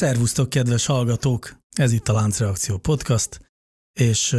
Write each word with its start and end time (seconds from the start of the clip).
Szervusztok, 0.00 0.48
kedves 0.48 0.86
hallgatók! 0.86 1.56
Ez 1.76 1.92
itt 1.92 2.08
a 2.08 2.12
Láncreakció 2.12 2.78
Podcast, 2.78 3.40
és 3.98 4.36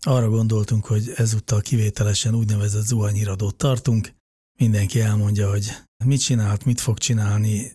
arra 0.00 0.28
gondoltunk, 0.28 0.86
hogy 0.86 1.12
ezúttal 1.16 1.60
kivételesen 1.60 2.34
úgynevezett 2.34 2.84
zuhanyhíradót 2.84 3.56
tartunk. 3.56 4.12
Mindenki 4.58 5.00
elmondja, 5.00 5.50
hogy 5.50 5.76
mit 6.04 6.20
csinált, 6.20 6.64
mit 6.64 6.80
fog 6.80 6.98
csinálni. 6.98 7.72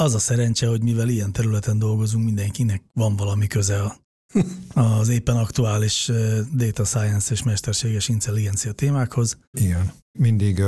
Az 0.00 0.14
a 0.14 0.18
szerencse, 0.18 0.66
hogy 0.66 0.82
mivel 0.82 1.08
ilyen 1.08 1.32
területen 1.32 1.78
dolgozunk, 1.78 2.24
mindenkinek 2.24 2.82
van 2.92 3.16
valami 3.16 3.46
köze 3.46 3.82
a, 3.82 4.00
az 4.80 5.08
éppen 5.08 5.36
aktuális 5.36 6.10
data 6.52 6.84
science 6.84 7.32
és 7.32 7.42
mesterséges 7.42 8.08
intelligencia 8.08 8.72
témákhoz. 8.72 9.38
Igen, 9.50 9.92
mindig 10.18 10.62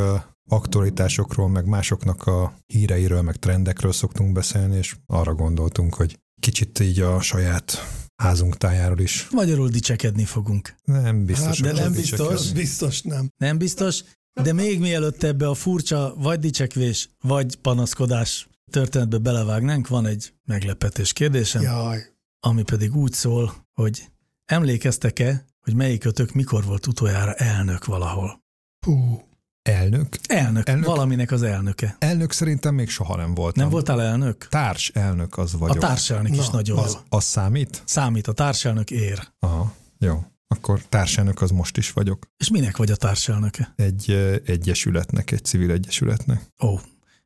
aktualitásokról, 0.51 1.49
meg 1.49 1.67
másoknak 1.67 2.27
a 2.27 2.55
híreiről, 2.67 3.23
meg 3.23 3.37
trendekről 3.37 3.93
szoktunk 3.93 4.33
beszélni, 4.33 4.77
és 4.77 4.97
arra 5.07 5.35
gondoltunk, 5.35 5.95
hogy 5.95 6.19
kicsit 6.41 6.81
így 6.81 7.01
a 7.01 7.21
saját 7.21 7.79
házunk 8.23 8.57
tájáról 8.57 8.99
is. 8.99 9.29
Magyarul 9.31 9.69
dicsekedni 9.69 10.25
fogunk. 10.25 10.75
Nem 10.85 11.25
biztos. 11.25 11.61
Hát, 11.61 11.75
de 11.75 11.83
nem 11.83 11.93
biztos. 11.93 12.53
Biztos 12.53 13.03
nem. 13.03 13.29
Nem 13.37 13.59
biztos, 13.59 14.03
de 14.43 14.53
még 14.53 14.81
mielőtt 14.81 15.23
ebbe 15.23 15.49
a 15.49 15.55
furcsa 15.55 16.15
vagy 16.17 16.39
dicsekvés, 16.39 17.11
vagy 17.21 17.57
panaszkodás 17.57 18.49
történetbe 18.71 19.19
belevágnánk, 19.19 19.89
van 19.89 20.07
egy 20.07 20.33
meglepetés 20.45 21.13
kérdésem, 21.13 21.63
Jaj. 21.63 22.07
ami 22.41 22.63
pedig 22.63 22.97
úgy 22.97 23.13
szól, 23.13 23.67
hogy 23.73 24.09
emlékeztek-e, 24.45 25.45
hogy 25.61 25.75
melyikötök 25.75 26.33
mikor 26.33 26.65
volt 26.65 26.87
utoljára 26.87 27.35
elnök 27.35 27.85
valahol? 27.85 28.43
Hú. 28.87 29.29
Elnök? 29.63 30.17
Elnök, 30.27 30.69
Elnök? 30.69 30.85
valaminek 30.87 31.31
az 31.31 31.43
elnöke. 31.43 31.97
Elnök 31.99 32.33
szerintem 32.33 32.75
még 32.75 32.89
soha 32.89 33.17
nem 33.17 33.35
voltam. 33.35 33.63
Nem 33.63 33.73
voltál 33.73 34.03
elnök? 34.03 34.47
Társ 34.49 34.89
elnök 34.95 35.39
az 35.39 35.55
A 35.55 35.59
vagyok. 35.59 35.79
társelnök 35.79 36.33
is 36.37 36.47
Na, 36.47 36.53
nagyon 36.53 36.79
az, 36.79 36.93
jó. 36.93 36.99
az 37.09 37.25
számít? 37.25 37.83
Számít, 37.85 38.27
a 38.27 38.33
társelnök 38.33 38.91
ér. 38.91 39.29
Aha, 39.39 39.75
jó. 39.99 40.25
Akkor 40.49 40.83
társelnök 40.89 41.43
az 41.43 41.51
most 41.51 41.77
is 41.77 41.93
vagyok. 41.93 42.27
És 42.37 42.51
minek 42.51 42.77
vagy 42.77 42.91
a 42.91 42.97
társelnöke? 42.97 43.73
Egy 43.77 44.11
egyesületnek, 44.47 45.31
egy 45.31 45.45
civil 45.45 45.71
egyesületnek. 45.71 46.43
Ó, 46.65 46.79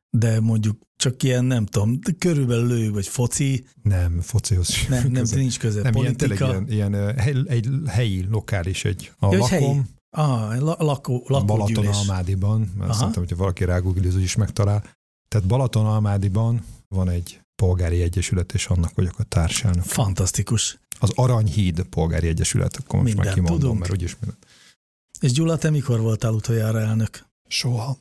de 0.09 0.39
mondjuk 0.39 0.79
csak 0.95 1.23
ilyen, 1.23 1.45
nem 1.45 1.65
tudom, 1.65 1.99
körülbelül 2.19 2.67
lőjük, 2.67 2.93
vagy 2.93 3.07
foci, 3.07 3.65
Nem, 3.81 4.21
focihoz 4.21 4.69
sem 4.69 4.89
nem, 4.89 5.03
nem 5.11 5.21
köze. 5.21 5.35
nincs 5.35 5.59
köze, 5.59 5.81
Nem, 5.81 5.93
ilyen, 5.95 6.15
tényleg 6.15 6.37
politika. 6.37 6.65
ilyen, 6.71 6.91
ilyen 6.91 6.93
ö, 6.93 7.11
hely, 7.17 7.33
egy 7.47 7.69
helyi, 7.87 8.25
lokális, 8.29 8.85
egy 8.85 9.11
a 9.19 9.33
Ja, 9.33 9.39
hogy 9.39 9.49
helyi. 9.49 9.81
Ah, 10.17 10.59
la, 10.59 10.75
lakó, 10.79 11.15
a 11.27 11.31
lakógyűlés. 11.31 11.75
Balatonalmádiban, 11.75 12.59
mert 12.77 12.89
Aha. 12.89 12.93
szerintem, 12.97 13.21
hogyha 13.21 13.35
valaki 13.37 13.63
rágoogliz, 13.65 14.15
is 14.17 14.35
megtalál. 14.35 14.83
Tehát 15.27 15.47
Balatonalmádiban 15.47 16.65
van 16.87 17.09
egy 17.09 17.39
polgári 17.55 18.01
egyesület, 18.01 18.53
és 18.53 18.65
annak 18.67 18.95
vagyok 18.95 19.19
a 19.19 19.23
társelnök. 19.23 19.83
Fantasztikus. 19.83 20.79
Az 20.99 21.11
Aranyhíd 21.15 21.81
polgári 21.83 22.27
egyesület, 22.27 22.75
akkor 22.75 23.01
most 23.01 23.15
már 23.15 23.25
Mindent 23.25 23.33
kimondom, 23.35 23.59
tudunk. 23.59 23.79
mert 23.79 23.91
úgyis 23.91 24.15
minden. 24.19 24.37
És 25.19 25.31
Gyula, 25.31 25.57
te 25.57 25.69
mikor 25.69 25.99
voltál 25.99 26.33
utoljára 26.33 26.79
elnök? 26.79 27.25
Soha. 27.47 27.97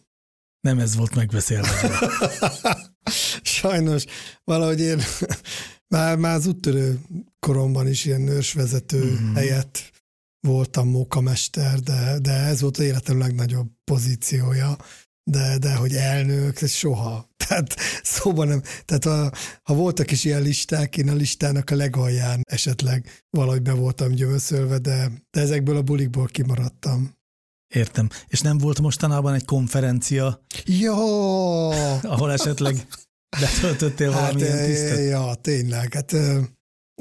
Nem 0.60 0.78
ez 0.78 0.97
volt 0.97 1.14
megbeszélve. 1.14 1.69
Sajnos 3.42 4.04
valahogy 4.44 4.80
én 4.80 5.00
már, 5.94 6.16
már 6.16 6.34
az 6.34 6.47
úttörő 6.47 7.00
koromban 7.38 7.88
is 7.88 8.04
ilyen 8.04 8.20
nősvezető 8.20 9.04
Mhm. 9.04 9.22
mm-hmm. 9.24 9.34
helyett 9.34 9.92
voltam 10.47 10.88
mókamester, 10.88 11.78
de, 11.81 12.19
de 12.19 12.32
ez 12.32 12.60
volt 12.60 12.77
az 12.77 12.84
életem 12.84 13.19
legnagyobb 13.19 13.69
pozíciója, 13.84 14.77
de, 15.31 15.59
de 15.59 15.75
hogy 15.75 15.94
elnök, 15.94 16.60
ez 16.60 16.71
soha. 16.71 17.28
Tehát 17.47 17.77
szóban 18.03 18.49
nem. 18.49 18.62
Tehát 18.84 19.04
ha, 19.04 19.38
ha 19.62 19.75
voltak 19.75 20.10
is 20.10 20.25
ilyen 20.25 20.43
listák, 20.43 20.97
én 20.97 21.09
a 21.09 21.15
listának 21.15 21.71
a 21.71 21.75
legalján 21.75 22.41
esetleg 22.50 23.25
valahogy 23.31 23.62
be 23.62 23.72
voltam 23.72 24.12
gyömöszölve, 24.12 24.78
de, 24.78 25.10
de 25.31 25.41
ezekből 25.41 25.77
a 25.77 25.83
bulikból 25.83 26.27
kimaradtam. 26.27 27.12
Értem. 27.75 28.09
És 28.27 28.41
nem 28.41 28.59
volt 28.59 28.81
mostanában 28.81 29.34
egy 29.34 29.44
konferencia, 29.44 30.44
Ja, 30.65 31.69
ahol 32.15 32.33
esetleg 32.33 32.87
betöltöttél 33.41 34.10
hát, 34.10 34.21
valamilyen 34.21 34.66
tisztet? 34.66 35.09
ja, 35.09 35.34
tényleg. 35.34 35.93
Hát, 35.93 36.15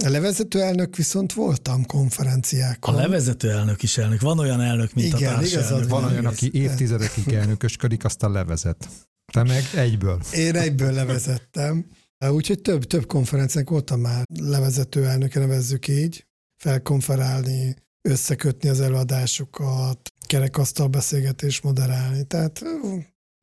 a 0.05 0.09
levezető 0.09 0.61
elnök 0.61 0.95
viszont 0.95 1.33
voltam 1.33 1.81
A 1.81 1.85
konferenciákon. 1.85 2.95
levezető 2.95 3.49
elnök 3.51 3.83
is 3.83 3.97
elnök. 3.97 4.21
Van 4.21 4.39
olyan 4.39 4.61
elnök, 4.61 4.93
mint 4.93 5.07
Igen, 5.07 5.33
a 5.33 5.35
társelnök. 5.35 5.51
igazad 5.51 5.89
Van 5.89 6.01
van. 6.01 6.11
olyan, 6.11 6.25
aki 6.25 6.49
évtizedekig 6.53 7.33
elnökösködik, 7.33 8.05
aztán 8.05 8.31
levezet. 8.31 8.87
Te 9.33 9.43
meg 9.43 9.63
egyből. 9.75 10.19
Én 10.33 10.55
egyből 10.55 10.91
levezettem. 10.91 11.85
Úgyhogy 12.29 12.61
több, 12.61 12.83
több 12.83 13.05
konferencián 13.05 13.65
voltam 13.69 13.99
már 13.99 14.23
levezető 14.39 15.05
elnöke, 15.05 15.39
nevezzük 15.39 15.87
így, 15.87 16.25
felkonferálni, 16.63 17.75
összekötni 18.09 18.69
az 18.69 18.79
előadásokat, 18.81 19.99
kerekasztal 20.27 20.87
beszélgetés 20.87 21.61
moderálni. 21.61 22.23
Tehát, 22.23 22.61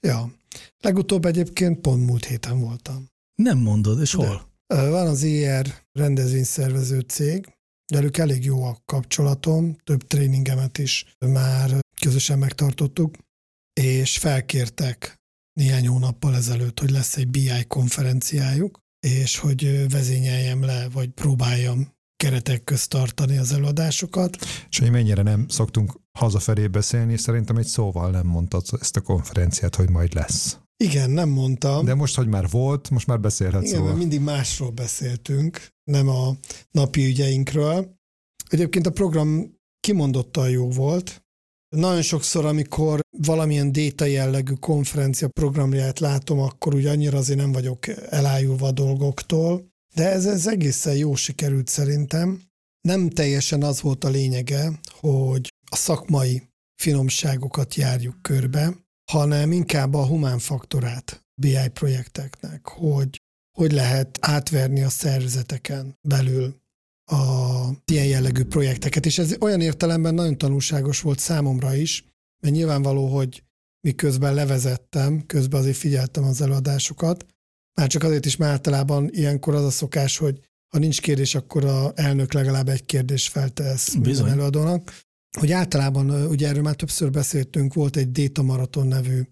ja. 0.07 0.33
Legutóbb 0.79 1.25
egyébként 1.25 1.81
pont 1.81 2.07
múlt 2.07 2.25
héten 2.25 2.61
voltam. 2.61 3.07
Nem 3.35 3.59
mondod, 3.59 4.01
és 4.01 4.13
De. 4.13 4.27
hol? 4.27 4.49
Van 4.67 5.07
az 5.07 5.23
IR 5.23 5.80
rendezvényszervező 5.93 7.01
cég, 7.01 7.55
velük 7.93 8.17
elég 8.17 8.45
jó 8.45 8.65
a 8.65 8.77
kapcsolatom, 8.85 9.77
több 9.85 10.07
tréningemet 10.07 10.79
is 10.79 11.15
már 11.27 11.79
közösen 12.01 12.39
megtartottuk, 12.39 13.17
és 13.81 14.19
felkértek 14.19 15.15
néhány 15.53 15.87
hónappal 15.87 16.37
ezelőtt, 16.37 16.81
hogy 16.81 16.91
lesz 16.91 17.17
egy 17.17 17.29
BI 17.29 17.65
konferenciájuk, 17.69 18.79
és 19.07 19.39
hogy 19.39 19.89
vezényeljem 19.89 20.63
le, 20.63 20.89
vagy 20.89 21.09
próbáljam 21.09 21.93
keretek 22.17 22.65
közt 22.65 22.89
tartani 22.89 23.37
az 23.37 23.53
előadásokat. 23.53 24.37
És 24.71 24.79
hogy 24.79 24.91
mennyire 24.91 25.23
nem 25.23 25.49
szoktunk 25.49 25.93
hazafelé 26.19 26.67
beszélni, 26.67 27.17
szerintem 27.17 27.57
egy 27.57 27.67
szóval 27.67 28.11
nem 28.11 28.27
mondtad 28.27 28.65
ezt 28.81 28.97
a 28.97 29.01
konferenciát, 29.01 29.75
hogy 29.75 29.91
majd 29.91 30.15
lesz. 30.15 30.59
Igen, 30.85 31.11
nem 31.11 31.29
mondtam. 31.29 31.85
De 31.85 31.95
most, 31.95 32.17
hogy 32.17 32.27
már 32.27 32.49
volt, 32.49 32.91
most 32.91 33.07
már 33.07 33.21
beszélhetsz 33.21 33.67
Igen, 33.67 33.77
szóval. 33.77 33.95
mindig 33.95 34.21
másról 34.21 34.71
beszéltünk, 34.71 35.69
nem 35.91 36.09
a 36.09 36.37
napi 36.71 37.07
ügyeinkről. 37.07 37.95
Egyébként 38.49 38.87
a 38.87 38.91
program 38.91 39.55
kimondottan 39.81 40.51
jó 40.51 40.71
volt. 40.71 41.23
Nagyon 41.77 42.03
sokszor, 42.03 42.45
amikor 42.45 43.01
valamilyen 43.17 43.73
déta 43.73 44.05
jellegű 44.05 44.53
konferencia 44.53 45.29
programját 45.29 45.99
látom, 45.99 46.39
akkor 46.39 46.75
úgy 46.75 46.87
annyira 46.87 47.19
azért 47.19 47.39
nem 47.39 47.53
vagyok 47.53 47.89
elájulva 47.89 48.67
a 48.67 48.73
dolgoktól, 48.73 49.69
de 49.95 50.11
ez, 50.11 50.27
ez 50.27 50.47
egészen 50.47 50.97
jó 50.97 51.15
sikerült 51.15 51.69
szerintem. 51.69 52.43
Nem 52.81 53.09
teljesen 53.09 53.63
az 53.63 53.81
volt 53.81 54.05
a 54.05 54.09
lényege, 54.09 54.81
hogy 55.01 55.49
a 55.71 55.77
szakmai 55.77 56.43
finomságokat 56.83 57.75
járjuk 57.75 58.23
körbe, 58.23 58.77
hanem 59.11 59.53
inkább 59.53 59.95
a 59.95 60.07
humán 60.07 60.39
faktorát 60.39 61.25
BI 61.41 61.69
projekteknek, 61.73 62.67
hogy 62.69 63.21
hogy 63.53 63.73
lehet 63.73 64.19
átverni 64.21 64.83
a 64.83 64.89
szervezeteken 64.89 65.99
belül 66.01 66.61
a 67.05 67.69
ilyen 67.85 68.07
jellegű 68.07 68.45
projekteket. 68.45 69.07
És 69.07 69.19
ez 69.19 69.37
olyan 69.41 69.61
értelemben 69.61 70.15
nagyon 70.15 70.39
tanulságos 70.39 71.01
volt 71.01 71.19
számomra 71.19 71.75
is, 71.75 72.05
mert 72.43 72.55
nyilvánvaló, 72.55 73.07
hogy 73.07 73.45
miközben 73.81 74.35
levezettem, 74.35 75.27
közben 75.27 75.61
azért 75.61 75.77
figyeltem 75.77 76.25
az 76.25 76.41
előadásokat, 76.41 77.27
már 77.75 77.89
csak 77.89 78.03
azért 78.03 78.27
is, 78.27 78.37
mert 78.37 78.53
általában 78.53 79.09
ilyenkor 79.11 79.55
az 79.55 79.65
a 79.65 79.71
szokás, 79.71 80.17
hogy 80.17 80.41
ha 80.69 80.79
nincs 80.79 81.01
kérdés, 81.01 81.35
akkor 81.35 81.65
a 81.65 81.93
elnök 81.95 82.33
legalább 82.33 82.69
egy 82.69 82.85
kérdést 82.85 83.31
feltesz 83.31 83.93
minden 83.93 84.11
Bizony. 84.11 84.31
előadónak. 84.31 84.99
Hogy 85.39 85.53
általában, 85.53 86.11
ugye 86.11 86.49
erről 86.49 86.63
már 86.63 86.75
többször 86.75 87.11
beszéltünk, 87.11 87.75
volt 87.75 87.97
egy 87.97 88.13
Data 88.13 88.43
Marathon 88.43 88.87
nevű 88.87 89.23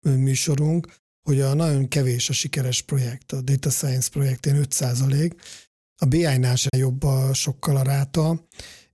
műsorunk, 0.00 0.86
hogy 1.28 1.40
a 1.40 1.54
nagyon 1.54 1.88
kevés 1.88 2.28
a 2.28 2.32
sikeres 2.32 2.82
projekt, 2.82 3.32
a 3.32 3.40
Data 3.40 3.70
Science 3.70 4.08
projektén 4.10 4.66
5% 4.70 5.32
a 6.00 6.04
BI-nál 6.04 6.56
sem 6.56 6.80
jobb 6.80 7.02
a, 7.02 7.34
sokkal 7.34 7.76
a 7.76 7.82
ráta, 7.82 8.46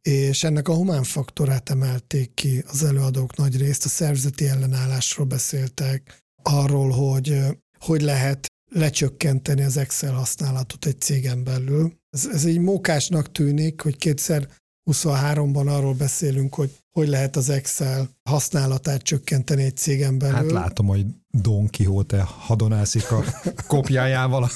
és 0.02 0.44
ennek 0.44 0.68
a 0.68 0.74
humán 0.74 1.02
faktorát 1.02 1.70
emelték 1.70 2.34
ki 2.34 2.64
az 2.66 2.84
előadók 2.84 3.36
nagy 3.36 3.56
részt, 3.56 3.84
a 3.84 3.88
szervezeti 3.88 4.46
ellenállásról 4.46 5.26
beszéltek, 5.26 6.18
arról, 6.42 6.90
hogy 6.90 7.40
hogy 7.78 8.02
lehet 8.02 8.46
lecsökkenteni 8.70 9.62
az 9.62 9.76
Excel 9.76 10.12
használatot 10.12 10.86
egy 10.86 11.00
cégen 11.00 11.44
belül. 11.44 11.92
Ez, 12.10 12.26
ez 12.32 12.44
egy 12.44 12.58
mókásnak 12.58 13.32
tűnik, 13.32 13.80
hogy 13.80 13.96
kétszer 13.96 14.48
23-ban 14.90 15.66
arról 15.66 15.94
beszélünk, 15.94 16.54
hogy 16.54 16.70
hogy 16.98 17.08
lehet 17.08 17.36
az 17.36 17.48
Excel 17.48 18.08
használatát 18.30 19.02
csökkenteni 19.02 19.62
egy 19.62 19.76
cégen 19.76 20.18
belül. 20.18 20.36
Hát 20.36 20.50
látom, 20.50 20.86
hogy 20.86 21.06
Don 21.30 21.68
Quixote 21.70 22.22
hadonászik 22.22 23.10
a 23.10 23.24
kopjájával 23.66 24.42
a 24.42 24.50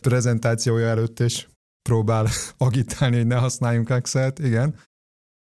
prezentációja 0.00 0.88
előtt, 0.88 1.20
és 1.20 1.46
próbál 1.88 2.28
agitálni, 2.56 3.16
hogy 3.16 3.26
ne 3.26 3.36
használjunk 3.36 3.90
Excel-t, 3.90 4.38
igen. 4.38 4.74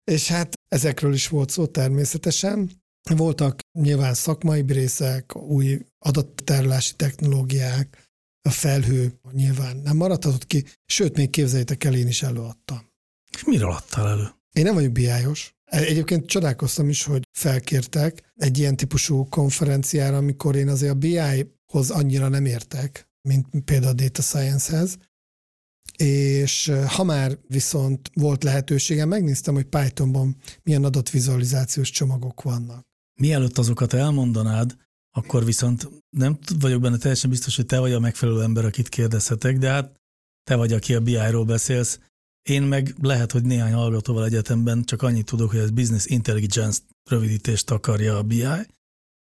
És 0.04 0.28
hát 0.28 0.54
ezekről 0.68 1.12
is 1.12 1.28
volt 1.28 1.50
szó 1.50 1.66
természetesen. 1.66 2.70
Voltak 3.10 3.60
nyilván 3.78 4.14
szakmai 4.14 4.64
részek, 4.66 5.36
új 5.36 5.78
adattárlási 5.98 6.94
technológiák, 6.96 8.10
a 8.48 8.50
felhő 8.50 9.18
nyilván 9.32 9.76
nem 9.76 9.96
maradhatott 9.96 10.46
ki, 10.46 10.64
sőt, 10.86 11.16
még 11.16 11.30
képzeljétek 11.30 11.84
el, 11.84 11.94
én 11.94 12.06
is 12.06 12.22
előadtam. 12.22 12.90
És 13.30 13.44
miről 13.44 13.70
adtál 13.70 14.08
elő? 14.08 14.28
Én 14.52 14.64
nem 14.64 14.74
vagyok 14.74 14.92
biájos. 14.92 15.54
Egyébként 15.72 16.26
csodálkoztam 16.26 16.88
is, 16.88 17.04
hogy 17.04 17.28
felkértek 17.38 18.32
egy 18.36 18.58
ilyen 18.58 18.76
típusú 18.76 19.24
konferenciára, 19.24 20.16
amikor 20.16 20.56
én 20.56 20.68
azért 20.68 20.92
a 20.92 20.98
BI-hoz 20.98 21.90
annyira 21.90 22.28
nem 22.28 22.44
értek, 22.44 23.08
mint 23.28 23.64
például 23.64 23.92
a 23.92 23.94
Data 23.94 24.22
Science-hez. 24.22 24.98
És 25.96 26.72
ha 26.86 27.04
már 27.04 27.38
viszont 27.48 28.10
volt 28.14 28.44
lehetőségem, 28.44 29.08
megnéztem, 29.08 29.54
hogy 29.54 29.64
Pythonban 29.64 30.36
milyen 30.62 30.84
adatvizualizációs 30.84 31.90
csomagok 31.90 32.42
vannak. 32.42 32.82
Mielőtt 33.20 33.58
azokat 33.58 33.92
elmondanád, 33.92 34.76
akkor 35.14 35.44
viszont 35.44 35.88
nem 36.10 36.38
vagyok 36.58 36.80
benne 36.80 36.96
teljesen 36.96 37.30
biztos, 37.30 37.56
hogy 37.56 37.66
te 37.66 37.78
vagy 37.78 37.92
a 37.92 38.00
megfelelő 38.00 38.42
ember, 38.42 38.64
akit 38.64 38.88
kérdezhetek, 38.88 39.58
de 39.58 39.70
hát 39.70 40.00
te 40.42 40.56
vagy, 40.56 40.72
aki 40.72 40.94
a 40.94 41.00
BI-ról 41.00 41.44
beszélsz. 41.44 41.98
Én 42.42 42.62
meg 42.62 42.94
lehet, 43.00 43.32
hogy 43.32 43.42
néhány 43.44 43.72
hallgatóval 43.72 44.24
egyetemben 44.24 44.84
csak 44.84 45.02
annyit 45.02 45.26
tudok, 45.26 45.50
hogy 45.50 45.58
ez 45.60 45.70
Business 45.70 46.06
Intelligence 46.06 46.80
rövidítést 47.10 47.70
akarja 47.70 48.16
a 48.16 48.22
BI, 48.22 48.44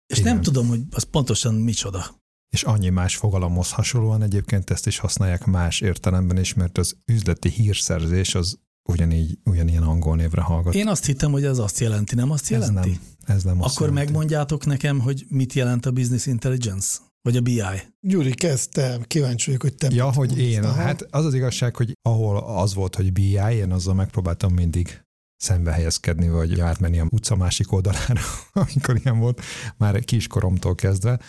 és 0.07 0.19
Igen. 0.19 0.33
nem 0.33 0.41
tudom, 0.41 0.67
hogy 0.67 0.81
az 0.91 1.03
pontosan 1.03 1.55
micsoda. 1.55 2.21
És 2.49 2.63
annyi 2.63 2.89
más 2.89 3.15
fogalomhoz 3.15 3.71
hasonlóan 3.71 4.21
egyébként 4.21 4.69
ezt 4.69 4.87
is 4.87 4.97
használják 4.97 5.45
más 5.45 5.81
értelemben 5.81 6.37
is, 6.37 6.53
mert 6.53 6.77
az 6.77 6.95
üzleti 7.05 7.49
hírszerzés 7.49 8.35
az 8.35 8.59
ugyanígy, 8.89 9.37
ugyanilyen 9.43 9.83
angol 9.83 10.15
névre 10.15 10.41
hallgat. 10.41 10.73
Én 10.73 10.87
azt 10.87 11.05
hittem, 11.05 11.31
hogy 11.31 11.43
ez 11.43 11.57
azt 11.57 11.79
jelenti, 11.79 12.15
nem 12.15 12.31
azt 12.31 12.49
jelenti? 12.49 12.89
Ez 12.89 12.97
nem, 13.25 13.35
ez 13.35 13.43
nem 13.43 13.61
azt 13.61 13.75
Akkor 13.75 13.87
jelenti. 13.87 14.05
megmondjátok 14.11 14.65
nekem, 14.65 14.99
hogy 14.99 15.25
mit 15.29 15.53
jelent 15.53 15.85
a 15.85 15.91
Business 15.91 16.25
Intelligence? 16.25 16.97
Vagy 17.23 17.37
a 17.37 17.41
BI? 17.41 17.61
Gyuri, 18.01 18.33
kezdte, 18.33 18.99
kíváncsi 19.07 19.45
vagyok, 19.45 19.61
hogy 19.61 19.75
te 19.75 19.87
Ja, 19.91 20.11
hogy 20.11 20.27
mondasz. 20.29 20.47
én. 20.47 20.63
Aha. 20.63 20.81
Hát 20.81 21.01
az 21.01 21.25
az 21.25 21.33
igazság, 21.33 21.75
hogy 21.75 21.93
ahol 22.01 22.37
az 22.37 22.73
volt, 22.73 22.95
hogy 22.95 23.13
BI, 23.13 23.31
én 23.33 23.71
azzal 23.71 23.93
megpróbáltam 23.93 24.53
mindig 24.53 25.01
szembe 25.35 25.71
helyezkedni, 25.71 26.29
vagy 26.29 26.59
átmenni 26.59 26.99
a 26.99 27.07
utca 27.09 27.35
másik 27.35 27.71
oldalára, 27.71 28.21
amikor 28.53 28.97
ilyen 29.03 29.19
volt, 29.19 29.41
már 29.77 30.03
kiskoromtól 30.03 30.75
kezdve. 30.75 31.19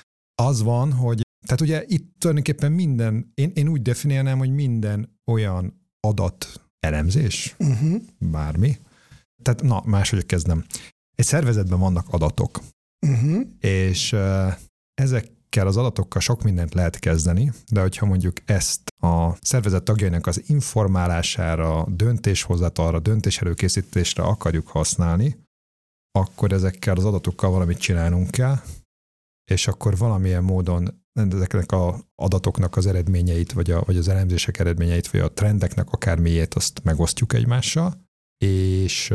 Az 0.42 0.62
van, 0.62 0.92
hogy 0.92 1.20
tehát 1.46 1.60
ugye 1.60 1.84
itt 1.86 2.14
tulajdonképpen 2.18 2.72
minden, 2.72 3.30
én, 3.34 3.50
én 3.54 3.68
úgy 3.68 3.82
definiálnám, 3.82 4.38
hogy 4.38 4.50
minden 4.54 5.18
olyan 5.30 5.88
adat 6.00 6.60
elemzés, 6.80 7.54
Uh-huh. 7.58 8.02
bármi. 8.18 8.78
Tehát 9.42 9.62
na, 9.62 9.82
máshogy 9.86 10.26
kezdem. 10.26 10.64
Egy 11.14 11.24
szervezetben 11.24 11.78
vannak 11.78 12.06
adatok, 12.10 12.60
Uh-huh. 13.06 13.40
és 13.60 14.12
eh, 14.12 14.56
ezekkel 15.54 15.66
az 15.66 15.76
adatokkal 15.76 16.20
sok 16.20 16.42
mindent 16.42 16.74
lehet 16.74 16.98
kezdeni, 16.98 17.52
de 17.70 17.80
hogyha 17.80 18.06
mondjuk 18.06 18.36
ezt 18.44 18.80
a 19.00 19.36
szervezet 19.40 19.82
tagjainak 19.82 20.26
az 20.26 20.42
informálására, 20.46 21.86
döntéshozatalra, 21.88 23.00
döntéselőkészítésre 23.00 24.22
akarjuk 24.22 24.68
használni, 24.68 25.36
akkor 26.18 26.52
ezekkel 26.52 26.96
az 26.96 27.04
adatokkal 27.04 27.50
valamit 27.50 27.78
csinálnunk 27.78 28.30
kell, 28.30 28.56
és 29.50 29.66
akkor 29.66 29.96
valamilyen 29.96 30.44
módon 30.44 31.02
ezeknek 31.12 31.72
az 31.72 32.04
adatoknak 32.14 32.76
az 32.76 32.86
eredményeit, 32.86 33.52
vagy, 33.52 33.70
a, 33.70 33.82
vagy 33.84 33.96
az 33.96 34.08
elemzések 34.08 34.58
eredményeit, 34.58 35.08
vagy 35.08 35.20
a 35.20 35.32
trendeknek 35.32 35.92
akármilyét, 35.92 36.54
azt 36.54 36.84
megosztjuk 36.84 37.32
egymással, 37.32 38.03
és 38.44 39.12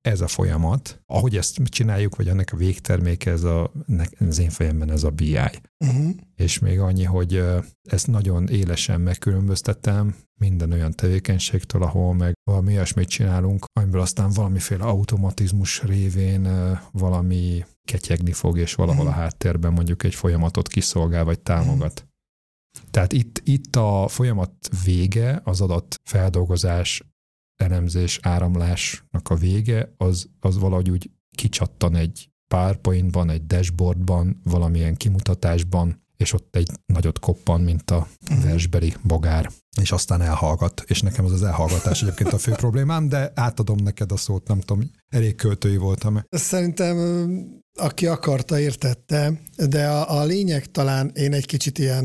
ez 0.00 0.20
a 0.20 0.26
folyamat, 0.26 1.02
ahogy 1.06 1.36
ezt 1.36 1.62
csináljuk, 1.64 2.16
vagy 2.16 2.28
ennek 2.28 2.52
a 2.52 2.56
végterméke, 2.56 3.30
ez 3.30 3.42
a, 3.42 3.72
az 4.18 4.38
én 4.38 4.50
fejemben 4.50 4.90
ez 4.90 5.02
a 5.02 5.10
BI. 5.10 5.38
Uh-huh. 5.84 6.10
És 6.36 6.58
még 6.58 6.80
annyi, 6.80 7.04
hogy 7.04 7.44
ezt 7.82 8.06
nagyon 8.06 8.48
élesen 8.48 9.00
megkülönböztetem 9.00 10.14
minden 10.40 10.72
olyan 10.72 10.92
tevékenységtől, 10.92 11.82
ahol 11.82 12.14
meg 12.14 12.32
valami 12.50 12.72
olyasmit 12.74 13.08
csinálunk, 13.08 13.64
amiből 13.72 14.00
aztán 14.00 14.30
valamiféle 14.30 14.84
automatizmus 14.84 15.82
révén 15.82 16.48
valami 16.92 17.64
ketyegni 17.84 18.32
fog, 18.32 18.58
és 18.58 18.74
valahol 18.74 19.06
a 19.06 19.10
Mhm. 19.10 19.18
háttérben 19.18 19.72
mondjuk 19.72 20.02
egy 20.02 20.14
folyamatot 20.14 20.68
kiszolgál, 20.68 21.24
vagy 21.24 21.40
támogat. 21.40 22.06
Tehát 22.90 23.12
itt, 23.12 23.40
itt 23.44 23.76
a 23.76 24.06
folyamat 24.08 24.52
vége, 24.84 25.40
az 25.44 25.60
adat 25.60 25.94
feldolgozás, 26.10 27.02
elemzés, 27.62 28.18
áramlásnak 28.22 29.28
a 29.30 29.34
vége, 29.34 29.94
az, 29.96 30.28
az 30.40 30.58
valahogy 30.58 30.90
úgy 30.90 31.10
kicsattan 31.36 31.96
egy 31.96 32.30
PowerPointban, 32.48 33.30
egy 33.30 33.46
dashboardban, 33.46 34.40
valamilyen 34.44 34.96
kimutatásban, 34.96 36.02
és 36.16 36.32
ott 36.32 36.56
egy 36.56 36.70
nagyot 36.86 37.18
koppan, 37.18 37.60
mint 37.60 37.90
a 37.90 38.08
Mhm. 38.30 38.42
versbeli 38.42 38.94
bogár, 39.02 39.50
és 39.80 39.92
aztán 39.92 40.20
elhallgat. 40.20 40.84
És 40.86 41.00
nekem 41.00 41.24
az 41.24 41.32
az 41.32 41.42
elhallgatás 41.42 42.02
egyébként 42.02 42.32
a 42.32 42.38
fő 42.38 42.52
problémám, 42.52 43.08
de 43.08 43.32
átadom 43.34 43.76
neked 43.76 44.12
a 44.12 44.16
szót, 44.16 44.48
nem 44.48 44.60
tudom, 44.60 44.90
elég 45.08 45.34
költői 45.34 45.76
voltam. 45.76 46.22
Szerintem 46.30 46.96
aki 47.78 48.06
akarta, 48.06 48.58
értette, 48.58 49.40
de 49.68 49.88
a, 49.88 50.20
a 50.20 50.24
lényeg 50.24 50.70
talán 50.70 51.10
én 51.14 51.32
egy 51.32 51.46
kicsit 51.46 51.78
ilyen, 51.78 52.04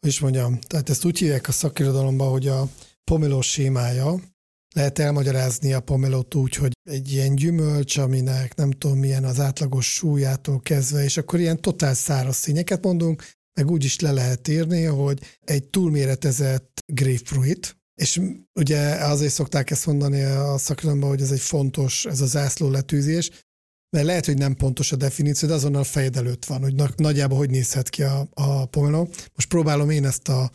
hogy 0.00 0.08
is 0.10 0.20
mondjam, 0.20 0.58
tehát 0.60 0.88
ezt 0.90 1.04
úgy 1.04 1.18
hívják 1.18 1.48
a 1.48 1.52
szakirodalomban, 1.52 2.30
hogy 2.30 2.46
a 2.48 2.68
pomelo 3.04 3.40
sémája, 3.40 4.14
lehet 4.76 4.98
elmagyarázni 4.98 5.72
a 5.72 5.80
pomelót 5.80 6.34
úgy, 6.34 6.54
hogy 6.54 6.72
egy 6.90 7.12
ilyen 7.12 7.34
gyümölcs, 7.34 7.96
aminek 7.96 8.54
nem 8.54 8.70
tudom 8.70 8.98
milyen 8.98 9.24
az 9.24 9.40
átlagos 9.40 9.94
súlyától 9.94 10.60
kezdve, 10.60 11.04
és 11.04 11.16
akkor 11.16 11.40
ilyen 11.40 11.60
totál 11.60 11.94
száraz 11.94 12.36
színeket 12.36 12.84
mondunk, 12.84 13.24
meg 13.60 13.70
úgy 13.70 13.84
is 13.84 14.00
le 14.00 14.12
lehet 14.12 14.48
írni, 14.48 14.84
hogy 14.84 15.20
egy 15.40 15.64
túlméretezett 15.64 16.78
grapefruit, 16.92 17.76
és 17.94 18.20
ugye 18.60 18.78
azért 18.90 19.32
szokták 19.32 19.70
ezt 19.70 19.86
mondani 19.86 20.22
a 20.22 20.58
szakirodalomban, 20.58 21.08
hogy 21.08 21.20
ez 21.20 21.30
egy 21.30 21.40
fontos, 21.40 22.04
ez 22.04 22.20
a 22.20 22.26
zászló 22.26 22.70
letűzés, 22.70 23.30
mert 23.96 24.06
lehet, 24.06 24.26
hogy 24.26 24.38
nem 24.38 24.54
pontos 24.54 24.92
a 24.92 24.96
definíció, 24.96 25.48
de 25.48 25.54
azonnal 25.54 25.84
fejed 25.84 26.16
előtt 26.16 26.44
van, 26.44 26.60
hogy 26.60 26.74
na- 26.74 26.90
nagyjából 26.96 27.38
hogy 27.38 27.50
nézhet 27.50 27.88
ki 27.88 28.02
a, 28.02 28.28
a 28.34 28.66
pomelo. 28.66 29.08
Most 29.34 29.48
próbálom 29.48 29.90
én 29.90 30.04
ezt 30.04 30.28
a 30.28 30.50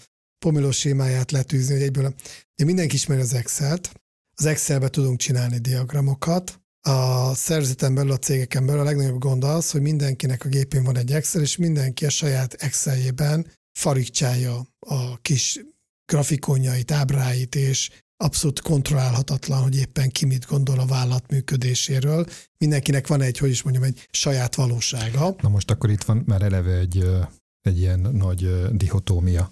pomelo 0.45 0.71
sémáját 0.71 1.31
letűzni, 1.31 1.73
hogy 1.73 1.83
egyből. 1.83 2.13
De 2.55 2.65
mindenki 2.65 2.95
ismeri 2.95 3.21
az 3.21 3.33
Excel-t. 3.33 4.00
Az 4.41 4.47
Excelbe 4.47 4.89
tudunk 4.89 5.19
csinálni 5.19 5.57
diagramokat. 5.57 6.61
A 6.87 7.33
szervezeten 7.35 7.95
belül, 7.95 8.11
a 8.11 8.17
cégeken 8.17 8.65
belül 8.65 8.81
a 8.81 8.83
legnagyobb 8.83 9.19
gond 9.19 9.43
az, 9.43 9.71
hogy 9.71 9.81
mindenkinek 9.81 10.45
a 10.45 10.47
gépén 10.49 10.83
van 10.83 10.97
egy 10.97 11.11
Excel, 11.11 11.41
és 11.41 11.57
mindenki 11.57 12.05
a 12.05 12.09
saját 12.09 12.53
Exceljében 12.53 13.47
farigcsálja 13.79 14.67
a 14.79 15.17
kis 15.21 15.59
grafikonjait, 16.05 16.91
ábráit, 16.91 17.55
és 17.55 17.89
abszolút 18.17 18.61
kontrollálhatatlan, 18.61 19.61
hogy 19.61 19.75
éppen 19.75 20.09
ki 20.09 20.25
mit 20.25 20.45
gondol 20.45 20.79
a 20.79 20.85
vállalat 20.85 21.31
működéséről. 21.31 22.25
Mindenkinek 22.57 23.07
van 23.07 23.21
egy, 23.21 23.37
hogy 23.37 23.49
is 23.49 23.61
mondjam, 23.61 23.83
egy 23.83 24.07
saját 24.11 24.55
valósága. 24.55 25.35
Na 25.41 25.49
most 25.49 25.71
akkor 25.71 25.89
itt 25.89 26.03
van 26.03 26.23
már 26.25 26.41
eleve 26.41 26.77
egy, 26.77 27.05
egy 27.61 27.79
ilyen 27.79 27.99
nagy 27.99 28.67
dihotómia. 28.71 29.49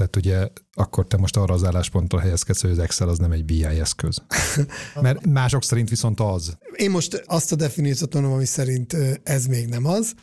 Tehát 0.00 0.16
ugye 0.16 0.48
akkor 0.72 1.06
te 1.06 1.16
most 1.16 1.36
arra 1.36 1.54
az 1.54 1.64
álláspontra 1.64 2.20
helyezkedsz, 2.20 2.60
hogy 2.60 2.70
az 2.70 2.78
Excel 2.78 3.08
az 3.08 3.18
nem 3.18 3.32
egy 3.32 3.44
BI 3.44 3.64
eszköz. 3.64 4.22
Mert 5.02 5.26
mások 5.26 5.64
szerint 5.64 5.88
viszont 5.88 6.20
az. 6.20 6.58
Én 6.76 6.90
most 6.90 7.22
azt 7.26 7.52
a 7.52 7.56
definíciót 7.56 8.14
mondom, 8.14 8.32
ami 8.32 8.44
szerint 8.44 8.96
ez 9.22 9.46
még 9.46 9.68
nem 9.68 9.84
az, 9.84 10.14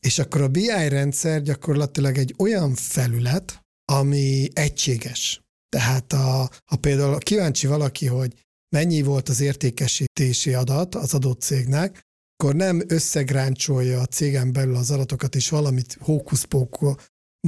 és 0.00 0.18
akkor 0.18 0.40
a 0.40 0.48
BI 0.48 0.88
rendszer 0.88 1.42
gyakorlatilag 1.42 2.18
egy 2.18 2.34
olyan 2.38 2.74
felület, 2.74 3.62
ami 3.92 4.48
egységes. 4.52 5.42
Tehát 5.68 6.12
a, 6.12 6.50
ha 6.64 6.76
például 6.80 7.18
kíváncsi 7.18 7.66
valaki, 7.66 8.06
hogy 8.06 8.34
mennyi 8.76 9.02
volt 9.02 9.28
az 9.28 9.40
értékesítési 9.40 10.54
adat 10.54 10.94
az 10.94 11.14
adott 11.14 11.40
cégnek, 11.40 12.00
akkor 12.36 12.54
nem 12.54 12.82
összegráncsolja 12.86 14.00
a 14.00 14.06
cégen 14.06 14.52
belül 14.52 14.76
az 14.76 14.90
adatokat, 14.90 15.34
és 15.34 15.48
valamit 15.48 15.98
hókuszpókú 16.00 16.94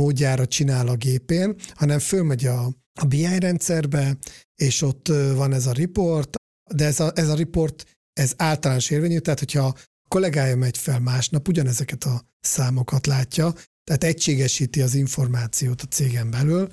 módjára 0.01 0.47
csinál 0.47 0.89
a 0.89 0.97
gépén, 0.97 1.55
hanem 1.75 1.99
fölmegy 1.99 2.47
a, 2.47 2.65
a 3.01 3.05
BI 3.09 3.39
rendszerbe, 3.39 4.17
és 4.55 4.83
ott 4.83 5.09
van 5.35 5.53
ez 5.53 5.67
a 5.67 5.73
report, 5.73 6.37
de 6.75 6.85
ez 6.85 7.01
a, 7.01 7.13
ez 7.15 7.29
a 7.29 7.35
report, 7.35 7.85
ez 8.13 8.33
általános 8.37 8.91
érvényű, 8.91 9.19
tehát 9.19 9.39
hogyha 9.39 9.67
a 9.67 9.75
kollégája 10.09 10.57
megy 10.57 10.79
fel 10.79 11.01
másnap, 11.01 11.49
ugyanezeket 11.49 12.05
a 12.05 12.29
számokat 12.41 13.07
látja, 13.07 13.53
tehát 13.85 14.05
egységesíti 14.05 14.83
az 14.83 14.95
információt 14.95 15.83
a 15.83 15.87
cégen 15.87 16.31
belül, 16.31 16.69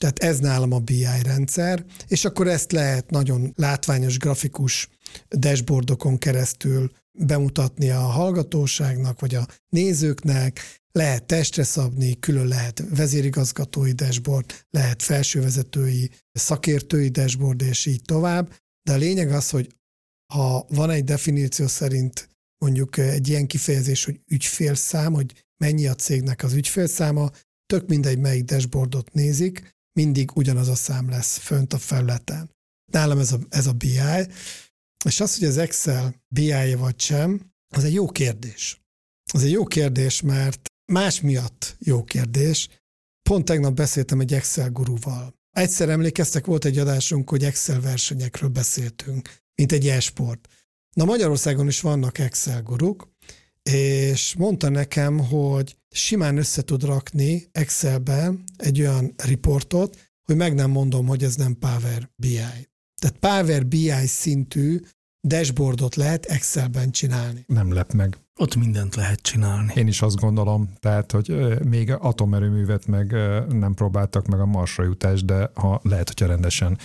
tehát 0.00 0.18
ez 0.18 0.38
nálam 0.38 0.72
a 0.72 0.78
BI 0.78 1.22
rendszer, 1.22 1.84
és 2.08 2.24
akkor 2.24 2.48
ezt 2.48 2.72
lehet 2.72 3.10
nagyon 3.10 3.52
látványos 3.54 4.18
grafikus 4.18 4.88
dashboardokon 5.28 6.18
keresztül 6.18 6.90
bemutatni 7.18 7.90
a 7.90 8.00
hallgatóságnak, 8.00 9.20
vagy 9.20 9.34
a 9.34 9.46
nézőknek, 9.68 10.60
lehet 10.96 11.26
testre 11.26 11.64
szabni, 11.64 12.18
külön 12.18 12.46
lehet 12.46 12.82
vezérigazgatói 12.90 13.92
dashboard, 13.92 14.66
lehet 14.70 15.02
felsővezetői, 15.02 16.10
szakértői 16.32 17.08
dashboard, 17.08 17.62
és 17.62 17.86
így 17.86 18.02
tovább. 18.02 18.54
De 18.82 18.92
a 18.92 18.96
lényeg 18.96 19.30
az, 19.30 19.50
hogy 19.50 19.76
ha 20.34 20.66
van 20.68 20.90
egy 20.90 21.04
definíció 21.04 21.66
szerint 21.66 22.28
mondjuk 22.64 22.96
egy 22.96 23.28
ilyen 23.28 23.46
kifejezés, 23.46 24.04
hogy 24.04 24.20
ügyfélszám, 24.26 25.12
hogy 25.12 25.44
mennyi 25.64 25.86
a 25.86 25.94
cégnek 25.94 26.42
az 26.42 26.52
ügyfélszáma, 26.52 27.30
tök 27.66 27.88
mindegy, 27.88 28.18
melyik 28.18 28.44
dashboardot 28.44 29.12
nézik, 29.12 29.74
mindig 29.92 30.30
ugyanaz 30.34 30.68
a 30.68 30.74
szám 30.74 31.08
lesz 31.08 31.36
fönt 31.36 31.72
a 31.72 31.78
felületen. 31.78 32.50
Nálam 32.92 33.18
ez 33.18 33.32
a, 33.32 33.38
ez 33.48 33.66
a 33.66 33.72
BI, 33.72 33.98
és 35.04 35.20
az, 35.20 35.38
hogy 35.38 35.48
az 35.48 35.58
Excel 35.58 36.14
BI-ja 36.34 36.78
vagy 36.78 37.00
sem, 37.00 37.50
az 37.74 37.84
egy 37.84 37.94
jó 37.94 38.06
kérdés. 38.06 38.80
Az 39.32 39.42
egy 39.42 39.50
jó 39.50 39.64
kérdés, 39.64 40.20
mert 40.20 40.70
más 40.86 41.20
miatt 41.20 41.76
jó 41.78 42.04
kérdés. 42.04 42.68
Pont 43.22 43.44
tegnap 43.44 43.74
beszéltem 43.74 44.20
egy 44.20 44.32
Excel 44.32 44.70
guruval. 44.70 45.34
Egyszer 45.50 45.88
emlékeztek, 45.88 46.46
volt 46.46 46.64
egy 46.64 46.78
adásunk, 46.78 47.30
hogy 47.30 47.44
Excel 47.44 47.80
versenyekről 47.80 48.50
beszéltünk, 48.50 49.34
mint 49.54 49.72
egy 49.72 49.88
e-sport. 49.88 50.48
Na 50.92 51.04
Magyarországon 51.04 51.66
is 51.66 51.80
vannak 51.80 52.18
Excel 52.18 52.62
guruk, 52.62 53.14
és 53.62 54.34
mondta 54.34 54.68
nekem, 54.68 55.18
hogy 55.18 55.76
simán 55.90 56.36
össze 56.36 56.62
tud 56.62 56.84
rakni 56.84 57.48
Excelbe 57.52 58.32
egy 58.56 58.80
olyan 58.80 59.14
riportot, 59.16 60.10
hogy 60.22 60.36
meg 60.36 60.54
nem 60.54 60.70
mondom, 60.70 61.06
hogy 61.06 61.24
ez 61.24 61.34
nem 61.34 61.58
Power 61.58 62.10
BI. 62.16 62.40
Tehát 63.00 63.18
Power 63.20 63.66
BI 63.66 64.06
szintű 64.06 64.80
dashboardot 65.26 65.94
lehet 65.94 66.24
Excelben 66.24 66.90
csinálni. 66.90 67.44
Nem 67.46 67.72
lep 67.72 67.92
meg. 67.92 68.18
Ott 68.36 68.56
mindent 68.56 68.94
lehet 68.94 69.20
csinálni. 69.20 69.72
Én 69.76 69.86
is 69.86 70.02
azt 70.02 70.16
gondolom, 70.16 70.72
tehát, 70.80 71.12
hogy 71.12 71.58
még 71.64 71.90
atomerőművet 71.90 72.86
meg 72.86 73.12
nem 73.48 73.74
próbáltak 73.74 74.26
meg 74.26 74.40
a 74.40 74.46
marsra 74.46 74.84
jutást, 74.84 75.24
de 75.24 75.50
ha 75.54 75.80
lehet, 75.82 76.08
hogyha 76.08 76.26
rendesen 76.26 76.78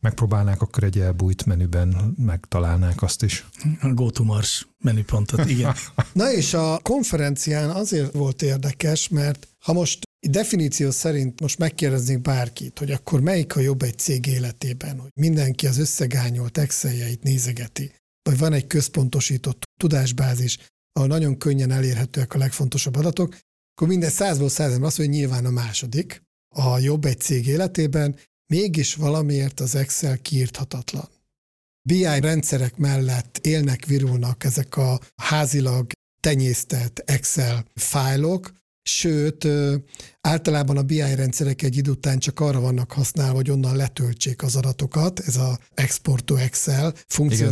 megpróbálnák, 0.00 0.62
akkor 0.62 0.84
egy 0.84 0.98
elbújt 0.98 1.46
menüben 1.46 2.14
megtalálnák 2.16 3.02
azt 3.02 3.22
is. 3.22 3.46
A 3.80 3.88
Go 3.88 4.10
to 4.10 4.24
Mars 4.24 4.68
menüpontot, 4.78 5.48
igen. 5.50 5.74
Na 6.12 6.32
és 6.32 6.54
a 6.54 6.78
konferencián 6.82 7.70
azért 7.70 8.12
volt 8.12 8.42
érdekes, 8.42 9.08
mert 9.08 9.48
ha 9.58 9.72
most 9.72 10.07
definíció 10.20 10.90
szerint 10.90 11.40
most 11.40 11.58
megkérdeznék 11.58 12.20
bárkit, 12.20 12.78
hogy 12.78 12.90
akkor 12.90 13.20
melyik 13.20 13.56
a 13.56 13.60
jobb 13.60 13.82
egy 13.82 13.98
cég 13.98 14.26
életében, 14.26 14.98
hogy 14.98 15.10
mindenki 15.14 15.66
az 15.66 15.78
összegányolt 15.78 16.58
Exceljeit 16.58 17.22
nézegeti, 17.22 17.92
vagy 18.22 18.38
van 18.38 18.52
egy 18.52 18.66
központosított 18.66 19.62
tudásbázis, 19.80 20.58
ahol 20.92 21.08
nagyon 21.08 21.38
könnyen 21.38 21.70
elérhetőek 21.70 22.34
a 22.34 22.38
legfontosabb 22.38 22.96
adatok, 22.96 23.36
akkor 23.74 23.88
minden 23.88 24.10
százból 24.10 24.46
azt 24.46 24.58
mondja, 24.58 25.04
hogy 25.04 25.08
nyilván 25.08 25.44
a 25.44 25.50
második, 25.50 26.22
a 26.54 26.78
jobb 26.78 27.04
egy 27.04 27.20
cég 27.20 27.46
életében, 27.46 28.16
mégis 28.52 28.94
valamiért 28.94 29.60
az 29.60 29.74
Excel 29.74 30.18
kiírthatatlan. 30.18 31.08
BI 31.88 32.20
rendszerek 32.20 32.76
mellett 32.76 33.38
élnek, 33.38 33.86
virulnak 33.86 34.44
ezek 34.44 34.76
a 34.76 35.00
házilag 35.22 35.90
tenyésztett 36.20 36.98
Excel 36.98 37.64
fájlok, 37.74 38.52
sőt, 38.88 39.48
általában 40.20 40.76
a 40.76 40.82
BI 40.82 41.14
rendszerek 41.14 41.62
egy 41.62 41.76
idő 41.76 41.90
után 41.90 42.18
csak 42.18 42.40
arra 42.40 42.60
vannak 42.60 42.92
használva, 42.92 43.34
hogy 43.34 43.50
onnan 43.50 43.76
letöltsék 43.76 44.42
az 44.42 44.56
adatokat, 44.56 45.20
ez 45.20 45.36
a 45.36 45.58
export 45.74 46.24
to 46.24 46.36
Excel 46.36 46.94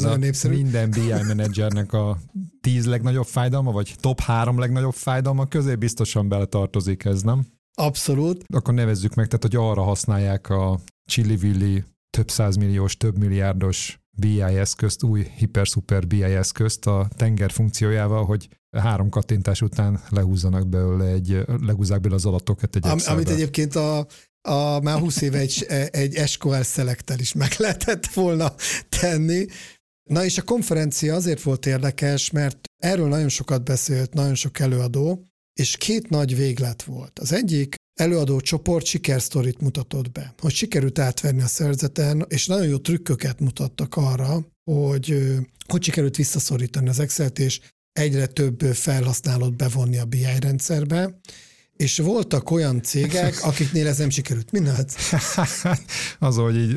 a 0.05 0.17
népszerű. 0.17 0.55
Minden 0.55 0.91
BI 0.91 1.13
menedzsernek 1.27 1.93
a 1.93 2.19
tíz 2.61 2.87
legnagyobb 2.87 3.27
fájdalma, 3.27 3.73
vagy 3.73 3.95
top 4.01 4.21
három 4.21 4.59
legnagyobb 4.59 4.95
fájdalma 4.95 5.47
közé 5.47 5.75
biztosan 5.75 6.29
beletartozik 6.29 7.05
ez, 7.05 7.23
nem? 7.23 7.47
Abszolút. 7.75 8.45
Akkor 8.53 8.75
nevezzük 8.75 9.15
meg, 9.15 9.27
tehát 9.27 9.43
hogy 9.43 9.57
arra 9.57 9.83
használják 9.83 10.49
a 10.49 10.81
Chili 11.11 11.85
több 12.11 12.31
százmilliós, 12.31 12.97
több 12.97 13.19
milliárdos 13.19 13.99
BI 14.17 14.41
eszközt, 14.41 15.03
új 15.03 15.27
hiper-szuper 15.37 16.07
BI 16.07 16.23
eszközt 16.23 16.87
a 16.87 17.09
tenger 17.17 17.51
funkciójával, 17.51 18.25
hogy 18.25 18.49
három 18.77 19.09
kattintás 19.09 19.63
után 19.63 20.01
lehúzzanak 20.11 20.69
belőle 20.69 21.05
egy, 21.05 21.45
lehúzzák 21.61 22.01
belőle 22.01 22.15
az 22.15 22.27
adatokat 22.27 22.77
egy 22.77 22.87
Am, 22.87 22.93
Excelbe. 22.93 23.21
amit 23.21 23.33
egyébként 23.33 23.75
a, 23.75 24.07
a 24.49 24.81
már 24.81 24.99
20 24.99 25.21
éve 25.21 25.39
egy, 25.39 25.67
egy 25.91 26.29
SQL 26.29 26.63
szelektel 26.63 27.19
is 27.19 27.33
meg 27.33 27.55
lehetett 27.59 28.07
volna 28.07 28.55
tenni. 29.01 29.47
Na 30.11 30.25
és 30.25 30.39
a 30.39 30.43
konferencia 30.43 31.15
azért 31.15 31.43
volt 31.43 31.67
érdekes, 31.67 32.31
mert 32.31 32.59
erről 32.77 33.09
nagyon 33.09 33.29
sokat 33.29 33.65
beszélt, 33.65 34.15
nagyon 34.15 34.35
sok 34.35 34.59
előadó, 34.59 35.25
és 35.53 35.77
két 35.77 36.09
nagy 36.09 36.37
véglet 36.37 36.83
volt. 36.83 37.19
Az 37.19 37.33
egyik 37.33 37.75
előadó 37.97 38.41
csoport 38.41 38.85
sikersztorit 38.85 39.61
mutatott 39.61 40.13
be, 40.13 40.35
hogy 40.39 40.53
sikerült 40.53 40.99
átverni 40.99 41.43
a 41.43 41.47
szerzeten, 41.47 42.25
és 42.29 42.47
nagyon 42.47 42.67
jó 42.67 42.77
trükköket 42.77 43.41
mutattak 43.41 43.97
arra, 43.97 44.47
hogy 44.71 45.37
hogy 45.67 45.83
sikerült 45.83 46.17
visszaszorítani 46.17 46.89
az 46.89 47.01
Excel-t, 47.01 47.39
és 47.39 47.61
egyre 47.93 48.27
több 48.27 48.61
felhasználót 48.61 49.57
bevonni 49.57 49.99
a 49.99 50.05
BI 50.05 50.39
rendszerbe, 50.41 51.21
és 51.77 51.99
voltak 51.99 52.51
olyan 52.51 52.83
cégek, 52.83 53.39
akiknél 53.45 53.87
ez 53.87 53.99
nem 53.99 54.11
sikerült. 54.11 54.51
Mi 54.51 54.59
az, 56.19 56.37
hogy 56.37 56.57
így 56.57 56.77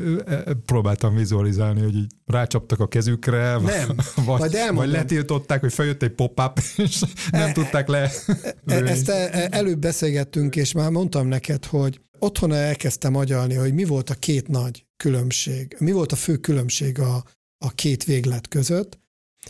próbáltam 0.66 1.14
vizualizálni, 1.14 1.80
hogy 1.80 1.96
így 1.96 2.12
rácsaptak 2.26 2.80
a 2.80 2.88
kezükre, 2.88 3.58
nem. 3.58 3.96
vagy, 4.14 4.38
Majd 4.38 4.56
vagy 4.74 4.90
letiltották, 4.90 5.60
hogy 5.60 5.72
feljött 5.72 6.02
egy 6.02 6.10
pop-up, 6.10 6.60
és 6.76 7.02
nem 7.30 7.48
e, 7.48 7.52
tudták 7.52 7.88
le. 7.88 8.10
E, 8.66 8.74
ezt 8.74 9.08
e, 9.08 9.48
előbb 9.50 9.78
beszélgettünk, 9.78 10.56
és 10.56 10.72
már 10.72 10.90
mondtam 10.90 11.26
neked, 11.26 11.64
hogy 11.64 12.00
otthon 12.18 12.52
elkezdtem 12.52 13.16
agyalni, 13.16 13.54
hogy 13.54 13.74
mi 13.74 13.84
volt 13.84 14.10
a 14.10 14.14
két 14.14 14.48
nagy 14.48 14.84
különbség, 14.96 15.76
mi 15.78 15.92
volt 15.92 16.12
a 16.12 16.16
fő 16.16 16.36
különbség 16.36 16.98
a, 16.98 17.24
a 17.64 17.70
két 17.70 18.04
véglet 18.04 18.48
között, 18.48 18.98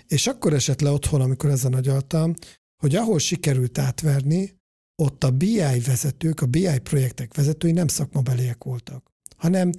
és 0.06 0.26
akkor 0.26 0.52
esett 0.52 0.80
le 0.80 0.90
otthon, 0.90 1.20
amikor 1.20 1.50
ezen 1.50 1.74
agyaltam, 1.74 2.34
hogy 2.82 2.94
ahol 2.94 3.18
sikerült 3.18 3.78
átverni, 3.78 4.59
ott 5.00 5.24
a 5.24 5.30
BI 5.30 5.80
vezetők, 5.86 6.40
a 6.40 6.46
BI 6.46 6.78
projektek 6.78 7.34
vezetői 7.34 7.72
nem 7.72 7.88
szakmabeliek 7.88 8.64
voltak, 8.64 9.10
hanem 9.36 9.70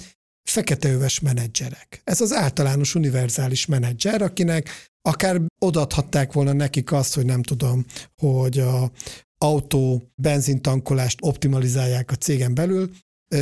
feketeöves 0.43 1.19
menedzserek. 1.19 2.01
Ez 2.03 2.21
az 2.21 2.33
általános 2.33 2.95
univerzális 2.95 3.65
menedzser, 3.65 4.21
akinek 4.21 4.89
akár 5.01 5.41
odaadhatták 5.59 6.33
volna 6.33 6.53
nekik 6.53 6.91
azt, 6.91 7.15
hogy 7.15 7.25
nem 7.25 7.41
tudom, 7.43 7.85
hogy 8.17 8.59
a 8.59 8.91
autó 9.37 10.11
benzintankolást 10.15 11.19
optimalizálják 11.21 12.11
a 12.11 12.15
cégen 12.15 12.53
belül, 12.53 12.91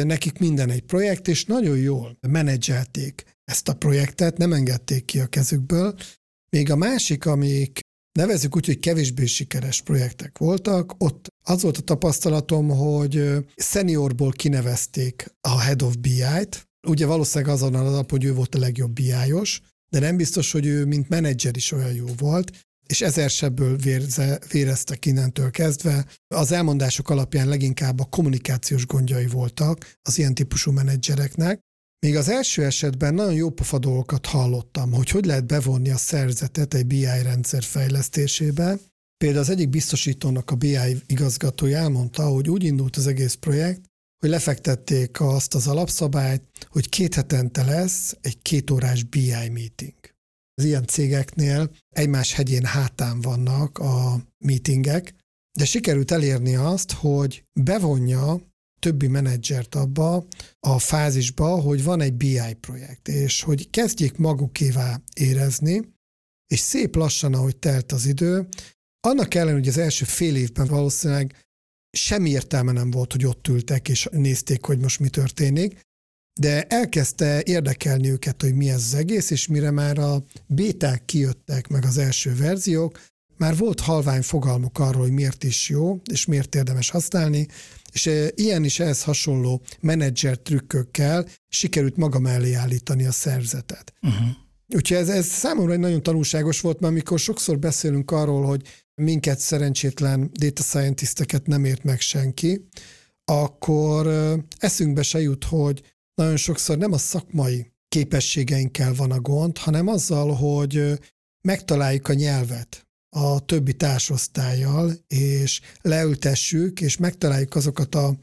nekik 0.04 0.40
minden 0.40 0.70
egy 0.70 0.84
projekt, 0.84 1.28
és 1.28 1.46
nagyon 1.46 1.78
jól 1.78 2.18
menedzselték 2.28 3.24
ezt 3.44 3.68
a 3.68 3.76
projektet, 3.76 4.38
nem 4.38 4.54
engedték 4.54 5.06
ki 5.06 5.20
a 5.20 5.28
kezükből. 5.28 5.96
Még 6.50 6.72
a 6.72 6.76
másik, 6.76 7.26
amik 7.26 7.80
nevezzük 8.12 8.56
úgy, 8.56 8.66
hogy 8.66 8.80
kevésbé 8.80 9.26
sikeres 9.26 9.82
projektek 9.82 10.38
voltak, 10.38 10.94
ott 10.98 11.28
az 11.44 11.62
volt 11.62 11.78
a 11.78 11.82
tapasztalatom, 11.82 12.70
hogy 12.70 13.46
seniorból 13.56 14.32
kinevezték 14.32 15.36
a 15.42 15.60
Head 15.60 15.82
of 15.82 15.96
BI-t, 15.96 16.68
ugye 16.88 17.06
valószínűleg 17.06 17.54
azon 17.54 17.76
az 17.76 17.88
alap, 17.88 18.10
hogy 18.10 18.24
ő 18.24 18.34
volt 18.34 18.56
a 18.56 18.60
legjobb 18.60 18.92
BI-os, 18.92 19.62
de 19.90 20.00
nem 20.00 20.18
biztos, 20.18 20.52
hogy 20.52 20.66
ő 20.66 20.86
mint 20.86 21.10
menedzser 21.10 21.56
is 21.56 21.72
olyan 21.72 21.94
jó 21.94 22.08
volt, 22.18 22.52
és 22.90 23.02
ezer 23.02 23.30
sebből 23.30 23.78
vérze, 23.78 24.40
véreztek 24.52 25.06
innentől 25.06 25.52
kezdve. 25.52 26.06
Az 26.28 26.52
elmondások 26.52 27.10
alapján 27.10 27.48
leginkább 27.48 28.00
a 28.00 28.06
kommunikációs 28.06 28.86
gondjai 28.86 29.28
voltak 29.28 29.98
az 30.02 30.18
ilyen 30.18 30.34
típusú 30.34 30.72
menedzsereknek, 30.72 31.60
még 32.00 32.16
az 32.16 32.30
első 32.30 32.66
esetben 32.66 33.14
nagyon 33.14 33.34
jó 33.34 33.50
pofa 33.50 33.80
dolgokat 33.80 34.26
hallottam, 34.26 34.92
hogy 34.92 35.10
hogy 35.10 35.26
lehet 35.26 35.46
bevonni 35.46 35.90
a 35.90 35.98
szerzetet 35.98 36.74
egy 36.74 36.86
BI 36.86 37.04
rendszer 37.04 37.64
fejlesztésébe. 37.64 38.78
Például 39.18 39.42
az 39.42 39.50
egyik 39.50 39.70
biztosítónak 39.70 40.52
a 40.52 40.56
BI 40.56 40.78
igazgatója 41.06 41.78
elmondta, 41.78 42.28
hogy 42.28 42.50
úgy 42.50 42.64
indult 42.64 42.96
az 42.96 43.08
egész 43.08 43.34
projekt, 43.34 43.82
hogy 44.20 44.30
lefektették 44.30 45.22
azt 45.22 45.56
az 45.56 45.68
alapszabályt, 45.68 46.44
hogy 46.68 46.90
két 46.90 47.14
hetente 47.14 47.64
lesz 47.64 48.18
egy 48.22 48.42
kétórás 48.42 49.04
BI 49.04 49.50
meeting. 49.52 49.94
Az 50.54 50.64
ilyen 50.64 50.88
cégeknél 50.88 51.72
egymás 51.90 52.34
hegyén 52.34 52.66
hátán 52.66 53.22
vannak 53.22 53.78
a 53.78 54.22
meetingek, 54.46 55.14
de 55.58 55.66
sikerült 55.66 56.12
elérni 56.12 56.56
azt, 56.56 56.92
hogy 56.92 57.44
bevonja 57.60 58.49
többi 58.80 59.08
menedzsert 59.08 59.76
abba 59.76 60.26
a 60.60 60.80
fázisba, 60.80 61.48
hogy 61.48 61.84
van 61.84 62.02
egy 62.02 62.14
BI 62.14 62.54
projekt, 62.60 63.08
és 63.08 63.42
hogy 63.42 63.70
kezdjék 63.70 64.18
magukévá 64.18 65.02
érezni, 65.14 65.94
és 66.48 66.60
szép 66.60 66.96
lassan, 66.96 67.34
ahogy 67.34 67.58
telt 67.58 67.92
az 67.92 68.06
idő, 68.06 68.48
annak 69.08 69.34
ellenére, 69.34 69.58
hogy 69.58 69.68
az 69.68 69.78
első 69.78 70.06
fél 70.06 70.36
évben 70.36 70.68
valószínűleg 70.68 71.36
semmi 71.98 72.30
értelme 72.30 72.72
nem 72.72 72.92
volt, 72.92 73.12
hogy 73.12 73.26
ott 73.26 73.48
ültek 73.48 73.90
és 73.90 74.08
nézték, 74.12 74.66
hogy 74.66 74.80
most 74.80 75.00
mi 75.00 75.10
történik, 75.10 75.80
de 76.40 76.64
elkezdte 76.64 77.44
érdekelni 77.44 78.10
őket, 78.10 78.42
hogy 78.42 78.56
mi 78.56 78.70
ez 78.70 78.84
az 78.84 78.94
egész, 78.94 79.30
és 79.30 79.48
mire 79.48 79.72
már 79.72 79.98
a 79.98 80.24
béták 80.48 81.06
kijöttek, 81.06 81.68
meg 81.68 81.86
az 81.86 81.98
első 81.98 82.36
verziók, 82.36 83.02
már 83.40 83.58
volt 83.58 83.80
halvány 83.80 84.22
fogalmuk 84.22 84.80
arról, 84.80 85.02
hogy 85.02 85.12
miért 85.12 85.44
is 85.44 85.70
jó, 85.70 86.02
és 86.12 86.26
miért 86.26 86.56
érdemes 86.56 86.90
használni, 86.90 87.48
és 87.92 88.06
eh, 88.06 88.28
ilyen 88.36 88.64
is 88.64 88.80
ehhez 88.80 89.04
hasonló 89.04 89.62
menedzser 89.80 90.38
trükkökkel 90.38 91.26
sikerült 91.48 91.96
maga 91.96 92.20
mellé 92.20 92.54
állítani 92.54 93.06
a 93.06 93.12
szervezetet. 93.12 93.94
Uh-huh. 94.02 94.28
Úgyhogy 94.76 94.98
ez, 94.98 95.10
ez 95.10 95.26
számomra 95.26 95.74
egy 95.74 95.80
nagyon 95.80 96.04
tanulságos 96.04 96.62
volt, 96.62 96.80
mert 96.80 96.92
amikor 96.94 97.20
sokszor 97.20 97.60
beszélünk 97.60 98.12
arról, 98.12 98.46
hogy 98.46 98.62
minket 98.96 99.40
szerencsétlen 99.40 100.30
data 100.34 100.64
scientisteket 100.64 101.48
nem 101.48 101.66
ért 101.66 101.84
meg 101.84 102.00
senki, 102.00 102.68
akkor 103.26 104.08
eh, 104.08 104.34
eszünkbe 104.58 105.02
se 105.02 105.22
jut, 105.22 105.44
hogy 105.44 105.82
nagyon 106.16 106.38
sokszor 106.38 106.78
nem 106.78 106.92
a 106.92 106.98
szakmai 106.98 107.72
képességeinkkel 107.88 108.94
van 108.94 109.12
a 109.12 109.20
gond, 109.20 109.58
hanem 109.58 109.88
azzal, 109.88 110.34
hogy 110.34 110.78
eh, 110.78 110.96
megtaláljuk 111.42 112.08
a 112.08 112.14
nyelvet, 112.14 112.89
a 113.10 113.46
többi 113.46 113.74
társosztályjal, 113.74 114.94
és 115.08 115.62
leültessük, 115.82 116.82
és 116.82 116.98
megtaláljuk 116.98 117.56
azokat 117.56 117.96
a 117.96 118.18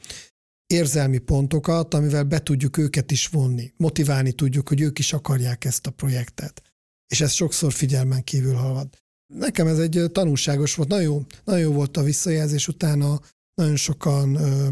érzelmi 0.67 1.19
pontokat, 1.19 1.95
amivel 1.95 2.25
be 2.25 2.43
tudjuk 2.43 2.77
őket 2.77 3.11
is 3.11 3.27
vonni. 3.27 3.73
Motiválni 3.77 4.33
tudjuk, 4.33 4.69
hogy 4.69 4.81
ők 4.81 4.99
is 4.99 5.13
akarják 5.13 5.65
ezt 5.65 5.87
a 5.87 5.91
projektet. 5.91 6.63
És 7.09 7.21
ez 7.21 7.33
sokszor 7.33 7.73
figyelmen 7.73 8.25
kívül 8.25 8.55
halad. 8.55 8.89
Nekem 9.35 9.67
ez 9.67 9.79
egy 9.79 10.03
tanulságos 10.13 10.75
volt, 10.75 10.89
nagyon 10.89 11.05
jó, 11.05 11.25
nagyon 11.45 11.61
jó 11.61 11.73
volt 11.73 11.97
a 11.97 12.03
visszajelzés, 12.03 12.69
utána 12.69 13.21
nagyon 13.55 13.77
sokan 13.77 14.35
ö, 14.35 14.69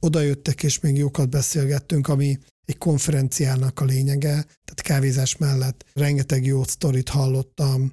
odajöttek, 0.00 0.62
és 0.62 0.80
még 0.80 0.96
jókat 0.96 1.28
beszélgettünk, 1.28 2.08
ami 2.08 2.38
egy 2.64 2.78
konferenciának 2.78 3.80
a 3.80 3.84
lényege, 3.84 4.30
tehát 4.30 4.80
kávézás 4.82 5.36
mellett 5.36 5.84
rengeteg 5.92 6.44
jó 6.46 6.64
sztorit 6.64 7.08
hallottam, 7.08 7.92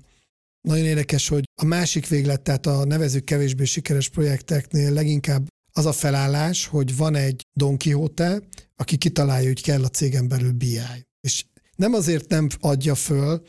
nagyon 0.65 0.85
érdekes, 0.85 1.27
hogy 1.27 1.43
a 1.61 1.65
másik 1.65 2.07
véglet, 2.07 2.41
tehát 2.41 2.65
a 2.65 2.85
nevezük 2.85 3.23
kevésbé 3.23 3.65
sikeres 3.65 4.09
projekteknél 4.09 4.91
leginkább 4.91 5.47
az 5.71 5.85
a 5.85 5.91
felállás, 5.91 6.65
hogy 6.65 6.95
van 6.97 7.15
egy 7.15 7.41
Don 7.53 7.77
Quixote, 7.77 8.41
aki 8.75 8.97
kitalálja, 8.97 9.47
hogy 9.47 9.61
kell 9.61 9.83
a 9.83 9.89
cégen 9.89 10.27
belül 10.27 10.51
BI. 10.51 10.79
És 11.21 11.45
nem 11.75 11.93
azért 11.93 12.29
nem 12.29 12.47
adja 12.59 12.95
föl, 12.95 13.41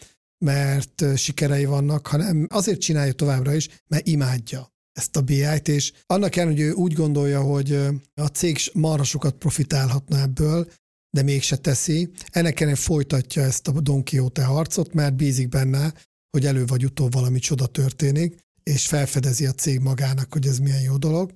mert 0.44 1.04
sikerei 1.16 1.64
vannak, 1.64 2.06
hanem 2.06 2.46
azért 2.50 2.80
csinálja 2.80 3.12
továbbra 3.12 3.54
is, 3.54 3.68
mert 3.86 4.06
imádja 4.06 4.74
ezt 4.92 5.16
a 5.16 5.20
BI-t, 5.20 5.68
és 5.68 5.92
annak 6.06 6.36
ellenére, 6.36 6.64
hogy 6.64 6.70
ő 6.70 6.72
úgy 6.72 6.92
gondolja, 6.92 7.42
hogy 7.42 7.72
a 8.14 8.26
cég 8.26 8.58
marha 8.72 9.04
sokat 9.04 9.34
profitálhatna 9.34 10.20
ebből, 10.20 10.70
de 11.10 11.22
mégse 11.22 11.56
teszi. 11.56 12.10
Ennek 12.30 12.60
ellenére 12.60 12.80
folytatja 12.80 13.42
ezt 13.42 13.68
a 13.68 13.80
Don 13.80 14.04
Quixote 14.04 14.44
harcot, 14.44 14.92
mert 14.92 15.16
bízik 15.16 15.48
benne, 15.48 15.94
hogy 16.36 16.46
elő 16.46 16.64
vagy 16.64 16.84
utóbb 16.84 17.12
valami 17.12 17.38
csoda 17.38 17.66
történik, 17.66 18.36
és 18.62 18.86
felfedezi 18.86 19.46
a 19.46 19.52
cég 19.52 19.80
magának, 19.80 20.32
hogy 20.32 20.46
ez 20.46 20.58
milyen 20.58 20.82
jó 20.82 20.96
dolog. 20.96 21.34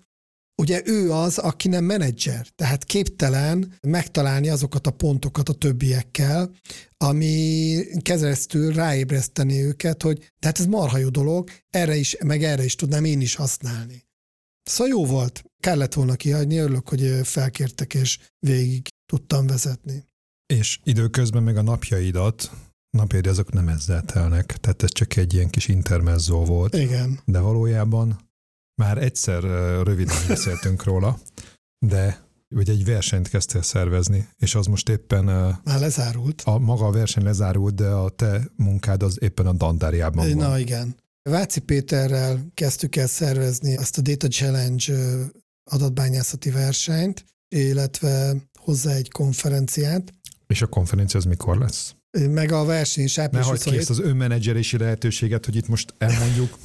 Ugye 0.62 0.83
ő 0.85 1.12
az, 1.12 1.38
aki 1.38 1.69
nem 1.69 1.85
menedzser, 1.85 2.47
tehát 2.54 2.85
képtelen 2.85 3.75
megtalálni 3.87 4.49
azokat 4.49 4.87
a 4.87 4.90
pontokat 4.90 5.49
a 5.49 5.52
többiekkel, 5.52 6.50
ami 6.97 7.76
keresztül 8.02 8.73
ráébreszteni 8.73 9.62
őket, 9.62 10.02
hogy 10.02 10.19
de 10.19 10.47
hát 10.47 10.59
ez 10.59 10.66
marha 10.66 10.99
jó 10.99 11.09
dolog, 11.09 11.51
erre 11.70 11.96
is, 11.96 12.16
meg 12.24 12.42
erre 12.42 12.64
is 12.64 12.74
tudnám 12.74 13.05
én 13.05 13.20
is 13.20 13.35
használni. 13.35 14.05
Szóval 14.62 14.92
jó 14.92 15.07
volt, 15.07 15.42
kellett 15.62 15.94
volna 15.94 16.14
kihagyni, 16.14 16.57
örülök, 16.57 16.88
hogy 16.88 17.20
felkértek, 17.22 17.94
és 17.94 18.18
végig 18.38 18.88
tudtam 19.07 19.46
vezetni. 19.46 20.05
És 20.46 20.79
időközben 20.85 21.42
meg 21.42 21.57
a 21.57 21.62
napjaidat 21.62 22.51
napjai 22.90 23.20
azok 23.20 23.53
nem 23.53 23.68
ezzel 23.68 24.03
telnek, 24.03 24.46
tehát 24.46 24.83
ez 24.83 24.92
csak 24.92 25.16
egy 25.16 25.35
ilyen 25.35 25.50
kis 25.50 25.68
intermezzó 25.68 26.44
volt. 26.44 26.74
Igen. 26.74 27.20
De 27.24 27.38
valójában 27.38 28.29
már 28.74 28.98
egyszer 28.98 29.42
röviden 29.83 30.16
beszéltünk 30.29 30.85
róla, 30.85 31.18
de 31.87 32.29
hogy 32.55 32.68
egy 32.68 32.85
versenyt 32.85 33.29
kezdtél 33.29 33.62
szervezni, 33.62 34.29
és 34.37 34.55
az 34.55 34.66
most 34.66 34.88
éppen... 34.88 35.24
Már 35.64 35.81
lezárult. 35.81 36.42
A, 36.44 36.59
maga 36.59 36.87
a 36.87 36.90
verseny 36.90 37.24
lezárult, 37.24 37.74
de 37.74 37.88
a 37.88 38.09
te 38.09 38.50
munkád 38.57 39.03
az 39.03 39.18
éppen 39.20 39.46
a 39.46 39.53
Dandáriában 39.53 40.29
van. 40.29 40.37
Na 40.37 40.59
igen. 40.59 40.96
Váci 41.22 41.61
Péterrel 41.61 42.46
kezdtük 42.55 42.96
el 42.96 43.07
szervezni 43.07 43.76
azt 43.76 43.98
a 43.98 44.00
Data 44.00 44.29
Challenge 44.29 44.94
adatbányászati 45.70 46.50
versenyt, 46.50 47.24
illetve 47.48 48.37
hozzá 48.59 48.92
egy 48.92 49.11
konferenciát. 49.11 50.12
És 50.46 50.62
a 50.62 50.66
konferencia 50.66 51.18
az 51.18 51.24
mikor 51.24 51.59
lesz? 51.59 51.94
Meg 52.29 52.53
a 52.53 52.64
verseny 52.64 53.05
is 53.05 53.18
április 53.18 53.46
Ne 53.46 53.53
hagyd 53.53 53.62
ki 53.62 53.77
ezt 53.77 53.90
az 53.90 54.01
önmenedzserési 54.01 54.79
lehetőséget, 54.79 55.44
hogy 55.44 55.57
itt 55.57 55.68
most 55.68 55.94
elmondjuk. 55.99 56.59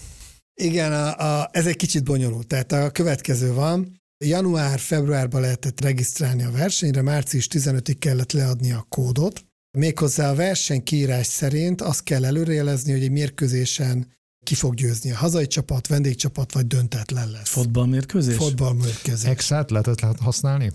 Igen, 0.53 0.93
a, 0.93 1.39
a, 1.39 1.49
ez 1.51 1.65
egy 1.65 1.75
kicsit 1.75 2.03
bonyolult. 2.03 2.47
Tehát 2.47 2.71
a 2.71 2.89
következő 2.91 3.53
van, 3.53 4.01
január-februárban 4.25 5.41
lehetett 5.41 5.81
regisztrálni 5.81 6.43
a 6.43 6.51
versenyre, 6.51 7.01
március 7.01 7.47
15-ig 7.51 7.95
kellett 7.99 8.31
leadni 8.31 8.71
a 8.71 8.85
kódot. 8.89 9.45
Méghozzá 9.77 10.29
a 10.29 10.35
verseny 10.35 10.83
kiírás 10.83 11.27
szerint 11.27 11.81
azt 11.81 12.03
kell 12.03 12.25
előrejelezni, 12.25 12.91
hogy 12.91 13.03
egy 13.03 13.11
mérkőzésen 13.11 14.13
ki 14.43 14.55
fog 14.55 14.73
győzni 14.73 15.11
a 15.11 15.15
hazai 15.15 15.47
csapat, 15.47 15.87
vendégcsapat 15.87 16.53
vagy 16.53 16.67
döntetlen 16.67 17.31
lesz. 17.31 17.49
Fotballmérkőzés? 17.49 18.35
Fotballmérkőzés. 18.35 19.29
Excel-t 19.29 19.71
lehetett 19.71 20.19
használni? 20.19 20.71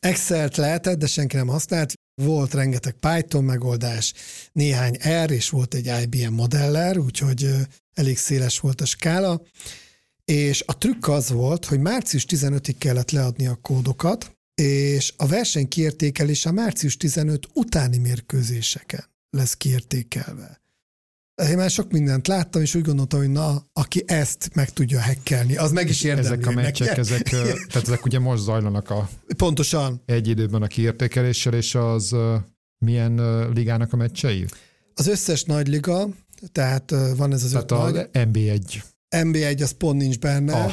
Excel-t 0.00 0.56
lehetett, 0.56 0.98
de 0.98 1.06
senki 1.06 1.36
nem 1.36 1.46
használt. 1.46 1.92
Volt 2.14 2.54
rengeteg 2.54 2.92
Python 2.92 3.44
megoldás, 3.44 4.14
néhány 4.52 4.98
R, 5.24 5.30
és 5.30 5.48
volt 5.50 5.74
egy 5.74 5.90
IBM 6.02 6.32
modeller, 6.32 6.98
úgyhogy 6.98 7.50
elég 7.94 8.18
széles 8.18 8.58
volt 8.58 8.80
a 8.80 8.84
skála. 8.84 9.42
És 10.24 10.62
a 10.66 10.78
trükk 10.78 11.08
az 11.08 11.30
volt, 11.30 11.64
hogy 11.64 11.80
március 11.80 12.26
15-ig 12.28 12.74
kellett 12.78 13.10
leadni 13.10 13.46
a 13.46 13.58
kódokat, 13.62 14.36
és 14.54 15.14
a 15.16 15.26
verseny 15.26 15.68
kiértékelése 15.68 16.48
a 16.48 16.52
március 16.52 16.96
15 16.96 17.48
utáni 17.52 17.98
mérkőzéseken 17.98 19.04
lesz 19.30 19.56
kiértékelve. 19.56 20.63
Én 21.42 21.56
már 21.56 21.70
sok 21.70 21.92
mindent 21.92 22.26
láttam, 22.26 22.62
és 22.62 22.74
úgy 22.74 22.82
gondoltam, 22.82 23.20
hogy 23.20 23.30
na, 23.30 23.62
aki 23.72 24.02
ezt 24.06 24.50
meg 24.54 24.70
tudja 24.70 25.00
hekkelni, 25.00 25.56
az 25.56 25.72
meg 25.72 25.88
is 25.88 26.02
érdemli. 26.02 26.26
Ezek 26.26 26.46
a 26.46 26.50
meccsek, 26.50 26.96
ezek, 26.96 27.22
tehát 27.70 27.88
ezek 27.88 28.04
ugye 28.04 28.18
most 28.18 28.42
zajlanak 28.42 28.90
a... 28.90 29.08
Pontosan. 29.36 30.02
Egy 30.06 30.28
időben 30.28 30.62
a 30.62 30.66
kiértékeléssel, 30.66 31.54
és 31.54 31.74
az 31.74 32.16
milyen 32.78 33.48
ligának 33.54 33.92
a 33.92 33.96
meccsei? 33.96 34.46
Az 34.94 35.06
összes 35.06 35.44
nagy 35.44 35.68
liga, 35.68 36.08
tehát 36.52 36.94
van 37.16 37.32
ez 37.32 37.44
az 37.44 37.50
tehát 37.50 37.64
öt 37.64 37.78
a 37.78 37.90
nagy... 37.90 38.08
NB1. 38.12 38.82
NB1 39.16 39.62
az 39.62 39.70
pont 39.70 40.00
nincs 40.00 40.18
benne. 40.18 40.52
Ah. 40.52 40.72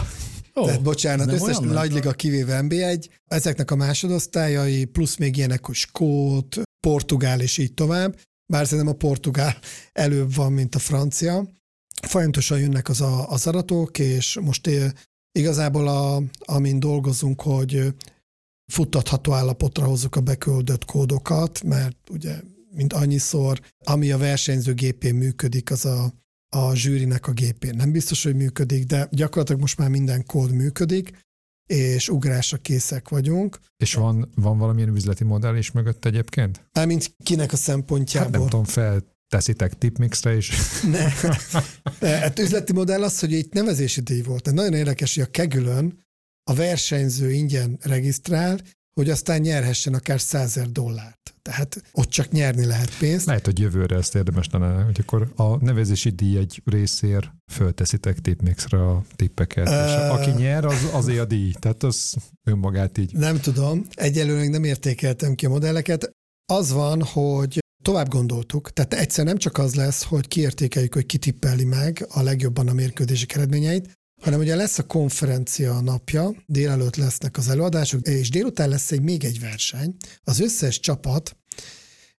Oh, 0.54 0.66
Tehát 0.66 0.82
bocsánat, 0.82 1.32
összes 1.32 1.58
nagy 1.58 1.94
liga 1.94 2.12
kivéve 2.12 2.60
NB1, 2.64 3.06
ezeknek 3.28 3.72
a 3.72 3.76
másodosztályai, 3.76 4.86
plusz 4.86 5.16
még 5.18 5.38
ilyenek, 5.38 5.66
hogy 5.66 5.76
Skót, 5.76 6.62
Portugál 6.80 7.42
és 7.42 7.58
így 7.58 7.74
tovább 7.74 8.16
bár 8.52 8.68
szerintem 8.68 8.94
a 8.94 8.98
portugál 8.98 9.58
előbb 9.94 10.34
van, 10.34 10.52
mint 10.52 10.76
a 10.76 10.80
francia. 10.80 11.48
Folyamatosan 12.08 12.60
jönnek 12.60 12.90
az, 12.90 13.02
a, 13.02 13.30
az 13.30 13.48
adatok, 13.48 14.00
és 14.00 14.40
most 14.42 14.70
igazából 15.32 15.88
a, 15.88 16.22
amin 16.40 16.80
dolgozunk, 16.80 17.42
hogy 17.42 17.96
futtatható 18.72 19.34
állapotra 19.34 19.86
hozzuk 19.86 20.16
a 20.16 20.22
beküldött 20.22 20.86
kódokat, 20.86 21.64
mert 21.64 22.10
ugye, 22.10 22.42
mint 22.76 22.94
annyiszor, 22.94 23.62
ami 23.86 24.12
a 24.12 24.18
versenyző 24.18 24.74
gépén 24.74 25.16
működik, 25.16 25.72
az 25.72 25.86
a, 25.86 26.14
a 26.56 26.76
zsűrinek 26.76 27.28
a 27.28 27.32
gépén 27.32 27.76
nem 27.76 27.92
biztos, 27.92 28.24
hogy 28.24 28.36
működik, 28.36 28.86
de 28.86 29.08
gyakorlatilag 29.12 29.62
most 29.62 29.78
már 29.78 29.90
minden 29.90 30.26
kód 30.26 30.52
működik, 30.52 31.12
és 31.72 32.10
ugrásra 32.10 32.58
készek 32.58 33.10
vagyunk. 33.10 33.60
És 33.78 33.94
van, 33.94 34.32
van 34.36 34.58
valamilyen 34.58 34.96
üzleti 34.96 35.24
modell 35.24 35.56
is 35.56 35.72
mögött 35.72 36.06
egyébként? 36.06 36.70
Mármint 36.74 37.16
kinek 37.24 37.52
a 37.52 37.56
szempontjából? 37.56 38.32
Hát 38.32 38.40
nem 38.40 38.50
tudom, 38.50 38.66
fel 38.66 39.04
teszitek 39.28 39.78
tipmixre 39.78 40.36
is. 40.36 40.52
Ne. 40.92 41.10
Hát 42.20 42.40
üzleti 42.40 42.74
modell 42.74 43.04
az, 43.04 43.20
hogy 43.20 43.32
itt 43.32 43.54
nevezési 43.54 44.02
díj 44.02 44.22
volt. 44.22 44.44
Tehát 44.44 44.60
nagyon 44.60 44.74
érdekes, 44.74 45.16
hogy 45.16 45.24
a 45.24 45.32
kegülön 45.32 46.06
a 46.44 46.54
versenyző 46.54 47.32
ingyen 47.32 47.78
regisztrál, 47.82 48.60
hogy 48.94 49.10
aztán 49.10 49.42
nyerhessen 49.42 49.94
akár 49.94 50.22
százer 50.22 50.70
dollárt. 50.70 51.21
Tehát 51.42 51.84
ott 51.92 52.10
csak 52.10 52.32
nyerni 52.32 52.66
lehet 52.66 52.98
pénzt. 52.98 53.26
Lehet, 53.26 53.46
hogy 53.46 53.60
jövőre 53.60 53.96
ezt 53.96 54.16
érdemes 54.16 54.48
lenne, 54.52 54.84
hogy 54.84 55.00
akkor 55.00 55.32
a 55.36 55.64
nevezési 55.64 56.10
díj 56.10 56.38
egy 56.38 56.62
részér 56.66 57.32
fölteszitek 57.52 58.20
tipmixre 58.20 58.88
a 58.88 59.04
tippeket, 59.16 59.68
uh, 59.68 59.74
és 59.74 59.94
aki 59.94 60.32
nyer, 60.32 60.66
az 60.66 60.90
azért 60.92 61.20
a 61.20 61.26
díj. 61.26 61.52
Tehát 61.60 61.84
az 61.84 62.16
önmagát 62.44 62.98
így. 62.98 63.14
Nem 63.14 63.40
tudom, 63.40 63.86
egyelőre 63.94 64.48
nem 64.48 64.64
értékeltem 64.64 65.36
ki 65.36 65.46
a 65.46 65.50
modelleket. 65.50 66.12
Az 66.46 66.72
van, 66.72 67.04
hogy 67.04 67.60
tovább 67.84 68.08
gondoltuk, 68.08 68.74
tehát 68.74 68.94
egyszer 68.94 69.26
nem 69.26 69.38
csak 69.38 69.58
az 69.58 69.76
lesz, 69.76 70.04
hogy 70.04 70.28
kiértékeljük, 70.28 70.94
hogy 70.94 71.06
kitippeli 71.06 71.64
meg 71.64 72.06
a 72.10 72.22
legjobban 72.22 72.68
a 72.68 72.74
mérkőzések 72.74 73.36
eredményeit, 73.36 74.00
hanem 74.22 74.40
ugye 74.40 74.56
lesz 74.56 74.78
a 74.78 74.86
konferencia 74.86 75.80
napja, 75.80 76.34
délelőtt 76.46 76.96
lesznek 76.96 77.38
az 77.38 77.48
előadások, 77.50 78.08
és 78.08 78.30
délután 78.30 78.70
lesz 78.70 78.92
egy 78.92 79.02
még 79.02 79.24
egy 79.24 79.40
verseny. 79.40 79.96
Az 80.24 80.40
összes 80.40 80.80
csapat 80.80 81.38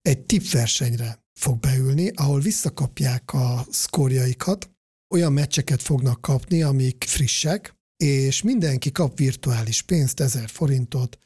egy 0.03 0.21
tippversenyre 0.21 1.25
fog 1.33 1.61
beülni, 1.61 2.11
ahol 2.15 2.41
visszakapják 2.41 3.33
a 3.33 3.67
szkorjaikat, 3.71 4.71
olyan 5.15 5.33
meccseket 5.33 5.83
fognak 5.83 6.21
kapni, 6.21 6.63
amik 6.63 7.05
frissek, 7.09 7.75
és 7.97 8.43
mindenki 8.43 8.93
kap 8.93 9.19
virtuális 9.19 9.83
pénzt, 9.83 10.21
1000 10.21 10.49
forintot, 10.49 11.19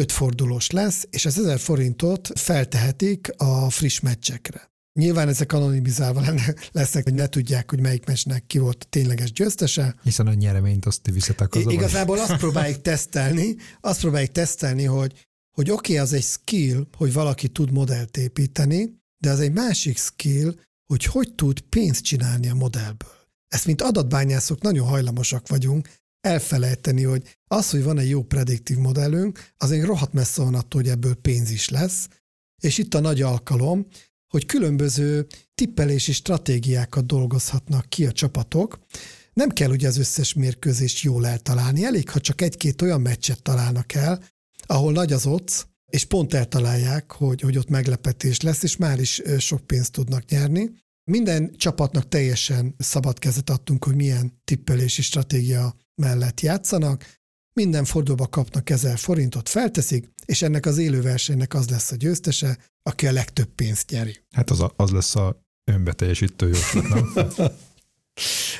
öt 0.00 0.12
fordulós 0.12 0.70
lesz, 0.70 1.06
és 1.10 1.24
az 1.24 1.38
1000 1.38 1.58
forintot 1.58 2.38
feltehetik 2.38 3.30
a 3.36 3.70
friss 3.70 4.00
meccsekre. 4.00 4.73
Nyilván 4.98 5.28
ezek 5.28 5.52
anonimizálva 5.52 6.22
lesznek, 6.72 7.04
hogy 7.04 7.14
ne 7.14 7.26
tudják, 7.26 7.70
hogy 7.70 7.80
melyik 7.80 8.06
meccsnek 8.06 8.46
ki 8.46 8.58
volt 8.58 8.84
a 8.84 8.86
tényleges 8.88 9.32
győztese. 9.32 9.94
Hiszen 10.02 10.26
a 10.26 10.34
nyereményt 10.34 10.86
azt 10.86 11.10
viszetek 11.12 11.54
az 11.54 11.72
Igazából 11.72 12.18
azt 12.18 12.36
próbáljuk 12.36 12.82
tesztelni, 12.82 13.56
azt 13.80 14.00
próbáljuk 14.00 14.32
tesztelni, 14.32 14.84
hogy, 14.84 15.26
hogy 15.56 15.70
oké, 15.70 15.92
okay, 15.92 16.04
az 16.04 16.12
egy 16.12 16.22
skill, 16.22 16.86
hogy 16.96 17.12
valaki 17.12 17.48
tud 17.48 17.72
modellt 17.72 18.16
építeni, 18.16 19.02
de 19.22 19.30
az 19.30 19.40
egy 19.40 19.52
másik 19.52 19.98
skill, 19.98 20.54
hogy 20.86 21.04
hogy 21.04 21.34
tud 21.34 21.60
pénzt 21.60 22.04
csinálni 22.04 22.48
a 22.48 22.54
modellből. 22.54 23.22
Ezt, 23.48 23.66
mint 23.66 23.82
adatbányászok 23.82 24.60
nagyon 24.60 24.86
hajlamosak 24.86 25.48
vagyunk 25.48 25.88
elfelejteni, 26.20 27.02
hogy 27.02 27.38
az, 27.50 27.70
hogy 27.70 27.82
van 27.82 27.98
egy 27.98 28.08
jó 28.08 28.22
prediktív 28.22 28.76
modellünk, 28.76 29.50
az 29.56 29.70
egy 29.70 29.82
rohadt 29.82 30.12
messze 30.12 30.42
van 30.42 30.54
attól, 30.54 30.80
hogy 30.80 30.90
ebből 30.90 31.14
pénz 31.14 31.50
is 31.50 31.68
lesz, 31.68 32.08
és 32.62 32.78
itt 32.78 32.94
a 32.94 33.00
nagy 33.00 33.22
alkalom, 33.22 33.86
hogy 34.34 34.46
különböző 34.46 35.26
tippelési 35.54 36.12
stratégiákat 36.12 37.06
dolgozhatnak 37.06 37.88
ki 37.88 38.06
a 38.06 38.12
csapatok. 38.12 38.78
Nem 39.32 39.48
kell 39.48 39.70
ugye 39.70 39.88
az 39.88 39.98
összes 39.98 40.32
mérkőzést 40.32 41.02
jól 41.02 41.26
eltalálni, 41.26 41.84
elég, 41.84 42.10
ha 42.10 42.20
csak 42.20 42.40
egy-két 42.40 42.82
olyan 42.82 43.00
meccset 43.00 43.42
találnak 43.42 43.92
el, 43.92 44.22
ahol 44.66 44.92
nagy 44.92 45.12
az 45.12 45.26
ott, 45.26 45.68
és 45.90 46.04
pont 46.04 46.34
eltalálják, 46.34 47.12
hogy, 47.12 47.40
hogy 47.40 47.58
ott 47.58 47.68
meglepetés 47.68 48.40
lesz, 48.40 48.62
és 48.62 48.76
már 48.76 49.00
is 49.00 49.22
sok 49.38 49.66
pénzt 49.66 49.92
tudnak 49.92 50.28
nyerni. 50.28 50.70
Minden 51.10 51.54
csapatnak 51.56 52.08
teljesen 52.08 52.74
szabad 52.78 53.18
kezet 53.18 53.50
adtunk, 53.50 53.84
hogy 53.84 53.94
milyen 53.94 54.40
tippelési 54.44 55.02
stratégia 55.02 55.74
mellett 55.94 56.40
játszanak, 56.40 57.04
minden 57.52 57.84
fordulóba 57.84 58.28
kapnak 58.28 58.70
1000 58.70 58.98
forintot, 58.98 59.48
felteszik, 59.48 60.10
és 60.24 60.42
ennek 60.42 60.66
az 60.66 60.78
élő 60.78 61.02
versenynek 61.02 61.54
az 61.54 61.68
lesz 61.68 61.90
a 61.90 61.96
győztese, 61.96 62.58
aki 62.90 63.06
a 63.06 63.12
legtöbb 63.12 63.48
pénzt 63.54 63.90
nyeri. 63.90 64.16
Hát 64.30 64.50
az, 64.50 64.60
a, 64.60 64.72
az 64.76 64.90
lesz 64.90 65.16
a 65.16 65.42
önbeteljesítő 65.64 66.46
jóslat, 66.46 66.88
nem? 66.88 67.12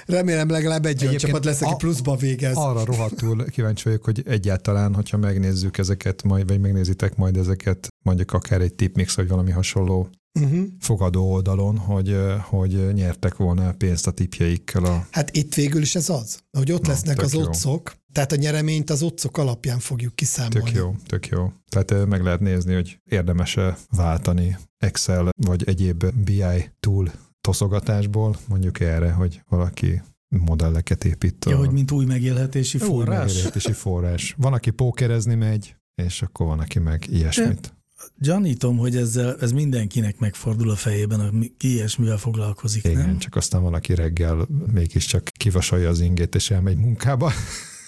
Remélem 0.07 0.49
legalább 0.49 0.87
egy 0.87 1.03
olyan 1.03 1.17
csapat 1.17 1.45
lesz, 1.45 1.63
aki 1.63 1.75
pluszba 1.79 2.17
végez. 2.17 2.57
Arra 2.57 2.85
rohadtul 2.85 3.45
kíváncsi 3.45 3.85
vagyok, 3.85 4.05
hogy 4.05 4.23
egyáltalán, 4.27 4.95
hogyha 4.95 5.17
megnézzük 5.17 5.79
ezeket 5.79 6.23
majd, 6.23 6.49
vagy 6.49 6.61
megnézitek 6.61 7.17
majd 7.17 7.37
ezeket, 7.37 7.89
mondjuk 8.05 8.33
akár 8.33 8.61
egy 8.61 8.75
tipmix, 8.75 9.15
vagy 9.15 9.29
valami 9.29 9.51
hasonló 9.51 10.09
uh-huh. 10.41 10.67
fogadó 10.81 11.33
oldalon, 11.33 11.79
hogy, 11.79 12.17
hogy 12.41 12.95
nyertek 12.95 13.37
volna 13.37 13.73
pénzt 13.73 14.07
a 14.07 14.11
tipjeikkel. 14.11 14.85
A... 14.85 15.07
Hát 15.11 15.37
itt 15.37 15.55
végül 15.55 15.83
is 15.83 15.95
ez 15.95 16.09
az, 16.09 16.39
hogy 16.59 16.73
ott 16.73 16.83
Na, 16.83 16.89
lesznek 16.89 17.23
az 17.23 17.35
otcok, 17.35 17.95
tehát 18.15 18.33
a 18.33 18.37
nyereményt 18.37 18.91
az 18.91 19.03
otcok 19.03 19.39
alapján 19.39 19.79
fogjuk 19.79 20.15
kiszámolni. 20.15 20.61
Tök 20.61 20.75
jó, 20.75 20.95
tök 21.07 21.27
jó. 21.29 21.53
Tehát 21.69 22.07
meg 22.07 22.23
lehet 22.23 22.41
nézni, 22.41 22.75
hogy 22.75 22.99
érdemese 23.05 23.77
váltani 23.91 24.57
Excel 24.79 25.29
vagy 25.37 25.63
egyéb 25.67 26.05
BI 26.25 26.71
tool 26.81 27.13
toszogatásból 27.41 28.37
mondjuk 28.49 28.81
erre, 28.81 29.13
hogy 29.13 29.43
valaki 29.49 30.03
modelleket 30.29 31.05
épít. 31.05 31.45
Ja, 31.49 31.57
a... 31.57 31.59
hogy 31.59 31.71
mint 31.71 31.91
új 31.91 32.05
megélhetési 32.05 32.79
forrás. 32.79 33.21
Új 33.21 33.27
megélhetési 33.27 33.73
forrás. 33.73 34.35
Van, 34.39 34.53
aki 34.53 34.71
pókerezni 34.71 35.35
megy, 35.35 35.77
és 36.03 36.23
akkor 36.23 36.47
van, 36.47 36.59
aki 36.61 36.79
meg 36.79 37.05
ilyesmit. 37.09 37.61
De 37.61 37.73
gyanítom, 38.19 38.77
hogy 38.77 38.97
ezzel, 38.97 39.37
ez 39.41 39.53
mindenkinek 39.53 40.19
megfordul 40.19 40.71
a 40.71 40.77
fejében, 40.77 41.53
ki 41.57 41.73
ilyesmivel 41.73 42.17
foglalkozik, 42.17 42.85
Igen, 42.85 43.07
nem? 43.07 43.19
csak 43.19 43.37
aztán 43.37 43.63
van, 43.63 43.75
aki 43.75 43.95
reggel 43.95 44.49
mégiscsak 44.73 45.31
kivasalja 45.37 45.89
az 45.89 46.01
ingét, 46.01 46.35
és 46.35 46.51
elmegy 46.51 46.77
munkába. 46.77 47.33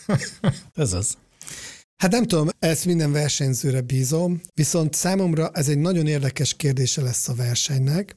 ez 0.74 0.92
az. 0.92 1.16
Hát 1.96 2.10
nem 2.10 2.24
tudom, 2.24 2.48
ezt 2.58 2.84
minden 2.84 3.12
versenyzőre 3.12 3.80
bízom, 3.80 4.40
viszont 4.54 4.94
számomra 4.94 5.50
ez 5.52 5.68
egy 5.68 5.78
nagyon 5.78 6.06
érdekes 6.06 6.54
kérdése 6.54 7.02
lesz 7.02 7.28
a 7.28 7.34
versenynek, 7.34 8.16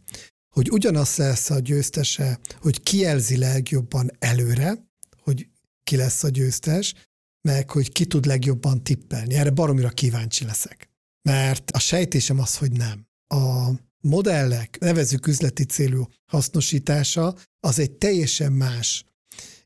hogy 0.56 0.72
ugyanaz 0.72 1.16
lesz 1.16 1.50
a 1.50 1.60
győztese, 1.60 2.40
hogy 2.62 2.84
ki 2.84 2.98
jelzi 2.98 3.38
legjobban 3.38 4.12
előre, 4.20 4.88
hogy 5.24 5.48
ki 5.84 5.96
lesz 5.96 6.24
a 6.24 6.30
győztes, 6.30 6.94
meg 7.42 7.70
hogy 7.70 7.92
ki 7.92 8.06
tud 8.06 8.26
legjobban 8.26 8.84
tippelni. 8.84 9.36
Erre 9.36 9.50
baromira 9.50 9.90
kíváncsi 9.90 10.46
leszek. 10.46 10.90
Mert 11.22 11.72
a 11.72 11.80
sejtésem 11.80 12.40
az, 12.40 12.58
hogy 12.58 12.72
nem. 12.72 13.08
A 13.28 13.70
modellek, 14.02 14.78
nevezük 14.80 15.28
üzleti 15.28 15.64
célú 15.64 16.08
hasznosítása, 16.26 17.36
az 17.60 17.80
egy 17.80 17.92
teljesen 17.92 18.52
más 18.52 19.04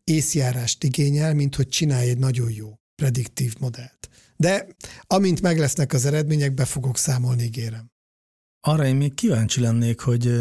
észjárást 0.04 0.84
igényel, 0.84 1.34
mint 1.34 1.56
hogy 1.56 1.68
csinálj 1.68 2.10
egy 2.10 2.18
nagyon 2.18 2.52
jó 2.52 2.74
prediktív 2.96 3.56
modellt. 3.60 4.10
De 4.36 4.68
amint 5.08 5.42
meg 5.42 5.58
lesznek 5.58 5.94
az 5.94 6.06
eredmények, 6.06 6.54
be 6.54 6.66
fogok 6.66 6.98
számolni, 6.98 7.44
ígérem. 7.44 7.92
Arra 8.60 8.86
én 8.86 8.96
még 8.96 9.14
kíváncsi 9.14 9.62
lennék, 9.62 10.00
hogy 10.00 10.36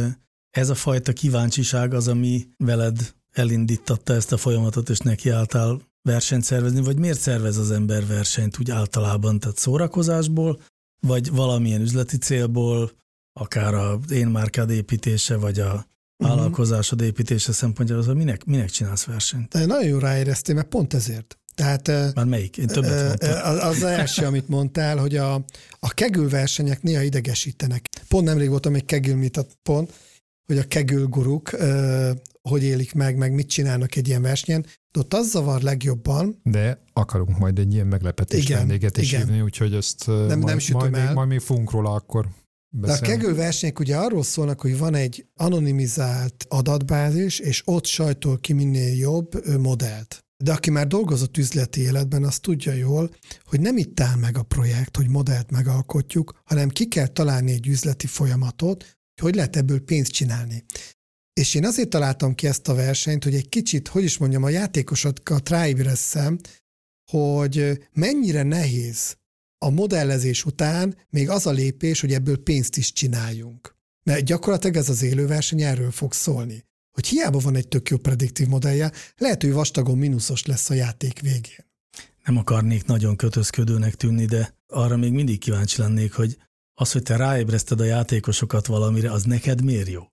ez 0.51 0.68
a 0.68 0.75
fajta 0.75 1.12
kíváncsiság 1.12 1.94
az, 1.94 2.09
ami 2.09 2.48
veled 2.57 3.14
elindítatta 3.31 4.14
ezt 4.14 4.33
a 4.33 4.37
folyamatot, 4.37 4.88
és 4.88 4.98
nekiálltál 4.98 5.81
versenyt 6.03 6.44
szervezni, 6.44 6.81
vagy 6.81 6.98
miért 6.98 7.18
szervez 7.18 7.57
az 7.57 7.70
ember 7.70 8.07
versenyt 8.07 8.59
úgy 8.59 8.70
általában, 8.70 9.38
tehát 9.38 9.57
szórakozásból, 9.57 10.61
vagy 11.07 11.31
valamilyen 11.31 11.81
üzleti 11.81 12.16
célból, 12.16 12.92
akár 13.33 13.75
az 13.75 14.11
én 14.11 14.27
márkád 14.27 14.70
építése, 14.70 15.37
vagy 15.37 15.61
a. 15.61 15.90
vállalkozásod 16.23 17.01
építése 17.01 17.53
szempontjából, 17.53 18.05
hogy 18.05 18.17
minek, 18.17 18.45
minek 18.45 18.71
csinálsz 18.71 19.05
versenyt? 19.05 19.49
De 19.49 19.67
nagyon 19.67 19.89
jó 19.89 19.99
ráéreztél, 19.99 20.55
mert 20.55 20.69
pont 20.69 20.95
ezért. 20.95 21.37
Tehát, 21.55 22.15
Már 22.15 22.25
melyik? 22.25 22.57
Én 22.57 22.67
többet 22.67 23.07
mondtam. 23.07 23.69
Az 23.69 23.83
első, 23.83 24.25
amit 24.25 24.49
mondtál, 24.49 24.97
hogy 24.97 25.17
a, 25.17 25.35
a 25.79 25.89
kegül 25.95 26.29
versenyek 26.29 26.83
néha 26.83 27.03
idegesítenek. 27.03 27.89
Pont 28.09 28.27
nemrég 28.27 28.49
voltam 28.49 28.75
egy 28.75 28.85
kegül 28.85 29.17
meetup 29.17 29.51
pont, 29.63 29.93
hogy 30.47 30.59
a 30.59 30.65
kegül 30.65 31.07
guruk 31.07 31.51
hogy 32.49 32.63
élik 32.63 32.95
meg, 32.95 33.17
meg 33.17 33.33
mit 33.33 33.49
csinálnak 33.49 33.97
egy 33.97 34.09
ilyen 34.09 34.23
versenyen, 34.23 34.67
de 34.93 35.01
ott 35.01 35.15
az 35.15 35.31
zavar 35.31 35.61
legjobban. 35.61 36.41
De 36.43 36.83
akarunk 36.93 37.39
majd 37.39 37.59
egy 37.59 37.75
ilyen 37.75 37.87
meglepetés 37.87 38.45
igen, 38.45 38.59
vendéget 38.59 38.97
is 38.97 39.13
igen. 39.13 39.27
hívni, 39.27 39.41
úgyhogy 39.41 39.75
ezt 39.75 40.07
nem, 40.07 40.39
majd, 40.39 40.45
nem 40.45 40.59
majd, 40.73 40.91
még, 40.91 41.11
majd 41.15 41.29
még 41.29 41.41
fogunk 41.41 41.71
róla 41.71 41.93
akkor 41.93 42.29
beszélni. 42.73 43.07
De 43.07 43.13
a 43.13 43.17
kegül 43.17 43.35
versenyek 43.35 43.79
ugye 43.79 43.97
arról 43.97 44.23
szólnak, 44.23 44.61
hogy 44.61 44.79
van 44.79 44.95
egy 44.95 45.27
anonimizált 45.35 46.47
adatbázis, 46.49 47.39
és 47.39 47.63
ott 47.65 47.87
sajtol 47.87 48.39
ki 48.39 48.53
minél 48.53 48.97
jobb 48.97 49.59
modellt. 49.59 50.25
De 50.45 50.53
aki 50.53 50.71
már 50.71 50.87
dolgozott 50.87 51.37
üzleti 51.37 51.81
életben, 51.81 52.25
az 52.25 52.39
tudja 52.39 52.73
jól, 52.73 53.15
hogy 53.45 53.61
nem 53.61 53.77
itt 53.77 54.01
áll 54.01 54.17
meg 54.17 54.37
a 54.37 54.43
projekt, 54.43 54.97
hogy 54.97 55.09
modellt 55.09 55.51
megalkotjuk, 55.51 56.41
hanem 56.45 56.69
ki 56.69 56.89
kell 56.89 57.07
találni 57.07 57.53
egy 57.53 57.67
üzleti 57.67 58.07
folyamatot, 58.07 58.83
hogy 58.83 58.97
hogy 59.23 59.35
lehet 59.35 59.57
ebből 59.57 59.81
pénzt 59.81 60.11
csinálni. 60.11 60.65
És 61.33 61.55
én 61.55 61.65
azért 61.65 61.89
találtam 61.89 62.35
ki 62.35 62.47
ezt 62.47 62.69
a 62.69 62.75
versenyt, 62.75 63.25
hogy 63.25 63.35
egy 63.35 63.49
kicsit, 63.49 63.89
hogy 63.89 64.03
is 64.03 64.19
mondjam, 64.19 64.43
a 64.43 64.49
játékosokat 64.49 65.49
ráébresszem, 65.49 66.39
hogy 67.11 67.79
mennyire 67.93 68.43
nehéz 68.43 69.17
a 69.62 69.70
modellezés 69.70 70.44
után 70.44 70.96
még 71.11 71.29
az 71.29 71.46
a 71.46 71.51
lépés, 71.51 72.01
hogy 72.01 72.12
ebből 72.12 72.42
pénzt 72.42 72.77
is 72.77 72.92
csináljunk. 72.92 73.77
Mert 74.03 74.25
gyakorlatilag 74.25 74.77
ez 74.77 74.88
az 74.88 75.03
élő 75.03 75.27
verseny 75.27 75.62
erről 75.62 75.90
fog 75.90 76.12
szólni. 76.12 76.64
Hogy 76.92 77.07
hiába 77.07 77.38
van 77.38 77.57
egy 77.57 77.68
tök 77.68 77.88
jó 77.88 77.96
prediktív 77.96 78.46
modellje, 78.46 78.92
lehet, 79.16 79.42
hogy 79.42 79.53
vastagon 79.53 79.98
mínuszos 79.98 80.46
lesz 80.46 80.70
a 80.70 80.75
játék 80.75 81.20
végén. 81.20 81.70
Nem 82.25 82.37
akarnék 82.37 82.85
nagyon 82.85 83.16
kötözködőnek 83.16 83.94
tűnni, 83.94 84.25
de 84.25 84.55
arra 84.66 84.96
még 84.96 85.12
mindig 85.12 85.38
kíváncsi 85.38 85.81
lennék, 85.81 86.12
hogy 86.12 86.38
az, 86.75 86.92
hogy 86.92 87.03
te 87.03 87.16
ráébreszted 87.16 87.81
a 87.81 87.85
játékosokat 87.85 88.66
valamire, 88.66 89.12
az 89.12 89.25
neked 89.25 89.64
miért 89.64 89.88
jó? 89.88 90.12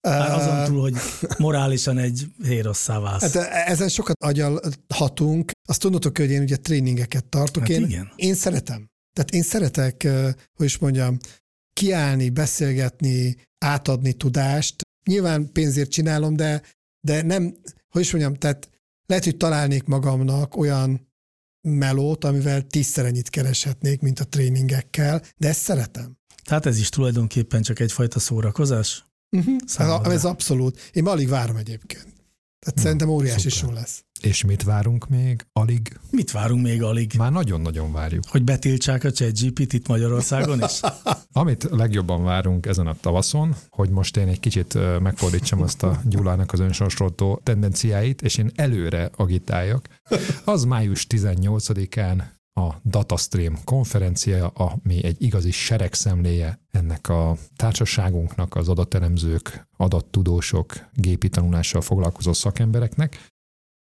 Hát 0.00 0.30
azon 0.30 0.64
túl, 0.64 0.80
hogy 0.80 0.94
morálisan 1.38 1.98
egy 1.98 2.26
hérosszá 2.42 2.98
válsz. 2.98 3.34
Hát 3.34 3.66
ezen 3.66 3.88
sokat 3.88 4.16
agyalhatunk. 4.24 5.50
Azt 5.68 5.80
tudnotok, 5.80 6.18
hogy 6.18 6.30
én 6.30 6.42
ugye 6.42 6.56
tréningeket 6.56 7.24
tartok. 7.24 7.62
Hát 7.62 7.70
én, 7.70 7.84
igen. 7.84 8.12
én 8.16 8.34
szeretem. 8.34 8.88
Tehát 9.12 9.30
én 9.30 9.42
szeretek, 9.42 10.08
hogy 10.54 10.66
is 10.66 10.78
mondjam, 10.78 11.18
kiállni, 11.72 12.30
beszélgetni, 12.30 13.36
átadni 13.58 14.12
tudást. 14.12 14.82
Nyilván 15.04 15.52
pénzért 15.52 15.90
csinálom, 15.90 16.36
de, 16.36 16.62
de 17.00 17.22
nem, 17.22 17.54
hogy 17.88 18.02
is 18.02 18.12
mondjam, 18.12 18.34
tehát 18.34 18.70
lehet, 19.06 19.24
hogy 19.24 19.36
találnék 19.36 19.84
magamnak 19.84 20.56
olyan 20.56 21.08
melót, 21.60 22.24
amivel 22.24 22.62
tízszer 22.62 23.04
ennyit 23.04 23.30
kereshetnék, 23.30 24.00
mint 24.00 24.20
a 24.20 24.24
tréningekkel, 24.24 25.22
de 25.36 25.48
ezt 25.48 25.60
szeretem. 25.60 26.16
Tehát 26.44 26.66
ez 26.66 26.78
is 26.78 26.88
tulajdonképpen 26.88 27.62
csak 27.62 27.80
egyfajta 27.80 28.18
szórakozás? 28.18 29.04
Uh-huh. 29.30 29.56
Ez, 29.66 30.12
ez 30.12 30.24
abszolút. 30.24 30.90
Én 30.92 31.06
alig 31.06 31.28
várom 31.28 31.56
egyébként. 31.56 32.16
Tehát 32.58 32.76
uh, 32.76 32.82
szerintem 32.82 33.08
óriási 33.08 33.50
szuper. 33.50 33.58
show 33.58 33.72
lesz. 33.72 34.04
És 34.20 34.44
mit 34.44 34.62
várunk 34.62 35.08
még? 35.08 35.46
Alig? 35.52 35.98
Mit 36.10 36.30
várunk 36.30 36.62
még 36.62 36.82
alig? 36.82 37.12
Már 37.16 37.32
nagyon-nagyon 37.32 37.92
várjuk. 37.92 38.24
Hogy 38.28 38.44
betiltsák 38.44 39.04
a 39.04 39.10
ChatGPT-t 39.10 39.88
Magyarországon 39.88 40.62
is? 40.62 40.80
Amit 41.32 41.68
legjobban 41.70 42.22
várunk 42.22 42.66
ezen 42.66 42.86
a 42.86 42.96
tavaszon, 43.00 43.56
hogy 43.68 43.90
most 43.90 44.16
én 44.16 44.28
egy 44.28 44.40
kicsit 44.40 44.78
megfordítsam 45.00 45.62
azt 45.62 45.82
a 45.82 46.00
Gyulának 46.04 46.52
az 46.52 46.60
önsorsoltó 46.60 47.40
tendenciáit, 47.42 48.22
és 48.22 48.36
én 48.36 48.50
előre 48.54 49.10
agitáljak, 49.16 49.88
az 50.44 50.64
május 50.64 51.06
18-án 51.08 52.22
a 52.58 52.80
DataStream 52.84 53.58
konferencia, 53.64 54.48
ami 54.48 55.04
egy 55.04 55.22
igazi 55.22 55.50
seregszemléje 55.50 56.60
ennek 56.70 57.08
a 57.08 57.36
társaságunknak, 57.56 58.56
az 58.56 58.68
adatelemzők, 58.68 59.68
adattudósok, 59.76 60.72
gépi 60.94 61.28
tanulással 61.28 61.80
foglalkozó 61.80 62.32
szakembereknek, 62.32 63.26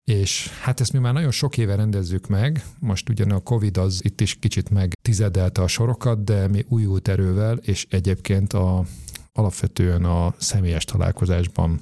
és 0.03 0.49
hát 0.61 0.79
ezt 0.79 0.93
mi 0.93 0.99
már 0.99 1.13
nagyon 1.13 1.31
sok 1.31 1.57
éve 1.57 1.75
rendezzük 1.75 2.27
meg, 2.27 2.63
most 2.79 3.09
ugyan 3.09 3.31
a 3.31 3.39
Covid 3.39 3.77
az 3.77 4.03
itt 4.03 4.21
is 4.21 4.35
kicsit 4.35 4.69
meg 4.69 4.93
tizedelte 5.01 5.61
a 5.61 5.67
sorokat, 5.67 6.23
de 6.23 6.47
mi 6.47 6.65
újult 6.69 7.07
erővel, 7.07 7.57
és 7.57 7.87
egyébként 7.89 8.53
a, 8.53 8.85
alapvetően 9.31 10.05
a 10.05 10.33
személyes 10.37 10.85
találkozásban, 10.85 11.81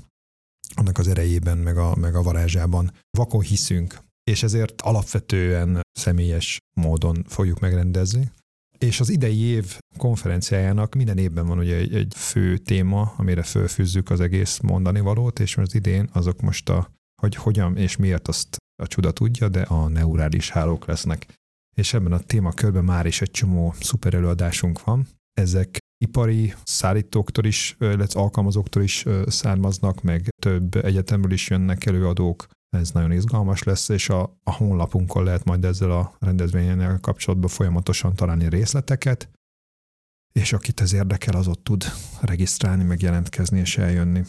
annak 0.76 0.98
az 0.98 1.08
erejében, 1.08 1.58
meg 1.58 1.78
a, 1.78 1.96
meg 1.96 2.16
a 2.16 2.22
varázsában 2.22 2.92
vakon 3.18 3.42
hiszünk, 3.42 4.06
és 4.28 4.44
ezért 4.44 4.82
alapvetően 4.82 5.82
személyes 5.92 6.58
módon 6.74 7.24
fogjuk 7.28 7.60
megrendezni. 7.60 8.32
És 8.78 9.00
az 9.00 9.10
idei 9.10 9.40
év 9.40 9.78
konferenciájának 9.98 10.96
minden 10.96 11.18
évben 11.18 11.48
van 11.48 11.58
ugye 11.58 11.76
egy, 11.76 11.96
egy 11.96 12.13
fő 12.16 12.58
téma, 12.58 13.13
amire 13.18 13.44
fölfűzzük 13.44 14.10
az 14.10 14.20
egész 14.20 14.60
mondani 14.60 15.00
valót, 15.00 15.40
és 15.40 15.58
az 15.58 15.76
idén 15.76 16.10
azok 16.13 16.42
most 16.42 16.70
a 16.70 16.92
hogy 17.22 17.36
hogyan 17.36 17.78
és 17.78 17.96
miért 17.96 18.28
azt 18.28 18.58
a 18.82 18.88
csuda 18.88 19.12
tudja, 19.12 19.50
de 19.50 19.62
a 19.62 19.88
neurális 19.88 20.50
hálók 20.50 20.86
lesznek. 20.86 21.26
És 21.76 21.94
ebben 21.94 22.12
a 22.12 22.20
témakörben 22.20 22.84
már 22.84 23.06
is 23.06 23.22
egy 23.22 23.32
csomó 23.32 23.74
szuper 23.80 24.13
előadásunk 24.13 24.84
van. 24.84 25.08
Ezek 25.34 25.78
ipari 25.98 26.54
szállítóktól 26.63 27.46
is, 27.46 27.76
illetve 27.80 28.20
alkalmazóktól 28.20 28.84
is 28.84 29.06
származnak, 29.26 30.02
meg 30.02 30.30
több 30.42 30.76
egyetemről 30.76 31.32
is 31.32 31.50
jönnek 31.50 31.86
előadók. 31.86 32.48
Ez 32.70 32.92
nagyon 32.92 33.12
izgalmas 33.12 33.64
lesz, 33.64 33.90
és 33.90 34.10
a, 34.10 34.40
a 34.44 34.54
honlapunkon 34.54 35.24
lehet 35.24 35.44
majd 35.44 35.66
ezzel 35.66 35.92
a 35.92 36.16
rendezvényen 36.20 37.02
kapcsolatban 37.02 37.50
folyamatosan 37.50 38.16
találni 38.16 38.50
részleteket, 38.50 39.30
és 40.34 40.54
akit 40.54 40.82
ez 40.82 40.94
érdekel, 40.94 41.36
az 41.36 41.48
ott 41.48 41.64
tud 41.64 41.86
regisztrálni, 42.22 42.84
meg 42.84 43.02
jelentkezni 43.02 43.60
és 43.60 43.78
eljönni. 43.78 44.24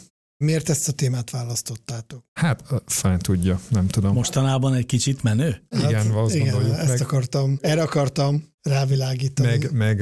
Miért 0.44 0.68
ezt 0.68 0.88
a 0.88 0.92
témát 0.92 1.31
választottátok? 1.31 2.24
Hát, 2.33 2.83
fájn 2.87 3.18
tudja, 3.18 3.61
nem 3.68 3.87
tudom. 3.87 4.14
Mostanában 4.14 4.74
egy 4.74 4.87
kicsit 4.87 5.22
menő? 5.22 5.66
Igen, 5.70 6.07
hát, 6.07 6.14
azt 6.14 6.35
igen, 6.35 6.53
gondoljuk 6.53 6.79
ezt 6.79 6.88
meg. 6.88 7.01
akartam, 7.01 7.59
erre 7.61 7.83
akartam 7.83 8.47
rávilágítani. 8.68 9.48
Meg, 9.48 9.72
meg 9.72 9.98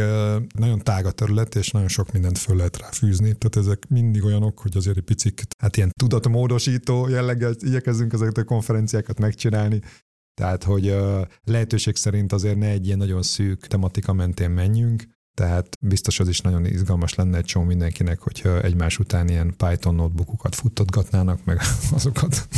nagyon 0.55 0.79
tág 0.83 1.07
a 1.07 1.11
terület, 1.11 1.55
és 1.55 1.71
nagyon 1.71 1.89
sok 1.89 2.13
mindent 2.13 2.39
föl 2.39 2.57
lehet 2.57 2.79
rá 2.79 2.89
tehát 3.19 3.57
ezek 3.57 3.89
mindig 3.89 4.25
olyanok, 4.25 4.59
hogy 4.59 4.77
azért 4.77 4.97
egy 4.97 5.03
picit, 5.03 5.47
hát 5.63 5.77
ilyen 5.77 5.91
tudatmódosító 5.99 7.09
jelleggel 7.09 7.55
igyekezzünk 7.59 8.13
ezeket 8.13 8.37
a 8.37 8.45
konferenciákat 8.45 9.19
megcsinálni, 9.19 9.81
tehát, 10.41 10.65
hogy 10.65 10.97
lehetőség 11.45 11.97
szerint 11.97 12.33
azért 12.33 12.57
ne 12.57 12.69
egy 12.69 12.87
ilyen 12.87 12.99
nagyon 12.99 13.23
szűk 13.23 13.67
tematika 13.67 14.13
mentén 14.13 14.51
menjünk, 14.51 15.05
tehát 15.37 15.69
biztos 15.81 16.21
az 16.21 16.29
is 16.29 16.41
nagyon 16.41 16.65
izgalmas 16.65 17.15
lenne 17.15 17.37
egy 17.37 17.45
csomó 17.45 17.65
mindenkinek, 17.65 18.21
hogyha 18.21 18.63
egymás 18.63 18.99
után 18.99 19.29
ilyen 19.29 19.55
Python 19.57 19.95
notebookokat 19.95 20.55
futtatgatnának, 20.55 21.45
meg 21.45 21.61
azokat 21.93 22.49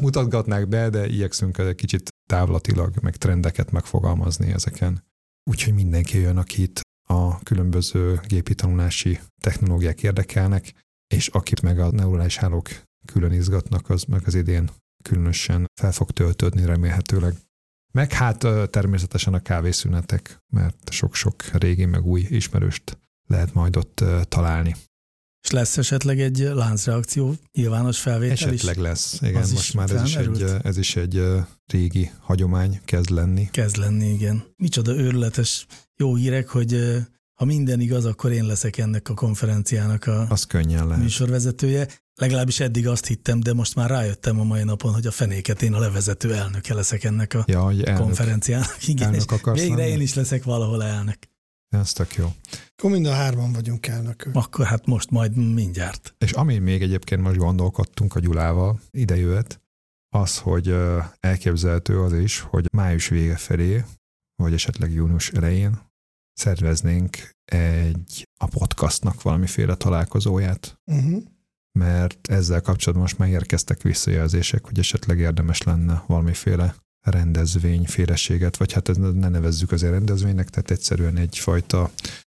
mutatgatnák 0.00 0.68
be, 0.68 0.88
de 0.88 1.06
igyekszünk 1.06 1.58
egy 1.58 1.74
kicsit 1.74 2.08
távlatilag, 2.28 2.94
meg 3.00 3.16
trendeket 3.16 3.70
megfogalmazni 3.70 4.52
ezeken. 4.52 5.07
Úgyhogy 5.48 5.74
mindenki 5.74 6.18
jön, 6.18 6.36
akit 6.36 6.80
a 7.08 7.38
különböző 7.42 8.20
gépi 8.26 8.54
tanulási 8.54 9.20
technológiák 9.40 10.02
érdekelnek, 10.02 10.74
és 11.14 11.28
akit 11.28 11.62
meg 11.62 11.78
a 11.78 11.90
neurális 11.90 12.36
hálók 12.36 12.68
külön 13.06 13.32
izgatnak, 13.32 13.90
az 13.90 14.04
meg 14.04 14.22
az 14.26 14.34
idén 14.34 14.70
különösen 15.02 15.66
fel 15.80 15.92
fog 15.92 16.10
töltődni 16.10 16.64
remélhetőleg. 16.64 17.34
Meg 17.92 18.12
hát 18.12 18.46
természetesen 18.70 19.34
a 19.34 19.42
kávészünetek, 19.42 20.38
mert 20.52 20.90
sok-sok 20.90 21.42
régi 21.42 21.84
meg 21.84 22.06
új 22.06 22.26
ismerőst 22.28 22.98
lehet 23.26 23.54
majd 23.54 23.76
ott 23.76 24.04
találni. 24.28 24.74
És 25.48 25.54
lesz 25.54 25.76
esetleg 25.78 26.20
egy 26.20 26.38
láncreakció, 26.38 27.34
nyilvános 27.52 27.98
felvétel 27.98 28.32
Esetleg 28.32 28.76
is? 28.76 28.82
lesz, 28.82 29.18
igen, 29.20 29.42
Az 29.42 29.52
most 29.52 29.74
már 29.74 29.90
ez 29.90 30.02
is, 30.02 30.16
egy, 30.16 30.44
ez 30.62 30.76
is 30.76 30.96
egy 30.96 31.22
régi 31.66 32.10
hagyomány, 32.20 32.80
kezd 32.84 33.10
lenni. 33.10 33.48
Kezd 33.52 33.76
lenni, 33.76 34.12
igen. 34.12 34.44
Micsoda 34.56 34.92
őrületes 34.96 35.66
jó 35.96 36.14
hírek, 36.14 36.48
hogy 36.48 36.96
ha 37.34 37.44
minden 37.44 37.80
igaz, 37.80 38.04
akkor 38.04 38.32
én 38.32 38.44
leszek 38.44 38.78
ennek 38.78 39.08
a 39.08 39.14
konferenciának 39.14 40.06
a 40.06 40.26
az 40.28 40.44
könnyen 40.44 40.86
lehet. 40.86 41.02
műsorvezetője. 41.02 41.88
Legalábbis 42.14 42.60
eddig 42.60 42.88
azt 42.88 43.06
hittem, 43.06 43.40
de 43.40 43.52
most 43.52 43.74
már 43.74 43.90
rájöttem 43.90 44.40
a 44.40 44.44
mai 44.44 44.64
napon, 44.64 44.92
hogy 44.92 45.06
a 45.06 45.10
fenéket 45.10 45.62
én 45.62 45.74
a 45.74 45.78
levezető 45.78 46.34
elnöke 46.34 46.74
leszek 46.74 47.04
ennek 47.04 47.34
a 47.34 47.44
ja, 47.46 47.70
elnök, 47.70 47.94
konferenciának. 47.94 48.86
Igen, 48.86 49.06
elnök 49.06 49.32
és 49.54 49.60
végre 49.60 49.76
lenni? 49.76 49.90
én 49.90 50.00
is 50.00 50.14
leszek 50.14 50.44
valahol 50.44 50.84
elnök. 50.84 51.18
Ez 51.68 51.92
tök 51.92 52.14
jó. 52.14 52.32
Akkor 52.76 52.90
mind 52.90 53.06
a 53.06 53.12
hárman 53.12 53.52
vagyunk 53.52 53.86
elnökök. 53.86 54.34
Akkor 54.34 54.66
hát 54.66 54.86
most 54.86 55.10
majd 55.10 55.36
mindjárt. 55.36 56.14
És 56.18 56.32
ami 56.32 56.58
még 56.58 56.82
egyébként 56.82 57.22
most 57.22 57.36
gondolkodtunk 57.36 58.14
a 58.14 58.20
Gyulával, 58.20 58.80
ide 58.90 59.16
jöhet, 59.16 59.60
az, 60.08 60.38
hogy 60.38 60.74
elképzelhető 61.20 62.02
az 62.02 62.12
is, 62.12 62.40
hogy 62.40 62.68
május 62.72 63.08
vége 63.08 63.36
felé, 63.36 63.84
vagy 64.42 64.52
esetleg 64.52 64.92
június 64.92 65.30
elején 65.30 65.78
szerveznénk 66.32 67.30
egy 67.44 68.28
a 68.40 68.46
podcastnak 68.46 69.22
valamiféle 69.22 69.74
találkozóját. 69.74 70.80
Uh-huh 70.84 71.22
mert 71.78 72.28
ezzel 72.30 72.60
kapcsolatban 72.60 73.06
most 73.06 73.18
már 73.18 73.28
érkeztek 73.28 73.82
visszajelzések, 73.82 74.64
hogy 74.64 74.78
esetleg 74.78 75.18
érdemes 75.18 75.62
lenne 75.62 76.04
valamiféle 76.06 76.74
rendezvényféleséget, 77.00 78.56
vagy 78.56 78.72
hát 78.72 78.96
ne 78.96 79.28
nevezzük 79.28 79.72
azért 79.72 79.92
rendezvénynek, 79.92 80.50
tehát 80.50 80.70
egyszerűen 80.70 81.16
egyfajta 81.16 81.90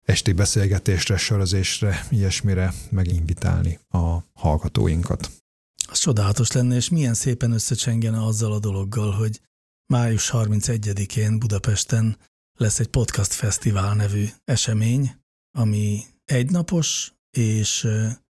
esti 0.06 0.32
beszélgetésre, 0.32 1.18
sorozésre, 1.18 2.06
ilyesmire 2.10 2.74
meginvitálni 2.90 3.80
a 3.90 4.18
hallgatóinkat. 4.34 5.32
Az 5.88 6.00
csodálatos 6.00 6.52
lenne, 6.52 6.76
és 6.76 6.90
milyen 6.90 7.14
szépen 7.14 7.52
összecsengene 7.52 8.24
azzal 8.24 8.52
a 8.52 8.60
dologgal, 8.60 9.12
hogy 9.12 9.42
május 9.86 10.30
31-én 10.34 11.40
Budapesten 11.40 12.18
lesz 12.58 12.80
egy 12.80 12.88
podcast 12.88 13.34
fesztivál 13.34 13.96
nevű 13.96 14.26
esemény, 14.44 15.16
ami 15.58 16.04
egynapos, 16.26 17.14
és 17.38 17.88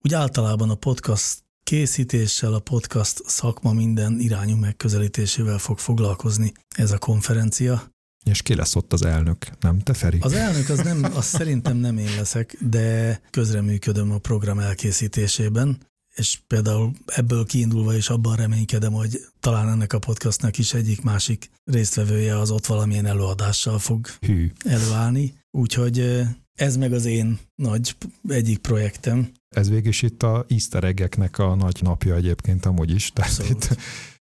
úgy 0.04 0.14
általában 0.14 0.70
a 0.70 0.74
podcast 0.74 1.44
készítéssel, 1.72 2.52
a 2.52 2.58
podcast 2.58 3.22
szakma 3.26 3.72
minden 3.72 4.20
irányú 4.20 4.56
megközelítésével 4.56 5.58
fog 5.58 5.78
foglalkozni 5.78 6.52
ez 6.76 6.90
a 6.92 6.98
konferencia. 6.98 7.92
És 8.24 8.42
ki 8.42 8.54
lesz 8.54 8.74
ott 8.74 8.92
az 8.92 9.04
elnök, 9.04 9.60
nem 9.60 9.78
te, 9.78 9.94
Feri? 9.94 10.18
Az 10.20 10.32
elnök 10.32 10.68
az 10.68 10.78
nem, 10.78 11.04
az 11.14 11.24
szerintem 11.24 11.76
nem 11.76 11.98
én 11.98 12.16
leszek, 12.16 12.56
de 12.60 13.20
közreműködöm 13.30 14.12
a 14.12 14.18
program 14.18 14.58
elkészítésében, 14.58 15.78
és 16.14 16.38
például 16.46 16.92
ebből 17.06 17.44
kiindulva 17.44 17.96
is 17.96 18.08
abban 18.08 18.36
reménykedem, 18.36 18.92
hogy 18.92 19.20
talán 19.40 19.68
ennek 19.68 19.92
a 19.92 19.98
podcastnak 19.98 20.58
is 20.58 20.74
egyik 20.74 21.02
másik 21.02 21.50
résztvevője 21.64 22.38
az 22.38 22.50
ott 22.50 22.66
valamilyen 22.66 23.06
előadással 23.06 23.78
fog 23.78 24.06
Hű. 24.20 24.52
előállni. 24.64 25.34
Úgyhogy 25.50 26.22
ez 26.54 26.76
meg 26.76 26.92
az 26.92 27.04
én 27.04 27.38
nagy 27.54 27.96
egyik 28.28 28.58
projektem. 28.58 29.32
Ez 29.52 29.68
végig 29.68 29.86
is 29.86 30.02
itt 30.02 30.22
a 30.22 30.44
easter 30.48 30.84
egg 30.84 31.18
a 31.38 31.54
nagy 31.54 31.78
napja 31.82 32.14
egyébként 32.14 32.66
amúgy 32.66 32.90
is, 32.90 33.10
tehát 33.10 33.48
itt, 33.48 33.76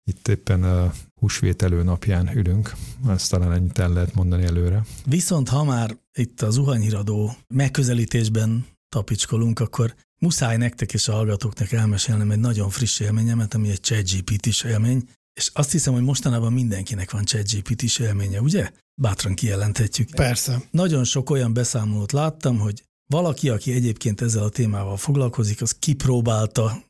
itt 0.04 0.28
éppen 0.28 0.64
a 0.64 0.94
húsvételő 1.20 1.84
napján 1.84 2.38
ülünk, 2.38 2.74
ezt 3.08 3.30
talán 3.30 3.52
ennyit 3.52 3.80
el 3.80 3.90
lehet 3.90 4.14
mondani 4.14 4.44
előre. 4.44 4.86
Viszont 5.06 5.50
ha 5.50 5.64
már 5.64 5.98
itt 6.18 6.42
az 6.42 6.54
zuhanyhíradó 6.54 7.36
megközelítésben 7.48 8.66
tapicskolunk, 8.90 9.60
akkor 9.60 9.96
muszáj 10.22 10.58
nektek 10.58 10.94
és 10.94 11.08
a 11.08 11.14
hallgatóknak 11.14 11.72
elmesélnem 11.72 12.32
egy 12.32 12.40
nagyon 12.40 12.70
friss 12.70 13.00
élményemet, 13.00 13.54
ami 13.54 13.70
egy 13.70 13.80
ChatGPT-s 13.80 14.64
élmény, 14.64 15.10
és 15.34 15.50
azt 15.54 15.72
hiszem, 15.72 15.94
hogy 15.94 16.04
mostanában 16.04 16.54
mindenkinek 16.54 17.12
van 17.12 17.26
ChatGPT-s 17.26 18.00
élménye, 18.00 18.42
ugye? 18.42 18.72
Bátran 19.02 19.34
kijelenthetjük. 19.34 20.10
Persze. 20.16 20.62
Nagyon 20.72 21.04
sok 21.04 21.30
olyan 21.30 21.54
beszámolót 21.54 22.12
láttam, 22.12 22.60
hogy 22.60 22.84
valaki, 23.12 23.50
aki 23.50 23.72
egyébként 23.72 24.22
ezzel 24.22 24.44
a 24.44 24.50
témával 24.50 24.98
foglalkozik, 24.98 25.62
az 25.62 25.76
kipróbálta, 25.80 26.84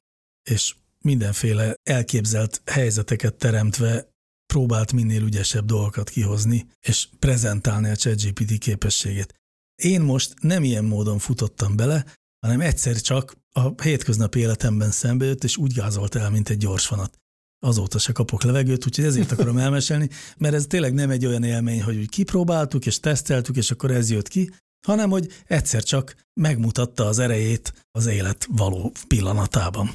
és 0.49 0.75
mindenféle 1.03 1.75
elképzelt 1.83 2.61
helyzeteket 2.65 3.35
teremtve 3.35 4.09
próbált 4.53 4.93
minél 4.93 5.21
ügyesebb 5.21 5.65
dolgokat 5.65 6.09
kihozni, 6.09 6.67
és 6.79 7.07
prezentálni 7.19 7.89
a 7.89 7.95
ChatGPT 7.95 8.57
képességét. 8.57 9.33
Én 9.75 10.01
most 10.01 10.33
nem 10.41 10.63
ilyen 10.63 10.85
módon 10.85 11.19
futottam 11.19 11.75
bele, 11.75 12.05
hanem 12.45 12.61
egyszer 12.61 13.01
csak 13.01 13.35
a 13.51 13.81
hétköznapi 13.81 14.39
életemben 14.39 14.91
szembe 14.91 15.25
jött, 15.25 15.43
és 15.43 15.57
úgy 15.57 15.73
gázolt 15.73 16.15
el, 16.15 16.29
mint 16.29 16.49
egy 16.49 16.57
gyorsvanat. 16.57 17.19
azóta 17.63 17.99
se 17.99 18.11
kapok 18.11 18.43
levegőt, 18.43 18.85
úgyhogy 18.85 19.05
ezért 19.05 19.31
akarom 19.31 19.57
elmesélni, 19.57 20.09
mert 20.37 20.53
ez 20.53 20.65
tényleg 20.67 20.93
nem 20.93 21.09
egy 21.09 21.25
olyan 21.25 21.43
élmény, 21.43 21.83
hogy 21.83 21.97
úgy 21.97 22.09
kipróbáltuk 22.09 22.85
és 22.85 22.99
teszteltük, 22.99 23.55
és 23.55 23.71
akkor 23.71 23.91
ez 23.91 24.09
jött 24.09 24.27
ki, 24.27 24.51
hanem 24.87 25.09
hogy 25.09 25.43
egyszer 25.45 25.83
csak 25.83 26.15
megmutatta 26.33 27.05
az 27.05 27.19
erejét 27.19 27.87
az 27.91 28.05
élet 28.05 28.47
való 28.49 28.91
pillanatában. 29.07 29.89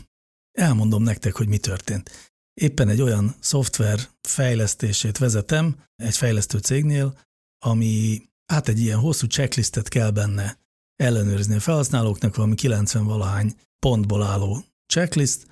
Elmondom 0.59 1.03
nektek, 1.03 1.35
hogy 1.35 1.49
mi 1.49 1.59
történt. 1.59 2.35
Éppen 2.61 2.89
egy 2.89 3.01
olyan 3.01 3.35
szoftver 3.41 4.09
fejlesztését 4.29 5.19
vezetem 5.19 5.85
egy 5.97 6.17
fejlesztő 6.17 6.59
cégnél, 6.59 7.19
ami 7.65 8.23
hát 8.53 8.69
egy 8.69 8.81
ilyen 8.81 8.99
hosszú 8.99 9.27
checklistet 9.27 9.89
kell 9.89 10.11
benne 10.11 10.59
ellenőrizni 10.97 11.55
a 11.55 11.61
felhasználóknak, 11.61 12.37
valami 12.37 12.55
90-valahány 12.59 13.53
pontból 13.79 14.23
álló 14.23 14.65
checklist, 14.87 15.47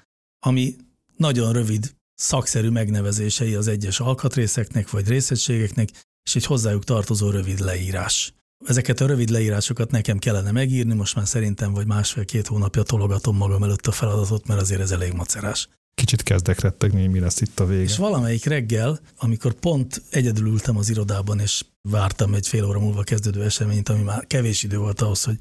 ami 0.47 0.77
nagyon 1.17 1.53
rövid 1.53 1.97
szakszerű 2.15 2.69
megnevezései 2.69 3.55
az 3.55 3.69
egyes 3.69 4.01
alkatrészeknek 4.01 4.91
vagy 4.91 5.09
részegységeknek, 5.09 5.89
és 6.23 6.35
egy 6.35 6.45
hozzájuk 6.45 6.85
tartozó 6.85 7.31
rövid 7.31 7.59
leírás. 7.59 8.33
Ezeket 8.65 9.01
a 9.01 9.07
rövid 9.07 9.29
leírásokat 9.29 9.91
nekem 9.91 10.19
kellene 10.19 10.51
megírni, 10.51 10.95
most 10.95 11.15
már 11.15 11.27
szerintem 11.27 11.73
vagy 11.73 11.87
másfél-két 11.87 12.47
hónapja 12.47 12.83
tologatom 12.83 13.37
magam 13.37 13.63
előtt 13.63 13.87
a 13.87 13.93
feladatot, 13.93 14.47
mert 14.47 14.61
azért 14.61 14.81
ez 14.81 14.91
elég 14.91 15.13
macerás. 15.13 15.69
Kicsit 15.95 16.23
kezdek 16.23 16.61
rettegni, 16.61 17.07
mi 17.07 17.19
lesz 17.19 17.41
itt 17.41 17.61
a 17.61 17.67
vége. 17.67 17.83
És 17.83 17.97
valamelyik 17.97 18.45
reggel, 18.45 19.01
amikor 19.17 19.53
pont 19.53 20.03
egyedül 20.11 20.47
ültem 20.47 20.77
az 20.77 20.91
irodában, 20.91 21.41
és 21.41 21.65
vártam 21.91 22.35
egy 22.35 22.49
fél 22.49 22.65
óra 22.65 22.81
múlva 22.81 23.03
kezdődő 23.03 23.43
eseményt, 23.43 23.89
ami 23.89 24.03
már 24.03 24.27
kevés 24.27 24.63
idő 24.63 24.79
volt 24.79 25.01
ahhoz, 25.01 25.25
hogy 25.25 25.39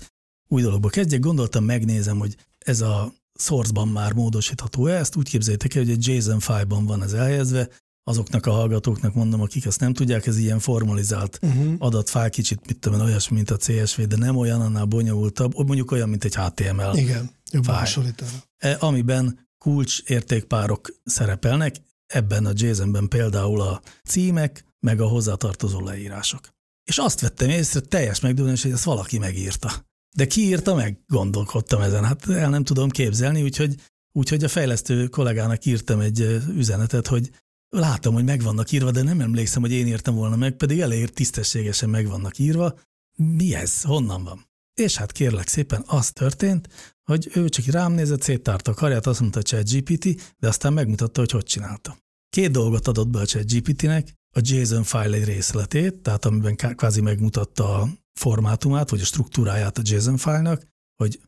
új 0.47 0.61
dologba 0.61 0.89
kezdjek, 0.89 1.19
gondoltam, 1.19 1.63
megnézem, 1.63 2.19
hogy 2.19 2.35
ez 2.57 2.81
a 2.81 3.13
source-ban 3.39 3.87
már 3.87 4.13
módosítható 4.13 4.85
-e. 4.87 4.97
Ezt 4.97 5.15
úgy 5.15 5.29
képzeljétek 5.29 5.75
el, 5.75 5.83
hogy 5.83 5.91
egy 5.91 6.07
JSON 6.07 6.39
file-ban 6.39 6.85
van 6.85 7.03
ez 7.03 7.13
elhelyezve, 7.13 7.69
azoknak 8.03 8.45
a 8.45 8.51
hallgatóknak 8.51 9.13
mondom, 9.13 9.41
akik 9.41 9.65
ezt 9.65 9.79
nem 9.79 9.93
tudják, 9.93 10.27
ez 10.27 10.37
ilyen 10.37 10.59
formalizált 10.59 11.39
uh-huh. 11.41 11.73
adatfáj, 11.77 12.29
kicsit, 12.29 12.67
mit 12.67 12.79
tudom, 12.79 13.01
olyasmi, 13.01 13.35
mint 13.35 13.51
a 13.51 13.57
CSV, 13.57 14.01
de 14.01 14.17
nem 14.17 14.35
olyan, 14.35 14.61
annál 14.61 14.85
bonyolultabb, 14.85 15.53
mondjuk 15.55 15.91
olyan, 15.91 16.09
mint 16.09 16.23
egy 16.23 16.35
HTML 16.35 16.95
Igen, 16.97 17.29
jobban 17.51 17.75
hasonlít 17.75 18.23
e, 18.57 18.77
Amiben 18.79 19.47
kulcs 19.57 20.01
értékpárok 20.05 20.89
szerepelnek, 21.03 21.75
ebben 22.07 22.45
a 22.45 22.51
JSON-ben 22.53 23.07
például 23.07 23.61
a 23.61 23.81
címek, 24.03 24.65
meg 24.79 25.01
a 25.01 25.07
hozzátartozó 25.07 25.79
leírások. 25.79 26.49
És 26.83 26.97
azt 26.97 27.19
vettem 27.19 27.49
észre, 27.49 27.79
teljes 27.79 28.19
megdőlés, 28.19 28.61
hogy 28.61 28.71
ezt 28.71 28.83
valaki 28.83 29.17
megírta. 29.17 29.85
De 30.15 30.25
ki 30.25 30.41
írta 30.41 30.75
meg? 30.75 30.99
Gondolkodtam 31.07 31.81
ezen. 31.81 32.03
Hát 32.03 32.29
el 32.29 32.49
nem 32.49 32.63
tudom 32.63 32.89
képzelni, 32.89 33.41
úgyhogy, 33.41 33.75
úgyhogy 34.11 34.43
a 34.43 34.47
fejlesztő 34.47 35.07
kollégának 35.07 35.65
írtam 35.65 35.99
egy 35.99 36.19
üzenetet, 36.55 37.07
hogy 37.07 37.31
látom, 37.73 38.13
hogy 38.13 38.23
meg 38.23 38.41
vannak 38.41 38.71
írva, 38.71 38.91
de 38.91 39.01
nem 39.01 39.21
emlékszem, 39.21 39.61
hogy 39.61 39.71
én 39.71 39.87
írtam 39.87 40.15
volna 40.15 40.35
meg, 40.35 40.55
pedig 40.55 40.79
elég 40.79 41.09
tisztességesen 41.09 41.89
meg 41.89 42.07
vannak 42.07 42.37
írva. 42.37 42.79
Mi 43.15 43.55
ez? 43.55 43.81
Honnan 43.81 44.23
van? 44.23 44.47
És 44.73 44.97
hát 44.97 45.11
kérlek 45.11 45.47
szépen, 45.47 45.83
az 45.87 46.11
történt, 46.11 46.67
hogy 47.03 47.29
ő 47.33 47.49
csak 47.49 47.65
rám 47.65 47.91
nézett, 47.91 48.21
széttárta 48.21 48.71
a 48.71 48.73
karját, 48.73 49.07
azt 49.07 49.19
mondta 49.19 49.57
a 49.57 49.61
GPT, 49.61 50.33
de 50.37 50.47
aztán 50.47 50.73
megmutatta, 50.73 51.19
hogy 51.19 51.31
hogy 51.31 51.43
csinálta. 51.43 51.97
Két 52.29 52.51
dolgot 52.51 52.87
adott 52.87 53.07
be 53.07 53.19
a 53.19 53.25
GPT-nek, 53.25 54.13
a 54.35 54.39
JSON 54.41 54.83
file 54.83 55.17
egy 55.17 55.23
részletét, 55.23 55.95
tehát 55.95 56.25
amiben 56.25 56.55
kvázi 56.55 57.01
megmutatta 57.01 57.81
a 57.81 57.87
formátumát, 58.13 58.89
vagy 58.89 59.01
a 59.01 59.05
struktúráját 59.05 59.77
a 59.77 59.81
JSON 59.85 60.17
file-nak, 60.17 60.67
hogy 60.95 61.21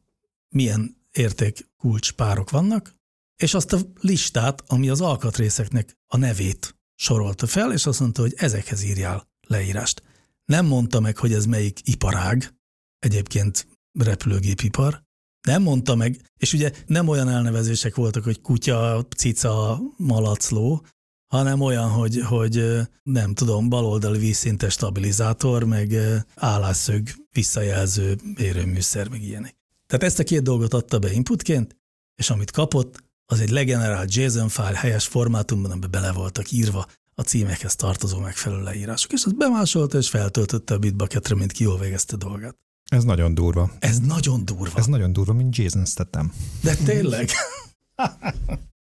milyen 0.50 0.96
érték 1.12 1.68
kulcs 1.78 2.12
párok 2.12 2.50
vannak, 2.50 2.95
és 3.36 3.54
azt 3.54 3.74
a 3.74 3.80
listát, 4.00 4.64
ami 4.68 4.90
az 4.90 5.02
alkatrészeknek 5.02 5.98
a 6.08 6.18
nevét 6.18 6.76
sorolta 6.96 7.48
fel, 7.48 7.72
és 7.74 7.86
azt 7.86 8.00
mondta, 8.00 8.22
hogy 8.22 8.34
ezekhez 8.36 8.84
írjál 8.84 9.28
leírást. 9.48 10.04
Nem 10.46 10.66
mondta 10.66 11.00
meg, 11.00 11.18
hogy 11.18 11.34
ez 11.34 11.46
melyik 11.46 11.80
iparág, 11.84 12.54
egyébként 13.00 13.68
repülőgépipar, 14.00 15.04
nem 15.48 15.62
mondta 15.62 15.96
meg, 15.96 16.22
és 16.38 16.54
ugye 16.54 16.72
nem 16.86 17.08
olyan 17.08 17.30
elnevezések 17.30 17.96
voltak, 17.96 18.24
hogy 18.24 18.42
kutya, 18.42 19.08
cica, 19.18 19.82
malacló, 19.98 20.86
hanem 21.28 21.62
olyan, 21.62 21.90
hogy, 21.90 22.20
hogy 22.20 22.82
nem 23.04 23.34
tudom, 23.34 23.70
baloldali 23.70 24.18
vízszintes 24.18 24.74
stabilizátor, 24.74 25.64
meg 25.64 25.96
állásszög 26.36 27.10
visszajelző 27.32 28.18
érőműszer, 28.38 29.10
meg 29.10 29.22
ilyenek. 29.22 29.56
Tehát 29.88 30.06
ezt 30.06 30.20
a 30.20 30.24
két 30.24 30.42
dolgot 30.42 30.74
adta 30.74 31.00
be 31.00 31.12
inputként, 31.12 31.76
és 32.16 32.30
amit 32.30 32.52
kapott, 32.52 33.04
az 33.26 33.40
egy 33.40 33.50
legenerált 33.50 34.16
JSON 34.16 34.50
file 34.50 34.78
helyes 34.78 35.08
formátumban, 35.08 35.72
amiben 35.72 35.92
bele 35.92 36.12
voltak 36.12 36.52
írva 36.52 36.88
a 37.16 37.22
címekhez 37.22 37.76
tartozó 37.76 38.20
megfelelő 38.20 38.64
leírások, 38.64 39.12
és 39.12 39.24
azt 39.24 39.38
bemásolta 39.38 39.98
és 39.98 40.10
feltöltötte 40.10 40.74
a 40.74 40.78
bitbucketre, 40.78 41.36
mint 41.36 41.52
ki 41.52 41.64
jól 41.64 41.80
végezte 41.80 42.16
dolgát. 42.16 42.56
Ez 42.86 43.04
nagyon 43.04 43.34
durva. 43.34 43.72
Ez 43.80 44.00
nagyon 44.00 44.46
durva. 44.46 44.78
Ez 44.78 44.86
nagyon 44.86 45.14
durva, 45.14 45.34
mint 45.34 45.58
Jason 45.58 45.86
Statham. 45.86 46.34
De 46.62 46.76
tényleg. 46.76 47.30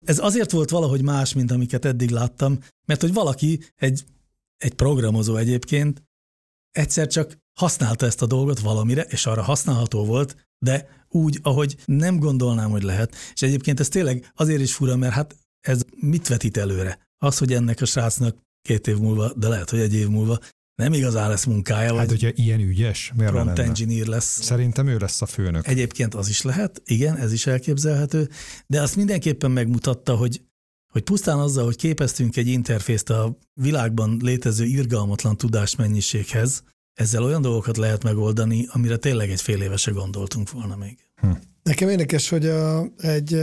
Ez 0.05 0.19
azért 0.19 0.51
volt 0.51 0.69
valahogy 0.69 1.01
más, 1.01 1.33
mint 1.33 1.51
amiket 1.51 1.85
eddig 1.85 2.09
láttam, 2.09 2.59
mert 2.85 3.01
hogy 3.01 3.13
valaki, 3.13 3.59
egy, 3.75 4.05
egy 4.57 4.73
programozó 4.73 5.35
egyébként, 5.35 6.03
egyszer 6.71 7.07
csak 7.07 7.37
használta 7.53 8.05
ezt 8.05 8.21
a 8.21 8.25
dolgot 8.25 8.59
valamire, 8.59 9.01
és 9.01 9.25
arra 9.25 9.41
használható 9.41 10.05
volt, 10.05 10.35
de 10.63 10.87
úgy, 11.09 11.39
ahogy 11.41 11.77
nem 11.85 12.19
gondolnám, 12.19 12.69
hogy 12.69 12.83
lehet. 12.83 13.15
És 13.33 13.41
egyébként 13.41 13.79
ez 13.79 13.87
tényleg 13.87 14.31
azért 14.35 14.61
is 14.61 14.73
fura, 14.73 14.95
mert 14.95 15.13
hát 15.13 15.35
ez 15.67 15.81
mit 15.99 16.27
vetít 16.27 16.57
előre? 16.57 16.99
Az, 17.17 17.37
hogy 17.37 17.53
ennek 17.53 17.81
a 17.81 17.85
srácnak 17.85 18.37
két 18.61 18.87
év 18.87 18.97
múlva, 18.97 19.33
de 19.33 19.47
lehet, 19.47 19.69
hogy 19.69 19.79
egy 19.79 19.93
év 19.93 20.07
múlva 20.07 20.39
nem 20.75 20.93
igazán 20.93 21.29
lesz 21.29 21.45
munkája. 21.45 21.95
Hát, 21.95 22.09
hogyha 22.09 22.29
ilyen 22.33 22.59
ügyes, 22.59 23.11
miért 23.15 23.31
prompt 23.31 23.59
engineer 23.59 24.05
lesz. 24.05 24.41
Szerintem 24.41 24.87
ő 24.87 24.97
lesz 24.97 25.21
a 25.21 25.25
főnök. 25.25 25.67
Egyébként 25.67 26.15
az 26.15 26.29
is 26.29 26.41
lehet, 26.41 26.81
igen, 26.85 27.17
ez 27.17 27.33
is 27.33 27.47
elképzelhető, 27.47 28.29
de 28.67 28.81
azt 28.81 28.95
mindenképpen 28.95 29.51
megmutatta, 29.51 30.15
hogy 30.15 30.41
hogy 30.93 31.03
pusztán 31.03 31.39
azzal, 31.39 31.65
hogy 31.65 31.75
képeztünk 31.75 32.37
egy 32.37 32.47
interfészt 32.47 33.09
a 33.09 33.37
világban 33.53 34.17
létező 34.21 34.65
irgalmatlan 34.65 35.37
tudásmennyiséghez, 35.37 36.63
ezzel 36.93 37.23
olyan 37.23 37.41
dolgokat 37.41 37.77
lehet 37.77 38.03
megoldani, 38.03 38.67
amire 38.71 38.97
tényleg 38.97 39.29
egy 39.29 39.41
fél 39.41 39.61
évese 39.61 39.91
gondoltunk 39.91 40.51
volna 40.51 40.75
még. 40.75 40.97
Hm. 41.15 41.31
Nekem 41.63 41.89
érdekes, 41.89 42.29
hogy 42.29 42.45
a, 42.45 42.85
egy 42.97 43.41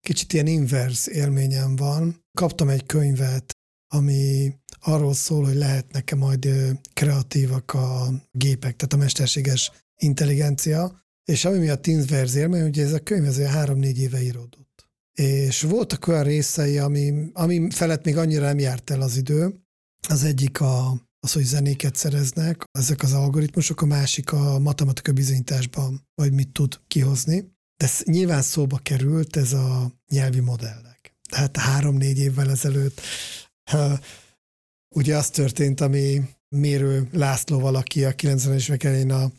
kicsit 0.00 0.32
ilyen 0.32 0.46
inverse 0.46 1.10
élményem 1.10 1.76
van. 1.76 2.24
Kaptam 2.38 2.68
egy 2.68 2.86
könyvet, 2.86 3.52
ami 3.94 4.52
arról 4.80 5.14
szól, 5.14 5.44
hogy 5.44 5.54
lehetnek-e 5.54 6.16
majd 6.16 6.48
kreatívak 6.92 7.74
a 7.74 8.12
gépek, 8.30 8.76
tehát 8.76 8.92
a 8.92 8.96
mesterséges 8.96 9.72
intelligencia, 9.96 11.00
és 11.24 11.44
ami 11.44 11.58
miatt 11.58 11.86
inverse 11.86 12.38
élmény, 12.38 12.62
ugye 12.62 12.84
ez 12.84 12.92
a 12.92 12.98
könyv 12.98 13.24
ez 13.24 13.40
három-négy 13.40 13.98
éve 13.98 14.22
íródott. 14.22 14.88
És 15.12 15.62
voltak 15.62 16.06
olyan 16.06 16.22
részei, 16.22 16.78
ami, 16.78 17.30
ami 17.32 17.70
felett 17.70 18.04
még 18.04 18.16
annyira 18.16 18.44
nem 18.44 18.58
járt 18.58 18.90
el 18.90 19.00
az 19.00 19.16
idő. 19.16 19.54
Az 20.08 20.24
egyik 20.24 20.60
a 20.60 21.00
az, 21.24 21.32
hogy 21.32 21.44
zenéket 21.44 21.96
szereznek, 21.96 22.64
ezek 22.70 23.02
az 23.02 23.12
algoritmusok, 23.12 23.82
a 23.82 23.86
másik 23.86 24.32
a 24.32 24.58
matematika 24.58 25.12
bizonyításban, 25.12 26.02
vagy 26.14 26.32
mit 26.32 26.52
tud 26.52 26.80
kihozni. 26.86 27.52
De 27.76 27.90
nyilván 28.04 28.42
szóba 28.42 28.78
került 28.78 29.36
ez 29.36 29.52
a 29.52 29.92
nyelvi 30.08 30.40
modellek. 30.40 31.14
Tehát 31.30 31.56
három-négy 31.56 32.18
évvel 32.18 32.50
ezelőtt 32.50 33.00
ugye 34.94 35.16
az 35.16 35.30
történt, 35.30 35.80
ami 35.80 36.22
Mérő 36.48 37.08
László 37.12 37.58
valaki 37.58 38.04
a 38.04 38.14
90-es 38.14 38.68
évek 38.68 38.84
elején 38.84 39.10
a, 39.10 39.32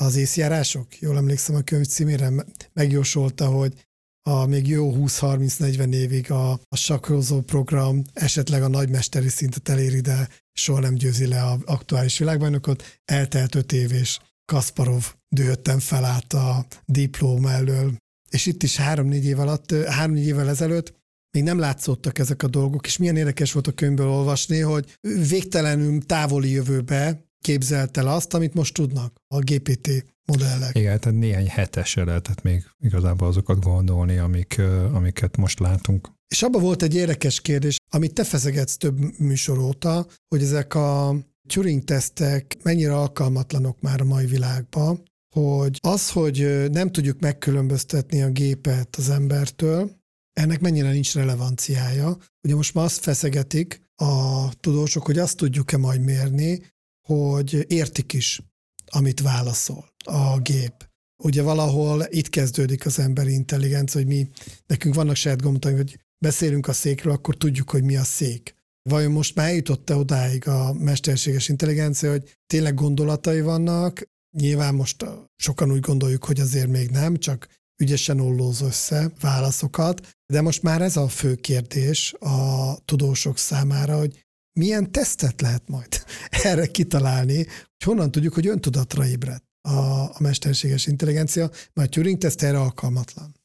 az 0.00 0.16
észjárások, 0.16 0.98
jól 0.98 1.16
emlékszem 1.16 1.54
a 1.54 1.60
könyv 1.60 1.86
címére, 1.86 2.32
megjósolta, 2.72 3.46
hogy 3.46 3.86
a 4.22 4.46
még 4.46 4.66
jó 4.66 4.94
20-30-40 4.96 5.92
évig 5.92 6.30
a, 6.30 6.50
a 6.52 6.76
sakrozó 6.76 7.40
program 7.40 8.04
esetleg 8.12 8.62
a 8.62 8.68
nagymesteri 8.68 9.28
szintet 9.28 9.68
eléri, 9.68 10.00
de 10.00 10.28
soha 10.58 10.80
nem 10.80 10.94
győzi 10.94 11.26
le 11.26 11.42
a 11.42 11.58
aktuális 11.64 12.18
világbajnokot. 12.18 13.00
Eltelt 13.04 13.54
öt 13.54 13.72
év, 13.72 13.92
és 13.92 14.18
Kasparov 14.44 15.14
dühötten 15.28 15.78
felállt 15.78 16.32
a 16.32 16.66
diploma 16.86 17.50
elől. 17.50 17.96
És 18.30 18.46
itt 18.46 18.62
is 18.62 18.76
három-négy 18.76 19.24
év 19.24 19.38
alatt, 19.38 19.72
három-négy 19.72 20.26
évvel 20.26 20.48
ezelőtt 20.48 20.96
még 21.30 21.42
nem 21.42 21.58
látszottak 21.58 22.18
ezek 22.18 22.42
a 22.42 22.48
dolgok, 22.48 22.86
és 22.86 22.96
milyen 22.96 23.16
érdekes 23.16 23.52
volt 23.52 23.66
a 23.66 23.72
könyvből 23.72 24.08
olvasni, 24.08 24.58
hogy 24.58 24.96
végtelenül 25.28 26.06
távoli 26.06 26.50
jövőbe 26.50 27.27
képzelt 27.40 27.96
el 27.96 28.08
azt, 28.08 28.34
amit 28.34 28.54
most 28.54 28.74
tudnak 28.74 29.20
a 29.34 29.38
GPT 29.38 30.04
modellek. 30.24 30.76
Igen, 30.76 31.00
tehát 31.00 31.18
néhány 31.18 31.48
hetesre 31.48 32.04
lehetett 32.04 32.42
még 32.42 32.64
igazából 32.78 33.28
azokat 33.28 33.60
gondolni, 33.60 34.16
amik, 34.16 34.60
amiket 34.92 35.36
most 35.36 35.58
látunk. 35.58 36.08
És 36.28 36.42
abban 36.42 36.62
volt 36.62 36.82
egy 36.82 36.94
érdekes 36.94 37.40
kérdés, 37.40 37.76
amit 37.90 38.14
te 38.14 38.24
feszegetsz 38.24 38.76
több 38.76 39.18
műsor 39.18 39.58
óta, 39.58 40.06
hogy 40.28 40.42
ezek 40.42 40.74
a 40.74 41.16
Turing-tesztek 41.48 42.56
mennyire 42.62 42.96
alkalmatlanok 42.96 43.80
már 43.80 44.00
a 44.00 44.04
mai 44.04 44.26
világban, 44.26 45.02
hogy 45.34 45.78
az, 45.80 46.10
hogy 46.10 46.66
nem 46.70 46.92
tudjuk 46.92 47.20
megkülönböztetni 47.20 48.22
a 48.22 48.30
gépet 48.30 48.96
az 48.96 49.10
embertől, 49.10 49.90
ennek 50.32 50.60
mennyire 50.60 50.90
nincs 50.90 51.14
relevanciája. 51.14 52.16
Ugye 52.42 52.54
most 52.54 52.74
már 52.74 52.84
azt 52.84 53.00
feszegetik 53.00 53.82
a 53.96 54.48
tudósok, 54.60 55.04
hogy 55.04 55.18
azt 55.18 55.36
tudjuk-e 55.36 55.76
majd 55.76 56.00
mérni, 56.00 56.60
hogy 57.08 57.64
értik 57.68 58.12
is, 58.12 58.40
amit 58.86 59.20
válaszol 59.20 59.92
a 60.04 60.40
gép. 60.40 60.88
Ugye 61.22 61.42
valahol 61.42 62.06
itt 62.08 62.28
kezdődik 62.28 62.86
az 62.86 62.98
emberi 62.98 63.32
intelligencia, 63.32 64.00
hogy 64.00 64.08
mi, 64.08 64.28
nekünk 64.66 64.94
vannak 64.94 65.14
saját 65.14 65.42
gondolatok, 65.42 65.76
hogy 65.76 65.98
beszélünk 66.18 66.68
a 66.68 66.72
székről, 66.72 67.12
akkor 67.12 67.36
tudjuk, 67.36 67.70
hogy 67.70 67.82
mi 67.82 67.96
a 67.96 68.04
szék. 68.04 68.54
Vajon 68.90 69.12
most 69.12 69.34
már 69.34 69.48
eljutott-e 69.48 69.94
odáig 69.94 70.48
a 70.48 70.72
mesterséges 70.72 71.48
intelligencia, 71.48 72.10
hogy 72.10 72.36
tényleg 72.46 72.74
gondolatai 72.74 73.40
vannak, 73.40 74.02
nyilván 74.36 74.74
most 74.74 75.04
sokan 75.36 75.72
úgy 75.72 75.80
gondoljuk, 75.80 76.24
hogy 76.24 76.40
azért 76.40 76.68
még 76.68 76.90
nem, 76.90 77.16
csak 77.16 77.48
ügyesen 77.82 78.20
ollóz 78.20 78.60
össze 78.60 79.12
válaszokat, 79.20 80.08
de 80.32 80.40
most 80.40 80.62
már 80.62 80.82
ez 80.82 80.96
a 80.96 81.08
fő 81.08 81.34
kérdés 81.34 82.12
a 82.12 82.76
tudósok 82.84 83.38
számára, 83.38 83.98
hogy 83.98 84.26
milyen 84.58 84.92
tesztet 84.92 85.40
lehet 85.40 85.68
majd 85.68 86.04
erre 86.44 86.66
kitalálni, 86.66 87.36
hogy 87.36 87.82
honnan 87.84 88.10
tudjuk, 88.10 88.34
hogy 88.34 88.46
öntudatra 88.46 89.06
ébredt 89.06 89.44
a, 89.68 90.02
a 90.02 90.16
mesterséges 90.18 90.86
intelligencia, 90.86 91.50
mert 91.72 91.88
a 91.88 91.90
Turing 91.90 92.18
teszt 92.18 92.42
erre 92.42 92.60
alkalmatlan. 92.60 93.36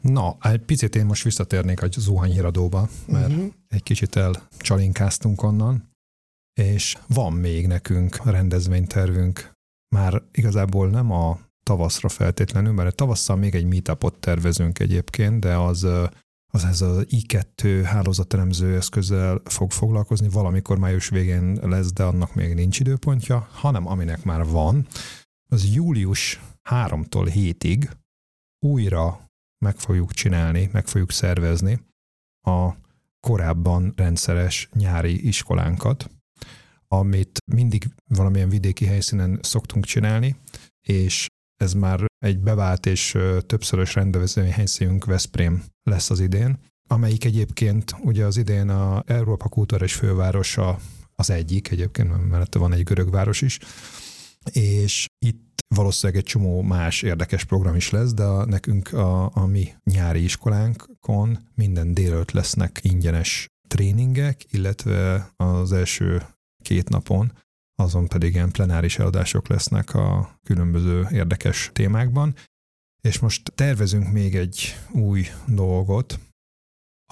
Na, 0.00 0.36
egy 0.40 0.60
picit 0.60 0.94
én 0.96 1.04
most 1.06 1.24
visszatérnék 1.24 1.82
a 1.82 1.88
zuhanyhíradóba, 1.90 2.88
mert 3.06 3.28
uh-huh. 3.28 3.52
egy 3.68 3.82
kicsit 3.82 4.16
elcsalinkáztunk 4.16 5.42
onnan, 5.42 5.90
és 6.60 6.98
van 7.06 7.32
még 7.32 7.66
nekünk 7.66 8.24
rendezvénytervünk, 8.24 9.52
már 9.94 10.22
igazából 10.32 10.88
nem 10.88 11.10
a 11.10 11.40
tavaszra 11.62 12.08
feltétlenül, 12.08 12.72
mert 12.72 12.88
a 12.88 12.94
tavasszal 12.94 13.36
még 13.36 13.54
egy 13.54 13.64
meetupot 13.64 14.14
tervezünk 14.18 14.78
egyébként, 14.78 15.40
de 15.40 15.56
az 15.56 15.86
az 16.54 16.64
ez 16.64 16.80
az 16.80 17.06
i2 17.08 17.82
hálózatelemző 17.84 18.76
eszközzel 18.76 19.40
fog 19.44 19.70
foglalkozni, 19.70 20.28
valamikor 20.28 20.78
május 20.78 21.08
végén 21.08 21.58
lesz, 21.62 21.92
de 21.92 22.02
annak 22.02 22.34
még 22.34 22.54
nincs 22.54 22.80
időpontja, 22.80 23.48
hanem 23.52 23.86
aminek 23.86 24.24
már 24.24 24.44
van, 24.44 24.86
az 25.50 25.74
július 25.74 26.40
3-tól 26.70 27.30
7-ig 27.34 27.90
újra 28.58 29.30
meg 29.64 29.76
fogjuk 29.76 30.12
csinálni, 30.12 30.68
meg 30.72 30.86
fogjuk 30.86 31.10
szervezni 31.10 31.80
a 32.46 32.70
korábban 33.20 33.92
rendszeres 33.96 34.68
nyári 34.72 35.26
iskolánkat, 35.26 36.10
amit 36.88 37.38
mindig 37.52 37.88
valamilyen 38.08 38.48
vidéki 38.48 38.84
helyszínen 38.84 39.38
szoktunk 39.42 39.84
csinálni, 39.84 40.36
és 40.80 41.26
ez 41.62 41.72
már 41.72 42.04
egy 42.18 42.38
bevált 42.38 42.86
és 42.86 43.18
többszörös 43.46 43.94
rendezvény 43.94 44.50
helyszínünk 44.50 45.04
Veszprém 45.04 45.64
lesz 45.82 46.10
az 46.10 46.20
idén, 46.20 46.58
amelyik 46.88 47.24
egyébként 47.24 47.94
ugye 48.00 48.24
az 48.24 48.36
idén 48.36 48.68
a 48.68 49.02
Európa 49.06 49.48
kulturális 49.48 49.94
fővárosa 49.94 50.78
az 51.14 51.30
egyik, 51.30 51.70
egyébként 51.70 52.28
mellette 52.28 52.58
van 52.58 52.72
egy 52.72 52.82
görög 52.82 53.10
város 53.10 53.40
is, 53.40 53.58
és 54.52 55.06
itt 55.18 55.60
valószínűleg 55.74 56.22
egy 56.22 56.28
csomó 56.28 56.62
más 56.62 57.02
érdekes 57.02 57.44
program 57.44 57.74
is 57.74 57.90
lesz, 57.90 58.14
de 58.14 58.22
a, 58.22 58.44
nekünk 58.44 58.92
a, 58.92 59.36
a 59.36 59.46
mi 59.46 59.68
nyári 59.84 60.22
iskolánkon 60.22 61.38
minden 61.54 61.94
délőtt 61.94 62.30
lesznek 62.30 62.80
ingyenes 62.82 63.46
tréningek, 63.68 64.52
illetve 64.52 65.30
az 65.36 65.72
első 65.72 66.22
két 66.62 66.88
napon 66.88 67.32
azon 67.74 68.08
pedig 68.08 68.34
ilyen 68.34 68.50
plenáris 68.50 68.98
eladások 68.98 69.48
lesznek 69.48 69.94
a 69.94 70.38
különböző 70.42 71.06
érdekes 71.10 71.70
témákban. 71.72 72.34
És 73.00 73.18
most 73.18 73.52
tervezünk 73.54 74.12
még 74.12 74.36
egy 74.36 74.76
új 74.92 75.26
dolgot, 75.46 76.18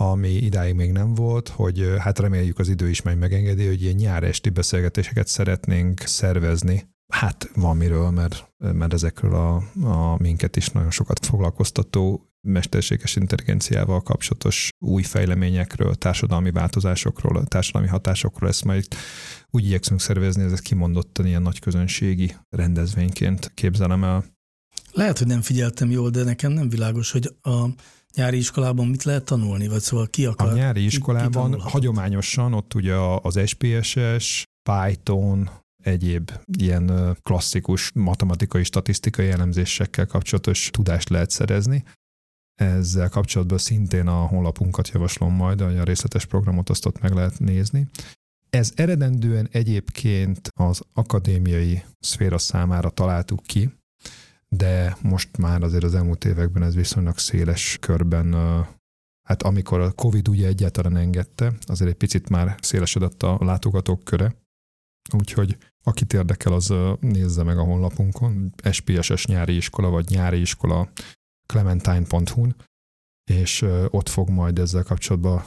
ami 0.00 0.28
idáig 0.28 0.74
még 0.74 0.92
nem 0.92 1.14
volt, 1.14 1.48
hogy 1.48 1.94
hát 1.98 2.18
reméljük 2.18 2.58
az 2.58 2.68
idő 2.68 2.88
is 2.88 3.02
majd 3.02 3.18
megengedi, 3.18 3.66
hogy 3.66 3.82
ilyen 3.82 3.94
nyár 3.94 4.22
esti 4.22 4.50
beszélgetéseket 4.50 5.26
szeretnénk 5.26 6.00
szervezni. 6.00 6.88
Hát 7.12 7.50
van 7.54 7.76
miről, 7.76 8.10
mert, 8.10 8.52
mert 8.58 8.92
ezekről 8.92 9.34
a, 9.34 9.54
a 9.82 10.16
minket 10.18 10.56
is 10.56 10.68
nagyon 10.68 10.90
sokat 10.90 11.26
foglalkoztató 11.26 12.30
mesterséges 12.48 13.16
intelligenciával 13.16 14.02
kapcsolatos 14.02 14.68
új 14.78 15.02
fejleményekről, 15.02 15.94
társadalmi 15.94 16.50
változásokról, 16.50 17.44
társadalmi 17.44 17.88
hatásokról, 17.88 18.48
ezt 18.48 18.64
majd 18.64 18.86
úgy 19.50 19.64
igyekszünk 19.64 20.00
szervezni, 20.00 20.42
ez 20.42 20.60
kimondottan 20.60 21.26
ilyen 21.26 21.42
nagy 21.42 21.58
közönségi 21.58 22.36
rendezvényként 22.48 23.50
képzelem 23.54 24.04
el. 24.04 24.24
Lehet, 24.92 25.18
hogy 25.18 25.26
nem 25.26 25.40
figyeltem 25.40 25.90
jól, 25.90 26.10
de 26.10 26.22
nekem 26.24 26.52
nem 26.52 26.68
világos, 26.68 27.10
hogy 27.10 27.34
a 27.42 27.64
nyári 28.14 28.36
iskolában 28.36 28.86
mit 28.86 29.02
lehet 29.02 29.24
tanulni, 29.24 29.68
vagy 29.68 29.80
szóval 29.80 30.06
ki 30.06 30.26
akar? 30.26 30.48
A 30.48 30.54
nyári 30.54 30.84
iskolában 30.84 31.50
ki, 31.50 31.56
ki 31.56 31.62
hagyományosan 31.62 32.54
ott 32.54 32.74
ugye 32.74 32.94
az 33.22 33.40
SPSS, 33.46 34.44
Python, 34.62 35.50
egyéb 35.82 36.30
ilyen 36.58 37.16
klasszikus 37.22 37.92
matematikai, 37.94 38.64
statisztikai 38.64 39.28
elemzésekkel 39.28 40.06
kapcsolatos 40.06 40.70
tudást 40.70 41.08
lehet 41.08 41.30
szerezni. 41.30 41.84
Ezzel 42.54 43.08
kapcsolatban 43.08 43.58
szintén 43.58 44.06
a 44.06 44.26
honlapunkat 44.26 44.88
javaslom 44.88 45.34
majd, 45.34 45.60
hogy 45.60 45.78
a 45.78 45.84
részletes 45.84 46.24
programot 46.24 46.70
azt 46.70 46.86
ott 46.86 47.00
meg 47.00 47.12
lehet 47.12 47.38
nézni. 47.38 47.88
Ez 48.50 48.72
eredendően 48.74 49.48
egyébként 49.52 50.48
az 50.54 50.82
akadémiai 50.92 51.82
szféra 51.98 52.38
számára 52.38 52.90
találtuk 52.90 53.42
ki, 53.42 53.72
de 54.48 54.96
most 55.02 55.36
már 55.36 55.62
azért 55.62 55.84
az 55.84 55.94
elmúlt 55.94 56.24
években 56.24 56.62
ez 56.62 56.74
viszonylag 56.74 57.18
széles 57.18 57.76
körben, 57.80 58.34
hát 59.28 59.42
amikor 59.42 59.80
a 59.80 59.92
Covid 59.92 60.28
ugye 60.28 60.46
egyáltalán 60.46 60.96
engedte, 60.96 61.52
azért 61.66 61.90
egy 61.90 61.96
picit 61.96 62.28
már 62.28 62.56
szélesedett 62.60 63.22
a 63.22 63.38
látogatók 63.40 64.04
köre, 64.04 64.34
úgyhogy 65.12 65.56
akit 65.82 66.12
érdekel, 66.12 66.52
az 66.52 66.74
nézze 67.00 67.42
meg 67.42 67.58
a 67.58 67.64
honlapunkon, 67.64 68.54
SPSS 68.70 69.26
nyári 69.26 69.56
iskola, 69.56 69.88
vagy 69.88 70.08
nyári 70.08 70.40
iskola 70.40 70.90
clementine.hu-n, 71.46 72.56
és 73.30 73.62
ott 73.88 74.08
fog 74.08 74.28
majd 74.28 74.58
ezzel 74.58 74.82
kapcsolatban 74.82 75.44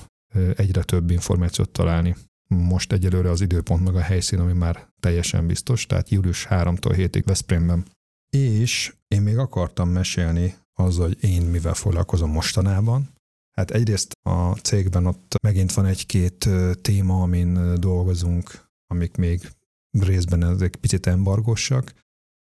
egyre 0.56 0.84
több 0.84 1.10
információt 1.10 1.70
találni. 1.70 2.16
Most 2.54 2.92
egyelőre 2.92 3.30
az 3.30 3.42
időpont 3.42 3.84
meg 3.84 3.96
a 3.96 4.02
helyszín, 4.02 4.40
ami 4.40 4.54
már 4.54 4.88
teljesen 5.00 5.48
biztos, 5.48 5.86
tehát 5.86 6.10
július 6.10 6.48
3-tól 6.50 6.94
7-ig 6.96 7.24
Veszprémben. 7.26 7.86
És 8.30 8.96
én 9.08 9.22
még 9.22 9.38
akartam 9.38 9.90
mesélni 9.90 10.56
az, 10.74 10.98
hogy 10.98 11.24
én 11.24 11.42
mivel 11.42 11.74
foglalkozom 11.74 12.32
mostanában. 12.32 13.12
Hát 13.58 13.72
egyrészt 13.72 14.14
a 14.30 14.54
cégben 14.54 15.06
ott 15.06 15.36
megint 15.44 15.74
van 15.74 15.86
egy-két 15.86 16.50
téma, 16.82 17.22
amin 17.22 17.76
dolgozunk, 17.80 18.70
amik 18.88 19.16
még 19.16 19.52
részben 20.00 20.44
ezek 20.44 20.76
picit 20.76 21.08
embargossak, 21.08 21.94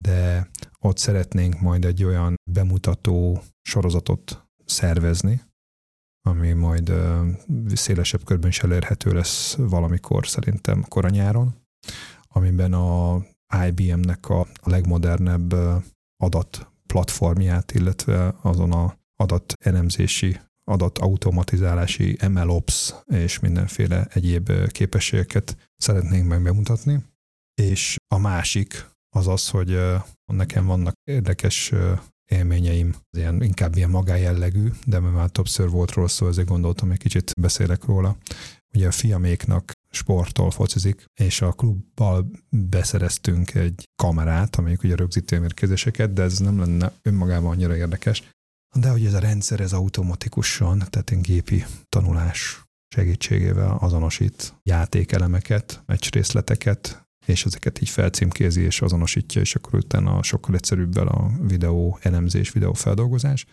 de 0.04 0.50
ott 0.78 0.98
szeretnénk 0.98 1.60
majd 1.60 1.84
egy 1.84 2.04
olyan 2.04 2.34
bemutató 2.50 3.42
sorozatot 3.62 4.46
szervezni, 4.64 5.42
ami 6.22 6.52
majd 6.52 6.92
szélesebb 7.74 8.24
körben 8.24 8.48
is 8.48 8.58
elérhető 8.58 9.12
lesz 9.12 9.54
valamikor 9.54 10.26
szerintem 10.26 10.84
koranyáron, 10.88 11.54
amiben 12.28 12.72
a 12.72 13.22
IBM-nek 13.66 14.28
a 14.28 14.46
legmodernebb 14.62 15.54
adat 16.16 16.72
platformját, 16.86 17.72
illetve 17.72 18.34
azon 18.42 18.72
a 18.72 18.96
elemzési, 19.64 20.40
adatautomatizálási 20.64 22.18
MLOps 22.28 22.94
és 23.06 23.38
mindenféle 23.38 24.06
egyéb 24.12 24.50
képességeket 24.68 25.70
szeretnénk 25.76 26.28
meg 26.28 26.42
bemutatni. 26.42 27.04
És 27.54 27.96
a 28.14 28.18
másik 28.18 28.86
az 29.16 29.28
az, 29.28 29.48
hogy 29.48 29.78
nekem 30.26 30.66
vannak 30.66 30.94
érdekes 31.04 31.72
élményeim, 32.28 32.94
ilyen, 33.16 33.42
inkább 33.42 33.76
ilyen 33.76 33.90
magájellegű, 33.90 34.68
de 34.84 34.98
már 34.98 35.28
többször 35.28 35.70
volt 35.70 35.92
róla 35.92 36.08
szó, 36.08 36.28
ezért 36.28 36.48
gondoltam, 36.48 36.88
hogy 36.88 36.98
kicsit 36.98 37.32
beszélek 37.40 37.84
róla. 37.84 38.16
Ugye 38.74 38.86
a 38.86 38.90
fiaméknak 38.90 39.72
sporttól 39.90 40.50
focizik, 40.50 41.04
és 41.20 41.42
a 41.42 41.52
klubbal 41.52 42.30
beszereztünk 42.50 43.54
egy 43.54 43.88
kamerát, 44.02 44.56
amelyik 44.56 44.82
ugye 44.82 44.96
rögzíti 44.96 45.34
a 45.34 45.40
mérkőzéseket, 45.40 46.12
de 46.12 46.22
ez 46.22 46.38
nem 46.38 46.58
lenne 46.58 46.92
önmagában 47.02 47.50
annyira 47.50 47.76
érdekes. 47.76 48.22
De 48.76 48.90
hogy 48.90 49.04
ez 49.04 49.14
a 49.14 49.18
rendszer, 49.18 49.60
ez 49.60 49.72
automatikusan, 49.72 50.78
tehát 50.78 51.10
egy 51.10 51.20
gépi 51.20 51.64
tanulás 51.88 52.62
segítségével 52.94 53.76
azonosít 53.80 54.54
játékelemeket, 54.62 55.82
részleteket, 56.10 57.07
és 57.28 57.44
ezeket 57.44 57.80
így 57.80 57.88
felcímkézi 57.88 58.62
és 58.62 58.80
azonosítja, 58.80 59.40
és 59.40 59.54
akkor 59.54 59.74
utána 59.74 60.22
sokkal 60.22 60.54
egyszerűbbel 60.54 61.06
a 61.06 61.30
videó 61.40 61.98
elemzés, 62.02 62.52
videó 62.52 62.72
feldolgozás. 62.72 63.46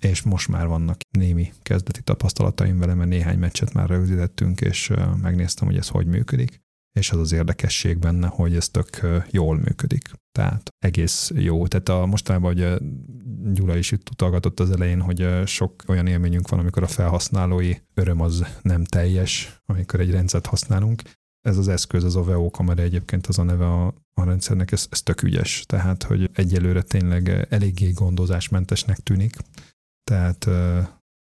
És 0.00 0.22
most 0.22 0.48
már 0.48 0.66
vannak 0.66 1.00
némi 1.10 1.52
kezdeti 1.62 2.02
tapasztalataim 2.02 2.78
vele, 2.78 2.94
mert 2.94 3.08
néhány 3.08 3.38
meccset 3.38 3.72
már 3.72 3.88
rögzítettünk, 3.88 4.60
és 4.60 4.92
megnéztem, 5.22 5.66
hogy 5.66 5.76
ez 5.76 5.88
hogy 5.88 6.06
működik. 6.06 6.64
és 6.98 7.10
az 7.10 7.18
az 7.18 7.32
érdekesség 7.32 7.98
benne, 7.98 8.26
hogy 8.26 8.56
ez 8.56 8.68
tök 8.68 9.00
jól 9.30 9.56
működik. 9.56 10.10
Tehát 10.32 10.68
egész 10.78 11.30
jó. 11.34 11.66
Tehát 11.66 11.88
a, 11.88 12.06
mostanában, 12.06 12.54
hogy 12.54 12.82
Gyula 13.54 13.76
is 13.76 13.92
itt 13.92 14.10
utalgatott 14.10 14.60
az 14.60 14.70
elején, 14.70 15.00
hogy 15.00 15.28
sok 15.46 15.84
olyan 15.86 16.06
élményünk 16.06 16.48
van, 16.48 16.58
amikor 16.58 16.82
a 16.82 16.86
felhasználói 16.86 17.74
öröm 17.94 18.20
az 18.20 18.44
nem 18.62 18.84
teljes, 18.84 19.60
amikor 19.66 20.00
egy 20.00 20.10
rendszert 20.10 20.46
használunk. 20.46 21.02
Ez 21.46 21.56
az 21.56 21.68
eszköz, 21.68 22.04
az 22.04 22.16
OVO 22.16 22.50
kamera 22.50 22.82
egyébként 22.82 23.26
az 23.26 23.38
a 23.38 23.42
neve 23.42 23.66
a, 23.66 23.86
a 24.14 24.24
rendszernek, 24.24 24.72
ez, 24.72 24.86
ez 24.90 25.02
tök 25.02 25.22
ügyes. 25.22 25.64
Tehát, 25.66 26.02
hogy 26.02 26.30
egyelőre 26.34 26.82
tényleg 26.82 27.46
eléggé 27.50 27.90
gondozásmentesnek 27.90 28.98
tűnik. 28.98 29.36
Tehát 30.04 30.48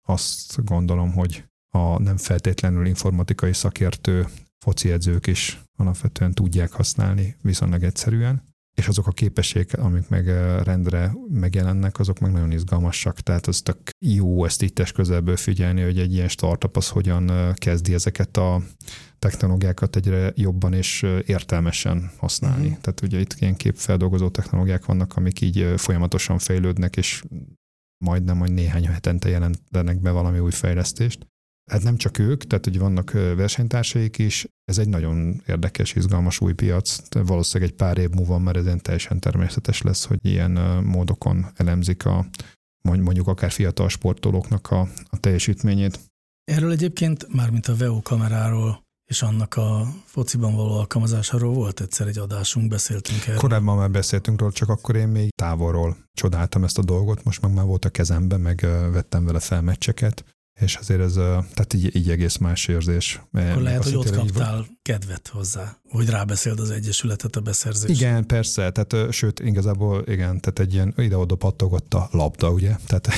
azt 0.07 0.65
gondolom, 0.65 1.13
hogy 1.13 1.43
a 1.75 1.99
nem 2.01 2.17
feltétlenül 2.17 2.85
informatikai 2.85 3.53
szakértő 3.53 4.27
foci 4.65 4.91
edzők 4.91 5.27
is 5.27 5.61
alapvetően 5.77 6.33
tudják 6.33 6.71
használni 6.71 7.35
viszonylag 7.41 7.83
egyszerűen, 7.83 8.43
és 8.75 8.87
azok 8.87 9.07
a 9.07 9.11
képességek, 9.11 9.79
amik 9.79 10.09
meg 10.09 10.27
rendre 10.63 11.13
megjelennek, 11.29 11.99
azok 11.99 12.19
meg 12.19 12.31
nagyon 12.31 12.51
izgalmasak, 12.51 13.19
tehát 13.19 13.47
az 13.47 13.61
tök 13.61 13.77
jó 14.05 14.45
ezt 14.45 14.61
itt 14.61 14.91
közelből 14.91 15.37
figyelni, 15.37 15.81
hogy 15.81 15.99
egy 15.99 16.13
ilyen 16.13 16.27
startup 16.27 16.77
az 16.77 16.89
hogyan 16.89 17.53
kezdi 17.53 17.93
ezeket 17.93 18.37
a 18.37 18.61
technológiákat 19.19 19.95
egyre 19.95 20.31
jobban 20.35 20.73
és 20.73 21.05
értelmesen 21.25 22.11
használni. 22.17 22.67
Uh-huh. 22.67 22.81
Tehát 22.81 23.01
ugye 23.01 23.19
itt 23.19 23.35
ilyen 23.39 23.55
képfeldolgozó 23.55 24.29
technológiák 24.29 24.85
vannak, 24.85 25.15
amik 25.15 25.41
így 25.41 25.73
folyamatosan 25.77 26.37
fejlődnek, 26.37 26.97
és 26.97 27.23
majdnem, 28.05 28.39
hogy 28.39 28.51
néhány 28.51 28.87
hetente 28.87 29.29
jelentenek 29.29 30.01
be 30.01 30.11
valami 30.11 30.39
új 30.39 30.51
fejlesztést 30.51 31.27
hát 31.71 31.83
nem 31.83 31.95
csak 31.95 32.17
ők, 32.17 32.43
tehát 32.43 32.65
hogy 32.65 32.79
vannak 32.79 33.11
versenytársaik 33.11 34.17
is, 34.17 34.45
ez 34.65 34.77
egy 34.77 34.89
nagyon 34.89 35.41
érdekes, 35.47 35.95
izgalmas 35.95 36.41
új 36.41 36.53
piac. 36.53 36.97
Valószínűleg 37.09 37.71
egy 37.71 37.77
pár 37.77 37.97
év 37.97 38.09
múlva 38.09 38.37
már 38.37 38.55
ez 38.55 38.65
teljesen 38.81 39.19
természetes 39.19 39.81
lesz, 39.81 40.05
hogy 40.05 40.17
ilyen 40.21 40.51
módokon 40.83 41.45
elemzik 41.55 42.05
a 42.05 42.25
mondjuk 42.81 43.27
akár 43.27 43.51
fiatal 43.51 43.89
sportolóknak 43.89 44.71
a, 44.71 44.87
a 45.09 45.17
teljesítményét. 45.19 45.99
Erről 46.43 46.71
egyébként, 46.71 47.33
mármint 47.33 47.67
a 47.67 47.75
VEO 47.75 48.01
kameráról 48.01 48.83
és 49.09 49.21
annak 49.21 49.55
a 49.55 49.87
fociban 50.05 50.55
való 50.55 50.77
alkalmazásáról 50.77 51.53
volt 51.53 51.81
egyszer 51.81 52.07
egy 52.07 52.17
adásunk, 52.17 52.67
beszéltünk 52.67 53.25
erről. 53.25 53.37
Korábban 53.37 53.77
már 53.77 53.91
beszéltünk 53.91 54.39
róla, 54.39 54.51
csak 54.51 54.69
akkor 54.69 54.95
én 54.95 55.07
még 55.07 55.29
távolról 55.29 55.97
csodáltam 56.13 56.63
ezt 56.63 56.77
a 56.77 56.83
dolgot, 56.83 57.23
most 57.23 57.41
meg 57.41 57.53
már 57.53 57.65
volt 57.65 57.85
a 57.85 57.89
kezemben, 57.89 58.41
meg 58.41 58.59
vettem 58.91 59.25
vele 59.25 59.39
fel 59.39 59.61
meccseket, 59.61 60.25
és 60.59 60.75
azért 60.75 60.99
ez, 60.99 61.13
tehát 61.13 61.73
így, 61.73 61.95
így 61.95 62.09
egész 62.09 62.37
más 62.37 62.67
érzés. 62.67 63.21
Akkor 63.31 63.61
lehet, 63.61 63.83
hogy 63.83 63.95
ott 63.95 64.15
kaptál 64.15 64.55
vagy... 64.55 64.65
kedvet 64.81 65.27
hozzá, 65.27 65.77
hogy 65.89 66.09
rábeszéld 66.09 66.59
az 66.59 66.69
Egyesületet 66.69 67.35
a 67.35 67.41
beszerzés. 67.41 67.99
Igen, 67.99 68.27
persze, 68.27 68.71
tehát 68.71 69.13
sőt, 69.13 69.39
igazából 69.39 70.03
igen, 70.07 70.39
tehát 70.39 70.59
egy 70.59 70.73
ilyen 70.73 70.93
ide-oda 70.97 71.35
pattogott 71.35 71.93
a 71.93 72.07
labda, 72.11 72.51
ugye? 72.51 72.75
Tehát, 72.87 73.09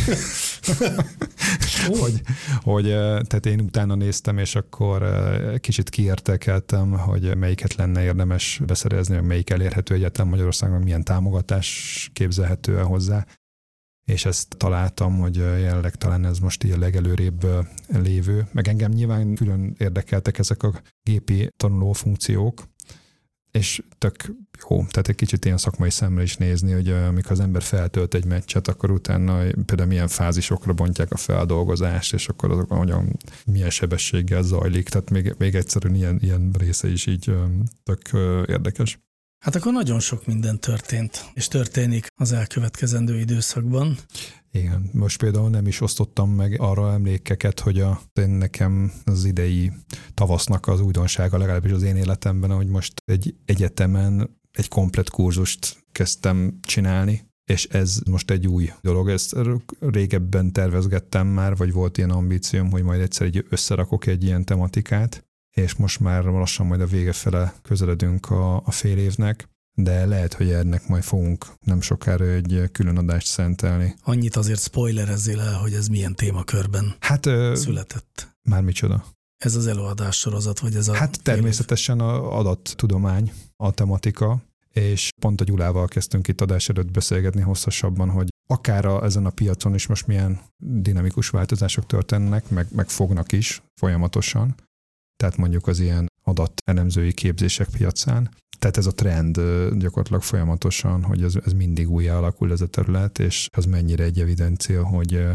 hogy, 2.02 2.22
hogy, 2.62 2.84
tehát 3.04 3.46
én 3.46 3.60
utána 3.60 3.96
néztem, 3.96 4.38
és 4.38 4.56
akkor 4.56 5.04
kicsit 5.60 5.90
kiértekeltem, 5.90 6.92
hogy 6.92 7.38
melyiket 7.38 7.76
lenne 7.76 8.04
érdemes 8.04 8.62
beszerezni, 8.66 9.20
melyik 9.20 9.50
elérhető 9.50 9.94
egyetem 9.94 10.28
Magyarországon, 10.28 10.82
milyen 10.82 11.04
támogatás 11.04 12.10
képzelhető 12.14 12.78
el 12.78 12.84
hozzá 12.84 13.26
és 14.06 14.26
ezt 14.26 14.58
találtam, 14.58 15.18
hogy 15.20 15.36
jelenleg 15.36 15.96
talán 15.96 16.26
ez 16.26 16.40
most 16.40 16.64
így 16.64 16.72
a 16.72 16.78
legelőrébb 16.78 17.48
lévő. 17.88 18.48
Meg 18.52 18.68
engem 18.68 18.92
nyilván 18.92 19.36
külön 19.36 19.76
érdekeltek 19.78 20.38
ezek 20.38 20.64
a 20.64 20.82
gépi 21.04 21.50
tanuló 21.58 21.92
funkciók, 21.92 22.64
és 23.52 23.84
tök 23.98 24.16
jó, 24.70 24.78
tehát 24.78 25.08
egy 25.08 25.16
kicsit 25.16 25.46
ilyen 25.46 25.58
szakmai 25.58 25.90
szemre 25.90 26.24
is 26.24 26.38
nézni, 26.38 26.72
hogy 26.72 26.90
amikor 26.90 27.32
az 27.32 27.40
ember 27.40 27.62
feltölt 27.62 28.14
egy 28.14 28.26
meccset, 28.26 28.68
akkor 28.68 28.92
utána 28.92 29.38
például 29.66 29.90
milyen 29.90 30.08
fázisokra 30.08 30.74
bontják 30.74 31.12
a 31.12 31.18
feldolgozást, 31.18 32.14
és 32.14 32.28
akkor 32.28 32.52
azok 32.52 32.72
hogyan, 32.72 33.18
milyen 33.46 33.70
sebességgel 33.70 34.42
zajlik, 34.42 34.90
tehát 34.90 35.10
még, 35.10 35.36
még 35.38 35.56
egyszerűen 35.56 35.96
ilyen, 35.96 36.20
ilyen 36.22 36.52
része 36.58 36.88
is 36.88 37.06
így 37.06 37.36
tök 37.84 38.10
érdekes. 38.48 39.00
Hát 39.40 39.56
akkor 39.56 39.74
nagyon 39.74 40.00
sok 40.00 40.26
minden 40.26 40.60
történt, 40.60 41.26
és 41.34 41.48
történik 41.48 42.08
az 42.16 42.32
elkövetkezendő 42.32 43.20
időszakban. 43.20 43.98
Igen, 44.52 44.90
most 44.94 45.20
például 45.20 45.50
nem 45.50 45.68
is 45.68 45.82
osztottam 45.82 46.32
meg 46.32 46.56
arra 46.60 46.92
emlékeket, 46.92 47.60
hogy 47.60 47.80
a, 47.80 48.02
én 48.14 48.30
nekem 48.30 48.92
az 49.04 49.26
idei 49.26 49.72
tavasznak 50.14 50.68
az 50.68 50.82
újdonsága, 50.82 51.38
legalábbis 51.38 51.72
az 51.72 51.84
én 51.84 51.96
életemben, 51.96 52.52
hogy 52.52 52.68
most 52.68 52.94
egy 53.06 53.36
egyetemen 53.46 54.38
egy 54.52 54.68
komplet 54.68 55.10
kurzust 55.10 55.84
kezdtem 55.92 56.60
csinálni, 56.62 57.34
és 57.46 57.66
ez 57.66 58.00
most 58.10 58.32
egy 58.32 58.48
új 58.48 58.72
dolog. 58.82 59.10
Ezt 59.10 59.36
régebben 59.80 60.54
tervezgettem 60.54 61.28
már, 61.28 61.56
vagy 61.56 61.72
volt 61.72 61.98
ilyen 61.98 62.10
ambícióm, 62.10 62.72
hogy 62.72 62.84
majd 62.84 63.02
egyszer 63.02 63.28
egy 63.28 63.46
összerakok 63.50 64.06
egy 64.06 64.24
ilyen 64.24 64.46
tematikát, 64.46 65.26
és 65.56 65.76
most 65.76 66.00
már 66.00 66.24
lassan 66.24 66.66
majd 66.66 66.82
a 66.82 66.86
vége 66.86 67.14
fele 67.14 67.54
közeledünk 67.62 68.30
a, 68.30 68.56
a 68.56 68.72
fél 68.72 68.98
évnek, 68.98 69.50
de 69.78 70.06
lehet, 70.06 70.34
hogy 70.34 70.50
ennek 70.50 70.88
majd 70.88 71.04
fogunk 71.04 71.46
nem 71.60 71.82
sokára 71.82 72.26
egy 72.26 72.70
külön 72.72 72.98
adást 72.98 73.28
szentelni. 73.28 73.96
Annyit 74.04 74.36
azért 74.36 74.62
spoilerezzél 74.62 75.40
el, 75.40 75.54
hogy 75.54 75.74
ez 75.74 75.88
milyen 75.88 76.16
témakörben 76.16 76.96
hát, 77.00 77.24
született. 77.54 78.38
Már 78.42 78.62
micsoda? 78.62 79.06
Ez 79.38 79.56
az 79.56 79.68
előadás 79.68 80.18
sorozat, 80.18 80.60
vagy 80.60 80.76
ez 80.76 80.88
a... 80.88 80.94
Hát 80.94 81.22
természetesen 81.22 82.00
a 82.00 82.38
adattudomány, 82.38 83.32
a 83.56 83.72
tematika, 83.72 84.44
és 84.72 85.10
pont 85.22 85.42
a 85.42 85.44
Gyulával 85.44 85.88
kezdtünk 85.88 86.28
itt 86.28 86.42
adás 86.42 86.70
előtt 86.70 86.92
beszélgetni 86.92 87.42
hosszasabban, 87.42 88.10
hogy 88.10 88.28
akár 88.48 88.86
a, 88.86 89.04
ezen 89.04 89.26
a 89.26 89.30
piacon 89.30 89.74
is 89.74 89.88
most 89.88 90.08
milyen 90.08 90.40
dinamikus 90.58 91.30
változások 91.30 91.86
történnek, 91.86 92.50
meg, 92.50 92.68
meg 92.72 92.90
fognak 92.90 93.32
is 93.32 93.62
folyamatosan, 93.76 94.56
tehát 95.16 95.38
mondjuk 95.38 95.68
az 95.68 95.80
ilyen 95.80 96.12
adatelemzői 96.24 97.14
képzések 97.14 97.70
piacán. 97.70 98.30
Tehát 98.60 98.78
ez 98.78 98.86
a 98.86 98.94
trend 98.94 99.42
gyakorlatilag 99.78 100.22
folyamatosan, 100.22 101.04
hogy 101.04 101.24
ez, 101.24 101.36
ez 101.46 101.54
mindig 101.54 101.90
újra 101.90 102.18
alakul 102.18 102.52
ez 102.52 102.62
a 102.62 102.68
terület, 102.68 103.20
és 103.20 103.48
az 103.52 103.66
mennyire 103.66 104.04
egy 104.04 104.20
evidencia, 104.20 104.86
hogy 104.86 105.26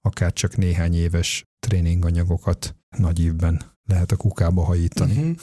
akár 0.00 0.32
csak 0.32 0.56
néhány 0.56 0.94
éves 0.94 1.44
tréninganyagokat 1.66 2.76
nagy 2.96 3.20
évben 3.20 3.62
lehet 3.84 4.12
a 4.12 4.16
kukába 4.16 4.64
hajítani. 4.64 5.16
Uh-huh. 5.16 5.36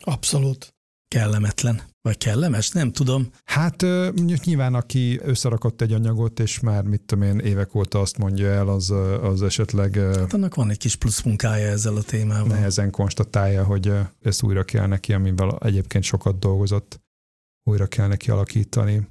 Abszolút 0.00 0.71
kellemetlen. 1.12 1.82
Vagy 2.00 2.16
kellemes? 2.16 2.70
Nem 2.70 2.92
tudom. 2.92 3.30
Hát 3.44 3.84
nyilván, 4.44 4.74
aki 4.74 5.20
összerakott 5.22 5.80
egy 5.80 5.92
anyagot, 5.92 6.40
és 6.40 6.60
már 6.60 6.82
mit 6.84 7.02
tudom 7.02 7.24
én, 7.24 7.38
évek 7.38 7.74
óta 7.74 8.00
azt 8.00 8.18
mondja 8.18 8.48
el, 8.48 8.68
az, 8.68 8.90
az 9.22 9.42
esetleg... 9.42 9.94
Hát 9.94 10.32
annak 10.32 10.54
van 10.54 10.70
egy 10.70 10.78
kis 10.78 10.96
plusz 10.96 11.22
munkája 11.22 11.68
ezzel 11.68 11.96
a 11.96 12.02
témával. 12.02 12.46
Nehezen 12.46 12.90
konstatálja, 12.90 13.64
hogy 13.64 13.92
ezt 14.22 14.42
újra 14.42 14.64
kell 14.64 14.86
neki, 14.86 15.12
amivel 15.12 15.58
egyébként 15.60 16.04
sokat 16.04 16.38
dolgozott, 16.38 17.00
újra 17.70 17.86
kell 17.86 18.06
neki 18.06 18.30
alakítani. 18.30 19.08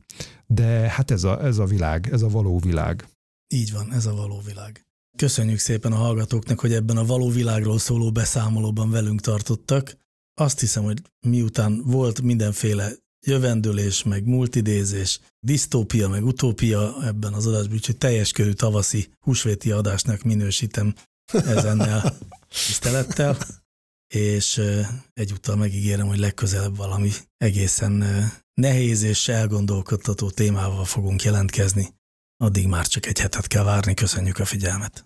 De 0.48 0.66
hát 0.66 1.12
ez 1.12 1.24
a, 1.24 1.44
ez 1.44 1.58
a 1.58 1.66
világ, 1.66 2.10
ez 2.12 2.22
a 2.22 2.28
való 2.28 2.60
világ. 2.60 3.08
Így 3.54 3.72
van, 3.74 3.94
ez 3.94 4.06
a 4.06 4.16
való 4.16 4.42
világ. 4.46 4.86
Köszönjük 5.18 5.60
szépen 5.60 5.92
a 5.92 5.96
hallgatóknak, 5.96 6.60
hogy 6.60 6.74
ebben 6.74 6.98
a 6.98 7.06
való 7.06 7.30
világról 7.30 7.80
szóló 7.80 8.12
beszámolóban 8.12 8.90
velünk 8.90 9.22
tartottak 9.22 10.00
azt 10.42 10.60
hiszem, 10.60 10.84
hogy 10.84 11.02
miután 11.28 11.82
volt 11.86 12.22
mindenféle 12.22 12.92
jövendőlés, 13.26 14.04
meg 14.04 14.26
multidézés, 14.26 15.20
disztópia, 15.40 16.08
meg 16.08 16.26
utópia 16.26 16.96
ebben 17.04 17.34
az 17.34 17.48
adásban, 17.48 17.74
úgyhogy 17.76 17.98
teljes 17.98 18.32
körű 18.32 18.52
tavaszi 18.52 19.14
húsvéti 19.20 19.72
adásnak 19.72 20.22
minősítem 20.22 20.94
ezennel 21.34 22.18
tisztelettel, 22.68 23.38
és 24.14 24.62
egyúttal 25.14 25.56
megígérem, 25.56 26.08
hogy 26.08 26.20
legközelebb 26.20 26.76
valami 26.76 27.12
egészen 27.38 28.04
nehéz 28.54 29.02
és 29.02 29.28
elgondolkodtató 29.28 30.30
témával 30.30 30.86
fogunk 30.86 31.24
jelentkezni. 31.24 31.94
Addig 32.38 32.68
már 32.68 32.88
csak 32.88 33.06
egy 33.06 33.20
hetet 33.20 33.48
kell 33.48 33.64
várni, 33.64 33.94
köszönjük 33.94 34.40
a 34.40 34.46
figyelmet! 34.46 35.06